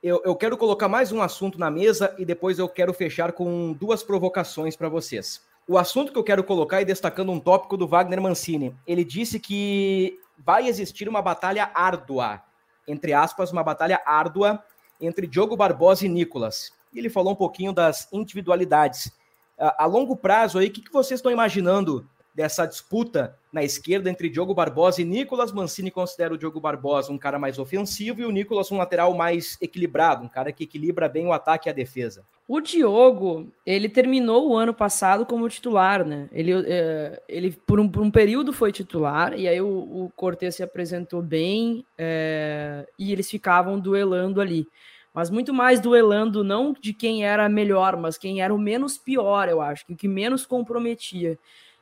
eu, 0.02 0.22
eu 0.24 0.34
quero 0.34 0.58
colocar 0.58 0.88
mais 0.88 1.12
um 1.12 1.22
assunto 1.22 1.60
na 1.60 1.70
mesa 1.70 2.16
e 2.18 2.24
depois 2.24 2.58
eu 2.58 2.70
quero 2.70 2.94
fechar 2.94 3.34
com 3.34 3.74
duas 3.74 4.02
provocações 4.02 4.76
para 4.76 4.88
vocês. 4.88 5.42
O 5.68 5.78
assunto 5.78 6.12
que 6.12 6.18
eu 6.18 6.24
quero 6.24 6.44
colocar 6.44 6.82
é 6.82 6.86
destacando 6.86 7.32
um 7.32 7.40
tópico 7.40 7.78
do 7.78 7.88
Wagner 7.88 8.22
Mancini. 8.22 8.76
Ele 8.86 9.04
disse 9.04 9.40
que 9.40 10.20
vai 10.38 10.68
existir 10.68 11.08
uma 11.08 11.22
batalha 11.22 11.72
árdua, 11.74 12.42
entre 12.88 13.14
aspas, 13.14 13.52
uma 13.52 13.64
batalha 13.64 14.02
árdua 14.06 14.64
entre 15.00 15.28
Diogo 15.28 15.56
Barbosa 15.56 16.06
e 16.06 16.10
Nicolas. 16.10 16.72
E 16.94 17.00
ele 17.00 17.10
falou 17.10 17.34
um 17.34 17.36
pouquinho 17.36 17.72
das 17.72 18.08
individualidades. 18.12 19.12
A, 19.58 19.84
a 19.84 19.86
longo 19.86 20.16
prazo 20.16 20.58
aí, 20.58 20.68
o 20.68 20.72
que 20.72 20.92
vocês 20.92 21.20
estão 21.20 21.32
imaginando 21.32 22.10
dessa 22.34 22.66
disputa 22.66 23.38
na 23.52 23.64
esquerda 23.64 24.10
entre 24.10 24.30
Diogo 24.30 24.54
Barbosa 24.54 25.02
e 25.02 25.06
Nicolas. 25.06 25.52
Mancini 25.52 25.92
considera 25.92 26.34
o 26.34 26.38
Diogo 26.38 26.60
Barbosa 26.60 27.12
um 27.12 27.18
cara 27.18 27.38
mais 27.38 27.60
ofensivo 27.60 28.22
e 28.22 28.26
o 28.26 28.32
Nicolas 28.32 28.72
um 28.72 28.78
lateral 28.78 29.14
mais 29.14 29.58
equilibrado, 29.62 30.24
um 30.24 30.30
cara 30.30 30.52
que 30.52 30.64
equilibra 30.64 31.10
bem 31.10 31.28
o 31.28 31.34
ataque 31.34 31.68
e 31.68 31.72
a 31.72 31.74
defesa. 31.74 32.24
O 32.48 32.60
Diogo, 32.60 33.50
ele 33.66 33.88
terminou 33.88 34.50
o 34.50 34.58
ano 34.58 34.74
passado 34.74 35.26
como 35.26 35.48
titular, 35.48 36.06
né? 36.06 36.28
Ele, 36.34 36.52
é, 36.68 37.22
ele 37.28 37.52
por, 37.52 37.80
um, 37.80 37.88
por 37.88 38.04
um 38.04 38.12
período 38.12 38.52
foi 38.52 38.72
titular, 38.74 39.38
e 39.38 39.48
aí 39.48 39.62
o, 39.62 39.68
o 39.68 40.12
se 40.52 40.62
apresentou 40.62 41.22
bem 41.22 41.86
é, 41.98 42.86
e 43.00 43.12
eles 43.12 43.30
ficavam 43.30 43.80
duelando 43.80 44.42
ali. 44.42 44.68
mas 45.14 45.30
muito 45.30 45.54
mais 45.54 45.80
duelando 45.80 46.44
não 46.44 46.74
de 46.74 46.94
quem 46.94 47.26
era 47.26 47.48
melhor, 47.48 47.96
mas 47.96 48.18
quem 48.18 48.42
era 48.42 48.54
o 48.54 48.60
menos 48.60 48.98
pior, 48.98 49.48
eu 49.48 49.62
acho, 49.62 49.86
que 49.86 49.94
o 49.94 49.96
que 49.96 50.08
menos 50.08 50.46
comprometia. 50.46 51.38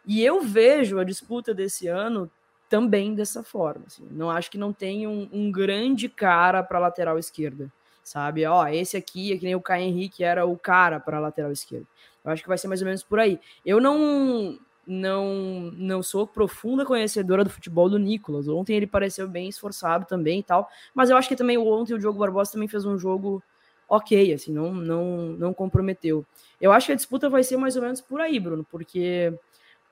E 0.05 0.23
eu 0.23 0.41
vejo 0.41 0.99
a 0.99 1.03
disputa 1.03 1.53
desse 1.53 1.87
ano 1.87 2.29
também 2.69 3.15
dessa 3.15 3.43
forma. 3.43 3.85
Assim. 3.87 4.07
Não 4.11 4.29
acho 4.29 4.49
que 4.51 4.57
não 4.57 4.71
tem 4.71 5.07
um, 5.07 5.27
um 5.31 5.51
grande 5.51 6.07
cara 6.07 6.63
para 6.63 6.79
lateral 6.79 7.17
esquerda, 7.17 7.71
sabe? 8.03 8.45
Ó, 8.45 8.65
esse 8.67 8.95
aqui, 8.95 9.33
é 9.33 9.37
que 9.37 9.45
nem 9.45 9.55
o 9.55 9.61
Caio 9.61 9.83
Henrique 9.83 10.23
era 10.23 10.45
o 10.45 10.57
cara 10.57 10.99
para 10.99 11.19
lateral 11.19 11.51
esquerda. 11.51 11.87
Eu 12.23 12.31
acho 12.31 12.43
que 12.43 12.49
vai 12.49 12.57
ser 12.57 12.67
mais 12.67 12.81
ou 12.81 12.85
menos 12.85 13.03
por 13.03 13.19
aí. 13.19 13.39
Eu 13.65 13.81
não 13.81 14.57
não 14.85 15.71
não 15.75 16.01
sou 16.01 16.25
profunda 16.25 16.83
conhecedora 16.83 17.43
do 17.43 17.49
futebol 17.49 17.89
do 17.89 17.99
Nicolas. 17.99 18.47
Ontem 18.47 18.75
ele 18.75 18.87
pareceu 18.87 19.27
bem 19.27 19.47
esforçado 19.47 20.05
também 20.05 20.39
e 20.39 20.43
tal, 20.43 20.67
mas 20.93 21.09
eu 21.09 21.17
acho 21.17 21.29
que 21.29 21.35
também 21.35 21.57
ontem 21.57 21.93
o 21.93 21.99
Diogo 21.99 22.19
Barbosa 22.19 22.53
também 22.53 22.67
fez 22.67 22.85
um 22.85 22.97
jogo 22.97 23.43
ok, 23.87 24.33
assim, 24.33 24.51
não 24.51 24.73
não 24.73 25.17
não 25.37 25.53
comprometeu. 25.53 26.25
Eu 26.59 26.71
acho 26.71 26.87
que 26.87 26.91
a 26.93 26.95
disputa 26.95 27.29
vai 27.29 27.43
ser 27.43 27.57
mais 27.57 27.75
ou 27.75 27.81
menos 27.81 28.01
por 28.01 28.19
aí, 28.19 28.39
Bruno, 28.39 28.65
porque 28.69 29.33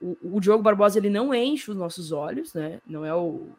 o, 0.01 0.37
o 0.37 0.39
Diogo 0.39 0.63
Barbosa 0.63 0.99
ele 0.99 1.09
não 1.09 1.33
enche 1.33 1.71
os 1.71 1.77
nossos 1.77 2.11
olhos, 2.11 2.53
né? 2.53 2.79
Não 2.85 3.05
é 3.05 3.13
o 3.13 3.49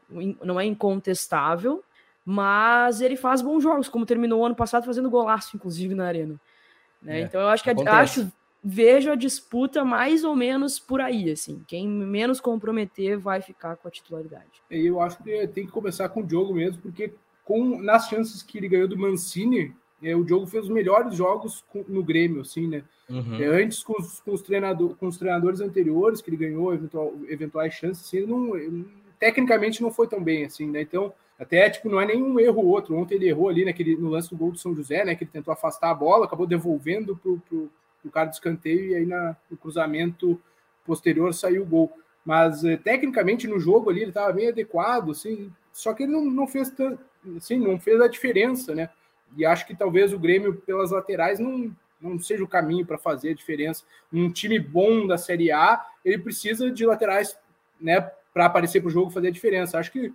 não 0.43 0.59
é 0.59 0.65
incontestável, 0.65 1.83
mas 2.25 3.01
ele 3.01 3.17
faz 3.17 3.43
bons 3.43 3.63
jogos, 3.63 3.89
como 3.89 4.07
terminou 4.07 4.41
o 4.41 4.47
ano 4.47 4.55
passado 4.55 4.85
fazendo 4.85 5.11
golaço 5.11 5.57
inclusive 5.57 5.95
na 5.95 6.07
arena. 6.07 6.41
Né? 7.03 7.21
É, 7.21 7.23
então 7.23 7.41
eu 7.41 7.49
acho 7.49 7.63
que 7.63 7.71
a, 7.71 8.01
acho 8.01 8.33
vejo 8.63 9.11
a 9.11 9.15
disputa 9.15 9.85
mais 9.85 10.25
ou 10.25 10.35
menos 10.35 10.79
por 10.79 11.01
aí, 11.01 11.31
assim. 11.31 11.63
Quem 11.67 11.89
menos 11.89 12.41
comprometer 12.41 13.19
vai 13.19 13.41
ficar 13.41 13.77
com 13.77 13.89
a 13.89 13.91
titularidade. 13.91 14.63
Eu 14.71 15.01
acho 15.01 15.23
que 15.23 15.49
tem 15.49 15.67
que 15.67 15.73
começar 15.73 16.09
com 16.09 16.21
o 16.21 16.27
Diogo 16.27 16.55
mesmo, 16.55 16.83
porque 16.83 17.15
com 17.45 17.81
nas 17.81 18.09
chances 18.09 18.43
que 18.43 18.59
ele 18.59 18.69
ganhou 18.69 18.89
do 18.89 18.99
Mancini, 18.99 19.75
é, 20.03 20.15
o 20.15 20.25
Diogo 20.25 20.47
fez 20.47 20.65
os 20.65 20.71
melhores 20.71 21.15
jogos 21.15 21.65
com, 21.69 21.85
no 21.89 22.03
Grêmio, 22.03 22.43
assim, 22.43 22.67
né? 22.67 22.83
Uhum. 23.09 23.43
É, 23.43 23.47
antes 23.47 23.83
com 23.83 23.95
os, 23.95 24.21
com, 24.21 24.33
os 24.33 24.43
treinador, 24.43 24.95
com 24.97 25.07
os 25.07 25.17
treinadores 25.17 25.61
anteriores 25.61 26.21
que 26.21 26.31
ele 26.31 26.37
ganhou 26.37 26.73
eventual, 26.73 27.15
eventuais 27.29 27.75
chances, 27.75 28.07
assim, 28.07 28.27
não, 28.27 28.53
tecnicamente 29.19 29.83
não 29.83 29.91
foi 29.91 30.07
tão 30.07 30.23
bem, 30.23 30.45
assim, 30.45 30.71
né? 30.71 30.83
Então, 30.83 31.13
até, 31.39 31.71
tipo, 31.71 31.89
não 31.89 32.01
é 32.01 32.07
nenhum 32.07 32.39
erro 32.39 32.67
outro. 32.67 32.97
Ontem 32.97 33.15
ele 33.15 33.29
errou 33.29 33.49
ali 33.49 33.65
naquele, 33.65 33.97
no 33.97 34.11
lance 34.11 34.31
do 34.31 34.37
gol 34.37 34.53
do 34.53 34.59
São 34.59 34.75
José, 34.75 35.05
né? 35.05 35.15
Que 35.15 35.25
ele 35.25 35.31
tentou 35.31 35.53
afastar 35.53 35.91
a 35.91 35.95
bola, 35.95 36.27
acabou 36.27 36.47
devolvendo 36.47 37.17
pro, 37.17 37.39
pro 37.49 37.71
o 38.05 38.11
cara 38.11 38.29
de 38.29 38.37
escanteio 38.37 38.91
e 38.91 38.95
aí 38.95 39.07
na, 39.07 39.37
no 39.51 39.57
cruzamento 39.57 40.41
posterior 40.85 41.33
saiu 41.35 41.63
o 41.63 41.67
gol. 41.67 41.93
Mas 42.25 42.65
eh, 42.65 42.77
tecnicamente 42.77 43.47
no 43.47 43.59
jogo 43.59 43.91
ali 43.91 44.01
ele 44.01 44.11
estava 44.11 44.33
bem 44.33 44.49
adequado, 44.49 45.11
assim, 45.11 45.53
só 45.73 45.93
que 45.93 46.05
ele 46.05 46.13
não, 46.13 46.25
não 46.25 46.47
fez 46.47 46.71
tanto, 46.71 46.99
assim, 47.37 47.59
não 47.59 47.79
fez 47.79 48.01
a 48.01 48.09
diferença, 48.09 48.75
né? 48.75 48.91
E 49.37 49.45
acho 49.45 49.67
que 49.67 49.77
talvez 49.77 50.13
o 50.13 50.19
Grêmio 50.19 50.55
pelas 50.55 50.91
laterais 50.91 51.39
não, 51.39 51.75
não 52.01 52.19
seja 52.19 52.43
o 52.43 52.49
caminho 52.49 52.87
para 52.87 52.99
fazer 52.99 53.31
a 53.31 53.35
diferença. 53.35 53.85
Um 54.13 54.31
time 54.31 54.59
bom 54.59 55.07
da 55.07 55.19
Série 55.19 55.51
A, 55.53 55.85
ele 56.05 56.19
precisa 56.19 56.71
de 56.71 56.87
laterais, 56.87 57.39
né, 57.81 58.01
para 58.33 58.47
aparecer 58.47 58.81
para 58.81 58.89
o 58.89 58.93
jogo 58.93 59.11
fazer 59.11 59.29
a 59.29 59.33
diferença. 59.33 59.79
Acho 59.79 59.93
que 59.93 60.13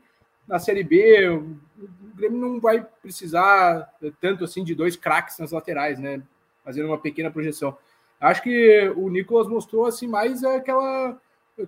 na 0.48 0.60
Série 0.60 0.84
B 0.84 1.30
o 1.30 1.58
Grêmio 2.16 2.38
não 2.38 2.60
vai 2.60 2.86
precisar 3.02 3.90
tanto 4.20 4.44
assim 4.44 4.64
de 4.64 4.76
dois 4.76 4.96
craques 4.96 5.40
nas 5.40 5.52
laterais, 5.52 6.00
né? 6.00 6.22
fazendo 6.64 6.88
uma 6.88 6.98
pequena 6.98 7.30
projeção. 7.30 7.78
Acho 8.20 8.42
que 8.42 8.94
o 8.96 9.10
Nicolas 9.10 9.48
mostrou 9.48 9.86
assim 9.86 10.08
mais 10.08 10.44
aquela 10.44 11.20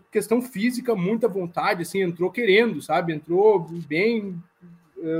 questão 0.09 0.41
física, 0.41 0.95
muita 0.95 1.27
vontade, 1.27 1.81
assim, 1.81 2.01
entrou 2.01 2.31
querendo, 2.31 2.81
sabe? 2.81 3.13
Entrou 3.13 3.59
bem, 3.87 4.41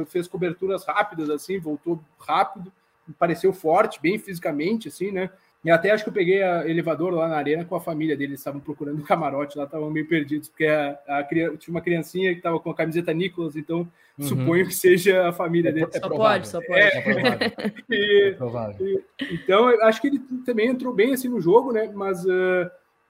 fez 0.07 0.27
coberturas 0.27 0.85
rápidas, 0.85 1.29
assim, 1.29 1.59
voltou 1.59 2.01
rápido, 2.19 2.71
pareceu 3.19 3.53
forte, 3.53 4.01
bem 4.01 4.17
fisicamente, 4.17 4.87
assim, 4.87 5.11
né? 5.11 5.29
E 5.65 5.71
até 5.71 5.89
acho 5.89 6.03
que 6.03 6.09
eu 6.11 6.13
peguei 6.13 6.43
a 6.43 6.69
elevador 6.69 7.11
lá 7.11 7.27
na 7.27 7.37
arena 7.37 7.65
com 7.65 7.75
a 7.75 7.81
família 7.81 8.15
deles, 8.15 8.39
estavam 8.39 8.61
procurando 8.61 8.99
um 9.01 9.05
camarote 9.05 9.57
lá, 9.57 9.63
estavam 9.63 9.89
meio 9.89 10.07
perdidos, 10.07 10.47
porque 10.47 10.67
a, 10.67 10.99
a, 11.07 11.23
tinha 11.23 11.69
uma 11.69 11.81
criancinha 11.81 12.31
que 12.31 12.37
estava 12.37 12.59
com 12.59 12.69
a 12.69 12.75
camiseta 12.75 13.11
Nicolas, 13.11 13.55
então 13.55 13.79
uhum. 14.17 14.27
suponho 14.27 14.67
que 14.67 14.75
seja 14.75 15.27
a 15.27 15.33
família 15.33 15.69
é, 15.69 15.71
dele. 15.71 15.87
É, 15.91 15.99
só 15.99 16.07
pode, 16.07 16.47
só 16.47 16.59
pode. 16.61 16.79
É, 16.79 16.97
é 16.97 17.73
e, 17.89 18.35
é. 18.39 18.83
E, 18.83 19.33
então, 19.33 19.67
acho 19.81 19.99
que 19.99 20.07
ele 20.07 20.19
também 20.45 20.67
entrou 20.67 20.93
bem 20.93 21.13
assim 21.13 21.29
no 21.29 21.41
jogo, 21.41 21.71
né? 21.71 21.91
Mas 21.91 22.23
uh, 22.25 22.69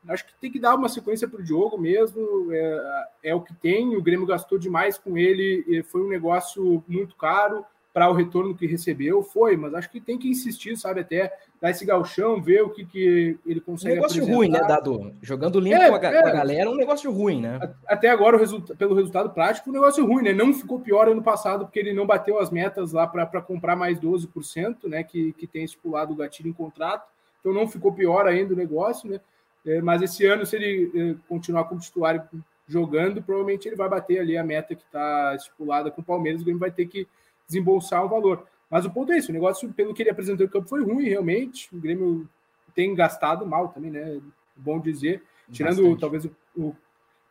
acho 0.10 0.26
que 0.26 0.34
tem 0.40 0.52
que 0.52 0.60
dar 0.60 0.76
uma 0.76 0.90
sequência 0.90 1.28
para 1.28 1.40
o 1.40 1.44
Diogo 1.44 1.78
mesmo. 1.78 2.52
É, 2.52 3.08
é 3.24 3.36
o 3.36 3.42
que 3.42 3.54
tem. 3.54 3.96
O 3.96 4.02
Grêmio 4.02 4.26
gastou 4.26 4.58
demais 4.58 4.98
com 4.98 5.18
ele, 5.18 5.84
foi 5.84 6.02
um 6.02 6.10
negócio 6.10 6.84
muito 6.88 7.16
caro 7.16 7.66
para 7.96 8.10
o 8.10 8.14
retorno 8.14 8.54
que 8.54 8.68
recebeu, 8.68 9.24
foi, 9.24 9.56
mas 9.56 9.74
acho 9.74 9.90
que 9.90 10.02
tem 10.02 10.18
que 10.18 10.28
insistir, 10.28 10.76
sabe, 10.76 11.00
até 11.00 11.32
dar 11.62 11.70
esse 11.70 11.86
galchão, 11.86 12.42
ver 12.42 12.62
o 12.62 12.70
que, 12.70 12.84
que 12.86 13.40
ele 13.46 13.62
consegue 13.62 13.94
Um 13.94 13.96
negócio 13.96 14.18
apresentar. 14.18 14.36
ruim, 14.36 14.50
né, 14.50 14.60
Dado? 14.68 15.14
Jogando 15.22 15.62
limpo 15.62 15.82
é, 15.82 15.88
com, 15.88 16.06
a, 16.06 16.10
é. 16.10 16.22
com, 16.22 16.28
a, 16.28 16.32
galera, 16.32 16.70
um 16.70 16.76
negócio 16.76 17.10
ruim, 17.10 17.40
né? 17.40 17.58
Até 17.88 18.10
agora, 18.10 18.36
o 18.36 18.40
resulta 18.40 18.76
pelo 18.76 18.96
resultado 18.96 19.30
prático, 19.30 19.70
um 19.70 19.74
negócio 19.74 20.06
ruim, 20.06 20.24
né? 20.24 20.34
Não 20.34 20.54
ficou 20.54 20.82
pior 20.82 21.08
ano 21.08 21.24
passado, 21.24 21.64
porque 21.64 21.80
ele 21.80 21.94
não 21.94 22.06
bateu 22.06 22.38
as 22.38 22.50
metas 22.50 22.92
lá 22.92 23.08
para 23.08 23.42
comprar 23.42 23.78
mais 23.78 23.98
12%, 23.98 24.90
né, 24.90 25.02
que, 25.02 25.32
que 25.32 25.48
tem 25.48 25.64
estipulado 25.64 26.12
o 26.12 26.18
gatilho 26.18 26.50
em 26.50 26.54
contrato, 26.54 27.08
então 27.40 27.54
não 27.54 27.66
ficou 27.66 27.94
pior 27.94 28.28
ainda 28.28 28.54
o 28.54 28.58
negócio, 28.58 29.10
né? 29.10 29.22
É, 29.66 29.82
mas 29.82 30.02
esse 30.02 30.26
ano, 30.26 30.46
se 30.46 30.56
ele 30.56 30.92
é, 30.94 31.16
continuar 31.28 31.66
como 31.66 31.82
titular 31.82 32.30
jogando, 32.68 33.22
provavelmente 33.22 33.68
ele 33.68 33.76
vai 33.76 33.90
bater 33.90 34.20
ali 34.20 34.38
a 34.38 34.44
meta 34.44 34.76
que 34.76 34.84
está 34.84 35.34
estipulada 35.36 35.92
com 35.92 36.02
o 36.02 36.06
Palmeiras, 36.06 36.42
o 36.42 36.44
Grêmio 36.44 36.60
vai 36.60 36.72
ter 36.72 36.86
que 36.88 37.08
desembolsar 37.48 38.04
um 38.06 38.10
valor. 38.10 38.46
Mas 38.70 38.86
o 38.86 38.92
ponto 38.92 39.12
é 39.12 39.18
isso, 39.18 39.30
o 39.30 39.34
negócio, 39.34 39.72
pelo 39.74 39.94
que 39.94 40.02
ele 40.02 40.10
apresentou 40.10 40.46
no 40.46 40.52
campo, 40.52 40.68
foi 40.68 40.84
ruim, 40.84 41.08
realmente. 41.08 41.74
O 41.76 41.80
Grêmio 41.80 42.28
tem 42.74 42.94
gastado 42.94 43.46
mal 43.46 43.70
também, 43.70 43.92
né? 43.92 44.20
Bom 44.56 44.80
dizer. 44.80 45.24
Tirando 45.52 45.84
Bastante. 45.84 46.00
talvez 46.00 46.26
o, 46.26 46.36
o, 46.56 46.76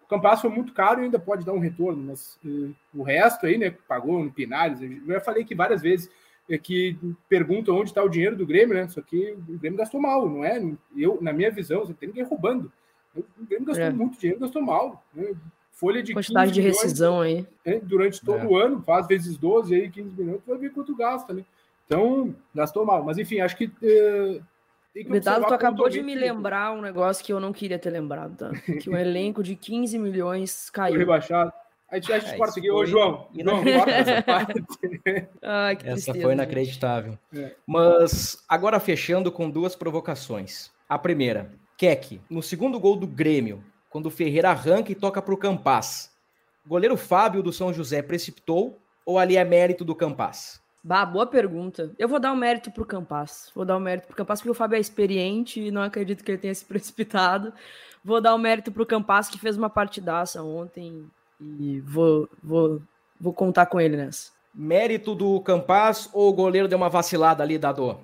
o 0.03 0.07
Campas 0.09 0.41
foi 0.41 0.51
muito 0.51 0.73
caro 0.73 1.01
e 1.01 1.05
ainda 1.05 1.19
pode 1.19 1.45
dar 1.45 1.53
um 1.53 1.59
retorno, 1.59 2.03
mas 2.03 2.39
uh, 2.45 2.75
o 2.95 3.03
resto 3.03 3.47
aí, 3.47 3.59
né? 3.59 3.75
Pagou 3.89 4.23
no 4.23 4.31
Pinares. 4.31 4.81
Eu 4.81 5.07
já 5.07 5.21
falei 5.21 5.45
que 5.45 5.55
várias 5.55 5.83
vezes 5.83 6.09
é 6.09 6.11
que 6.63 6.97
perguntam 7.29 7.77
onde 7.77 7.91
está 7.91 8.03
o 8.03 8.09
dinheiro 8.09 8.37
do 8.37 8.47
Grêmio, 8.47 8.75
né? 8.75 8.89
Só 8.89 9.01
que 9.01 9.33
o 9.49 9.59
Grêmio 9.59 9.79
gastou 9.79 10.01
mal, 10.01 10.29
não 10.29 10.45
é? 10.45 10.63
Eu, 10.97 11.19
na 11.21 11.33
minha 11.33 11.51
visão, 11.51 11.85
não 11.85 11.93
tem 11.93 12.09
ninguém 12.09 12.25
roubando. 12.25 12.71
O 13.17 13.47
Grêmio 13.47 13.67
gastou 13.67 13.87
é. 13.87 13.91
muito 13.91 14.19
dinheiro, 14.19 14.41
gastou 14.41 14.63
mal. 14.63 15.05
Né? 15.15 15.35
folha 15.75 16.03
de 16.03 16.15
quantidade 16.15 16.53
de 16.53 16.61
rescisão 16.61 17.21
aí 17.21 17.47
né, 17.67 17.81
durante 17.83 18.25
todo 18.25 18.41
é. 18.41 18.47
o 18.47 18.57
ano, 18.57 18.81
faz 18.83 19.07
vezes 19.07 19.37
12 19.37 19.75
aí, 19.75 19.91
15 19.91 20.11
milhões, 20.17 20.41
vai 20.47 20.57
ver 20.57 20.73
quanto 20.73 20.95
gasta, 20.97 21.33
né? 21.33 21.45
Então, 21.87 22.35
gastou 22.55 22.87
mal. 22.87 23.05
Mas 23.05 23.19
enfim, 23.19 23.41
acho 23.41 23.57
que. 23.57 23.67
Uh, 23.67 24.43
Betado, 25.11 25.47
tu 25.47 25.55
acabou 25.55 25.89
de 25.89 26.01
me 26.03 26.15
lembrar 26.15 26.73
um 26.73 26.81
negócio 26.81 27.25
que 27.25 27.33
eu 27.33 27.41
não 27.41 27.53
queria 27.53 27.79
ter 27.79 27.91
lembrado, 27.91 28.37
tá? 28.37 28.51
Que 28.81 28.89
o 28.89 28.97
elenco 28.97 29.43
de 29.43 29.57
15 29.57 29.99
milhões 29.99 30.71
caiu. 30.71 30.93
Foi 30.93 31.01
rebaixado. 31.01 31.53
A 31.91 31.97
gente, 31.97 32.13
a 32.13 32.19
gente 32.19 32.35
é, 32.35 32.37
corta 32.37 32.59
aqui. 32.59 32.71
Ô, 32.71 32.85
João, 32.85 33.29
João 33.35 33.63
essa 33.87 34.23
parte. 34.23 34.65
Ai, 35.43 35.79
essa 35.85 36.13
foi 36.13 36.33
inacreditável. 36.33 37.19
É. 37.35 37.55
Mas 37.67 38.43
agora 38.49 38.81
fechando 38.81 39.31
com 39.31 39.51
duas 39.51 39.77
provocações. 39.77 40.73
A 40.89 40.99
primeira, 40.99 41.53
Keck, 41.77 42.21
no 42.29 42.43
segundo 42.43 42.81
gol 42.81 42.97
do 42.97 43.07
Grêmio, 43.07 43.63
quando 43.91 44.07
o 44.07 44.11
Ferreira 44.11 44.51
arranca 44.51 44.91
e 44.91 44.95
toca 44.95 45.23
para 45.23 45.35
o 45.35 45.39
Campaz. 45.39 46.13
O 46.65 46.69
goleiro 46.69 46.97
Fábio 46.97 47.43
do 47.43 47.53
São 47.53 47.73
José 47.73 48.03
precipitou 48.03 48.79
ou 49.05 49.19
ali 49.19 49.37
é 49.37 49.45
mérito 49.45 49.85
do 49.85 49.95
Campaz? 49.95 50.61
Bah, 50.83 51.07
boa 51.07 51.27
pergunta. 51.27 51.93
Eu 51.99 52.09
vou 52.09 52.21
dar 52.21 52.31
o 52.31 52.35
um 52.35 52.39
mérito 52.39 52.71
pro 52.71 52.85
Campas. 52.85 53.51
Vou 53.55 53.65
dar 53.65 53.75
o 53.75 53.79
um 53.79 53.83
mérito 53.83 54.07
pro 54.07 54.17
Campas 54.17 54.41
porque 54.41 54.51
o 54.51 54.55
Fábio 54.55 54.77
é 54.77 54.81
experiente 54.81 55.59
e 55.59 55.71
não 55.71 55.81
acredito 55.81 56.23
que 56.23 56.31
ele 56.31 56.39
tenha 56.39 56.55
se 56.55 56.65
precipitado. 56.67 57.55
Vou 58.05 58.21
dar 58.21 58.35
o 58.35 58.37
um 58.37 58.41
mérito 58.41 58.71
pro 58.71 58.85
Campas 58.85 59.29
que 59.29 59.39
fez 59.39 59.57
uma 59.57 59.71
partidaça 59.71 60.43
ontem 60.43 61.09
e 61.41 61.81
vou, 61.81 62.29
vou, 62.43 62.83
vou 63.21 63.33
contar 63.33 63.67
com 63.67 63.81
ele 63.81 63.97
nessa. 63.97 64.33
Mérito 64.55 65.15
do 65.15 65.41
Campas 65.41 66.09
ou 66.13 66.31
o 66.31 66.33
goleiro 66.33 66.69
deu 66.69 66.79
uma 66.79 66.89
vacilada 66.89 67.43
ali, 67.43 67.59
Dado? 67.59 67.99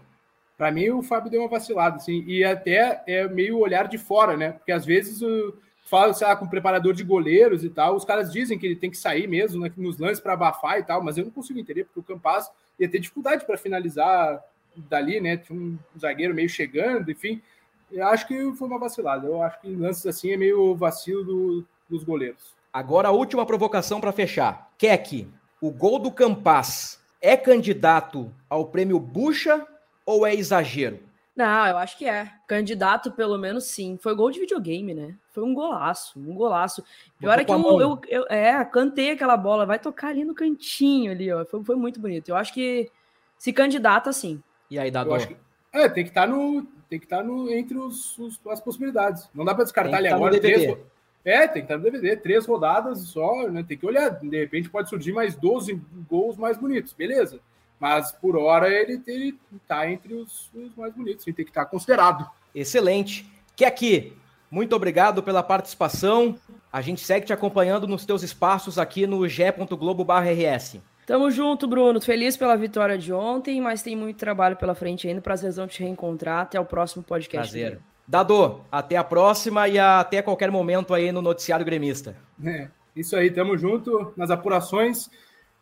Para 0.59 0.71
mim, 0.71 0.91
o 0.91 1.03
Fábio 1.03 1.31
deu 1.31 1.41
uma 1.41 1.49
vacilada, 1.49 1.97
assim, 1.97 2.23
e 2.27 2.45
até 2.45 3.03
é 3.07 3.27
meio 3.29 3.59
olhar 3.59 3.89
de 3.89 3.97
fora, 3.97 4.37
né? 4.37 4.53
Porque 4.53 4.73
às 4.73 4.85
vezes 4.85 5.23
o 5.23 5.55
fala, 5.91 6.15
sei 6.15 6.25
lá, 6.25 6.37
com 6.37 6.47
preparador 6.47 6.95
de 6.95 7.03
goleiros 7.03 7.65
e 7.65 7.69
tal. 7.69 7.97
Os 7.97 8.05
caras 8.05 8.33
dizem 8.33 8.57
que 8.57 8.65
ele 8.65 8.77
tem 8.77 8.91
que 8.91 8.97
sair 8.97 9.27
mesmo 9.27 9.61
né, 9.61 9.73
nos 9.77 9.99
lances 9.99 10.21
para 10.21 10.35
abafar 10.35 10.79
e 10.79 10.85
tal, 10.85 11.03
mas 11.03 11.19
eu 11.19 11.25
não 11.25 11.33
consigo 11.33 11.59
entender, 11.59 11.85
porque 11.85 11.99
o 11.99 12.03
Campas 12.03 12.49
ia 12.79 12.89
ter 12.89 13.01
dificuldade 13.01 13.45
para 13.45 13.59
finalizar 13.59 14.41
dali, 14.89 15.21
né? 15.21 15.37
Tinha 15.37 15.59
um 15.59 15.77
zagueiro 15.99 16.33
meio 16.33 16.49
chegando, 16.49 17.11
enfim. 17.11 17.43
Eu 17.91 18.07
acho 18.07 18.27
que 18.29 18.53
foi 18.53 18.69
uma 18.69 18.79
vacilada. 18.79 19.27
Eu 19.27 19.43
acho 19.43 19.61
que 19.61 19.69
em 19.69 19.75
lances 19.75 20.07
assim 20.07 20.31
é 20.31 20.37
meio 20.37 20.77
vacilo 20.77 21.25
do, 21.25 21.67
dos 21.89 22.05
goleiros. 22.05 22.55
Agora 22.73 23.09
a 23.09 23.13
última 23.13 23.45
provocação 23.45 24.01
para 24.01 24.13
fechar. 24.13 24.71
Keck, 24.79 25.27
o 25.61 25.71
gol 25.71 25.99
do 25.99 26.13
Campas 26.13 27.01
é 27.21 27.37
candidato 27.37 28.33
ao 28.49 28.67
prêmio 28.67 28.99
Bucha 28.99 29.67
ou 30.07 30.27
é 30.27 30.35
exagero? 30.35 31.01
Não, 31.35 31.67
eu 31.67 31.79
acho 31.79 31.97
que 31.97 32.07
é. 32.07 32.31
Candidato, 32.47 33.13
pelo 33.13 33.39
menos, 33.39 33.65
sim. 33.65 33.99
Foi 34.01 34.15
gol 34.15 34.31
de 34.31 34.41
videogame, 34.41 34.95
né? 34.95 35.17
Foi 35.31 35.43
um 35.43 35.55
golaço, 35.55 36.19
um 36.19 36.35
golaço. 36.35 36.85
Pior 37.19 37.39
é 37.39 37.45
que 37.45 37.53
eu, 37.53 37.81
eu, 37.81 38.01
eu, 38.09 38.27
é, 38.29 38.65
cantei 38.65 39.13
aquela 39.13 39.37
bola, 39.37 39.65
vai 39.65 39.79
tocar 39.79 40.09
ali 40.09 40.25
no 40.25 40.35
cantinho 40.35 41.11
ali, 41.11 41.33
ó. 41.33 41.45
Foi, 41.45 41.65
foi 41.65 41.77
muito 41.77 41.99
bonito. 41.99 42.29
Eu 42.29 42.37
acho 42.37 42.53
que 42.53 42.91
Se 43.39 43.53
candidata, 43.53 44.13
sim. 44.13 44.43
E 44.71 44.79
aí, 44.79 44.91
Dado? 44.91 45.17
Que, 45.27 45.37
é, 45.73 45.89
tem 45.89 46.05
que 46.05 46.11
estar 46.11 46.23
tá 46.23 46.27
no, 46.27 46.63
tem 46.89 46.99
que 46.99 47.07
estar 47.07 47.19
tá 47.19 47.25
no, 47.25 47.51
entre 47.51 47.79
os, 47.79 48.19
os, 48.19 48.39
as 48.49 48.61
possibilidades. 48.61 49.29
Não 49.35 49.45
dá 49.45 49.55
para 49.55 49.65
descartar 49.65 49.99
ele 49.99 50.11
tá 50.11 50.17
agora. 50.17 50.39
Três, 50.39 50.77
é, 51.25 51.47
tem 51.47 51.63
que 51.63 51.73
estar 51.73 51.77
no 51.77 51.83
DVD. 51.83 52.17
Três 52.17 52.47
rodadas 52.47 53.01
só, 53.01 53.49
né? 53.49 53.65
Tem 53.67 53.77
que 53.77 53.87
olhar. 53.87 54.11
De 54.11 54.39
repente 54.39 54.71
pode 54.71 54.89
surgir 54.89 55.13
mais 55.13 55.35
12 55.35 55.81
gols 56.09 56.37
mais 56.37 56.57
bonitos, 56.57 56.93
beleza. 56.93 57.41
Mas 57.79 58.13
por 58.13 58.37
hora 58.37 58.69
ele, 58.69 59.03
ele 59.07 59.39
tá 59.67 59.91
entre 59.91 60.15
os, 60.15 60.51
os 60.55 60.75
mais 60.77 60.95
bonitos, 60.95 61.27
ele 61.27 61.37
tem 61.37 61.45
que 61.45 61.51
estar 61.51 61.65
considerado. 61.67 62.29
Excelente. 62.55 63.27
Que 63.57 63.65
aqui, 63.65 64.13
muito 64.51 64.75
obrigado 64.75 65.23
pela 65.23 65.43
participação. 65.43 66.37
A 66.73 66.81
gente 66.81 67.01
segue 67.01 67.27
te 67.27 67.33
acompanhando 67.33 67.87
nos 67.87 68.05
teus 68.05 68.23
espaços 68.23 68.79
aqui 68.79 69.07
no 69.07 69.27
g.globo.rs. 69.29 70.81
Tamo 71.07 71.31
junto, 71.31 71.67
Bruno. 71.67 72.01
Feliz 72.01 72.37
pela 72.37 72.57
vitória 72.57 72.97
de 72.97 73.13
ontem, 73.13 73.61
mas 73.61 73.83
tem 73.83 73.97
muito 73.97 74.17
trabalho 74.17 74.57
pela 74.57 74.75
frente 74.75 75.09
ainda. 75.09 75.21
Prazerzão 75.21 75.67
te 75.67 75.83
reencontrar. 75.83 76.43
Até 76.43 76.61
o 76.61 76.65
próximo 76.65 77.03
podcast. 77.03 77.51
Prazer. 77.51 77.81
Dado, 78.11 78.63
até 78.73 78.97
a 78.97 79.05
próxima 79.05 79.69
e 79.69 79.79
até 79.79 80.21
qualquer 80.21 80.51
momento 80.51 80.93
aí 80.93 81.13
no 81.13 81.23
Noticiário 81.23 81.65
Gremista. 81.65 82.17
É, 82.45 82.67
isso 82.97 83.15
aí, 83.15 83.31
tamo 83.31 83.57
junto 83.57 84.13
nas 84.17 84.33
apurações. 84.33 85.09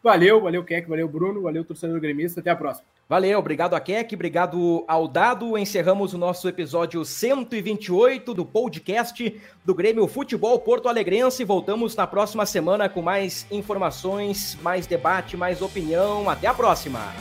Valeu, 0.03 0.41
valeu, 0.41 0.65
Keck, 0.65 0.89
valeu, 0.89 1.07
Bruno, 1.07 1.43
valeu, 1.43 1.63
torcedor 1.63 2.01
gremista. 2.01 2.41
Até 2.41 2.49
a 2.49 2.57
próxima. 2.57 2.87
Valeu, 3.07 3.39
obrigado 3.39 3.75
a 3.75 3.81
Keck, 3.81 4.15
obrigado 4.15 4.83
ao 4.89 5.07
Dado. 5.07 5.59
Encerramos 5.59 6.15
o 6.15 6.19
nosso 6.19 6.49
episódio 6.49 7.05
128 7.05 8.33
do 8.33 8.47
podcast 8.47 9.39
do 9.63 9.75
Grêmio 9.75 10.07
Futebol 10.07 10.59
Porto 10.59 10.89
Alegrense. 10.89 11.45
Voltamos 11.45 11.95
na 11.95 12.07
próxima 12.07 12.47
semana 12.47 12.89
com 12.89 13.03
mais 13.03 13.47
informações, 13.51 14.57
mais 14.63 14.87
debate, 14.87 15.37
mais 15.37 15.61
opinião. 15.61 16.31
Até 16.31 16.47
a 16.47 16.55
próxima! 16.55 17.13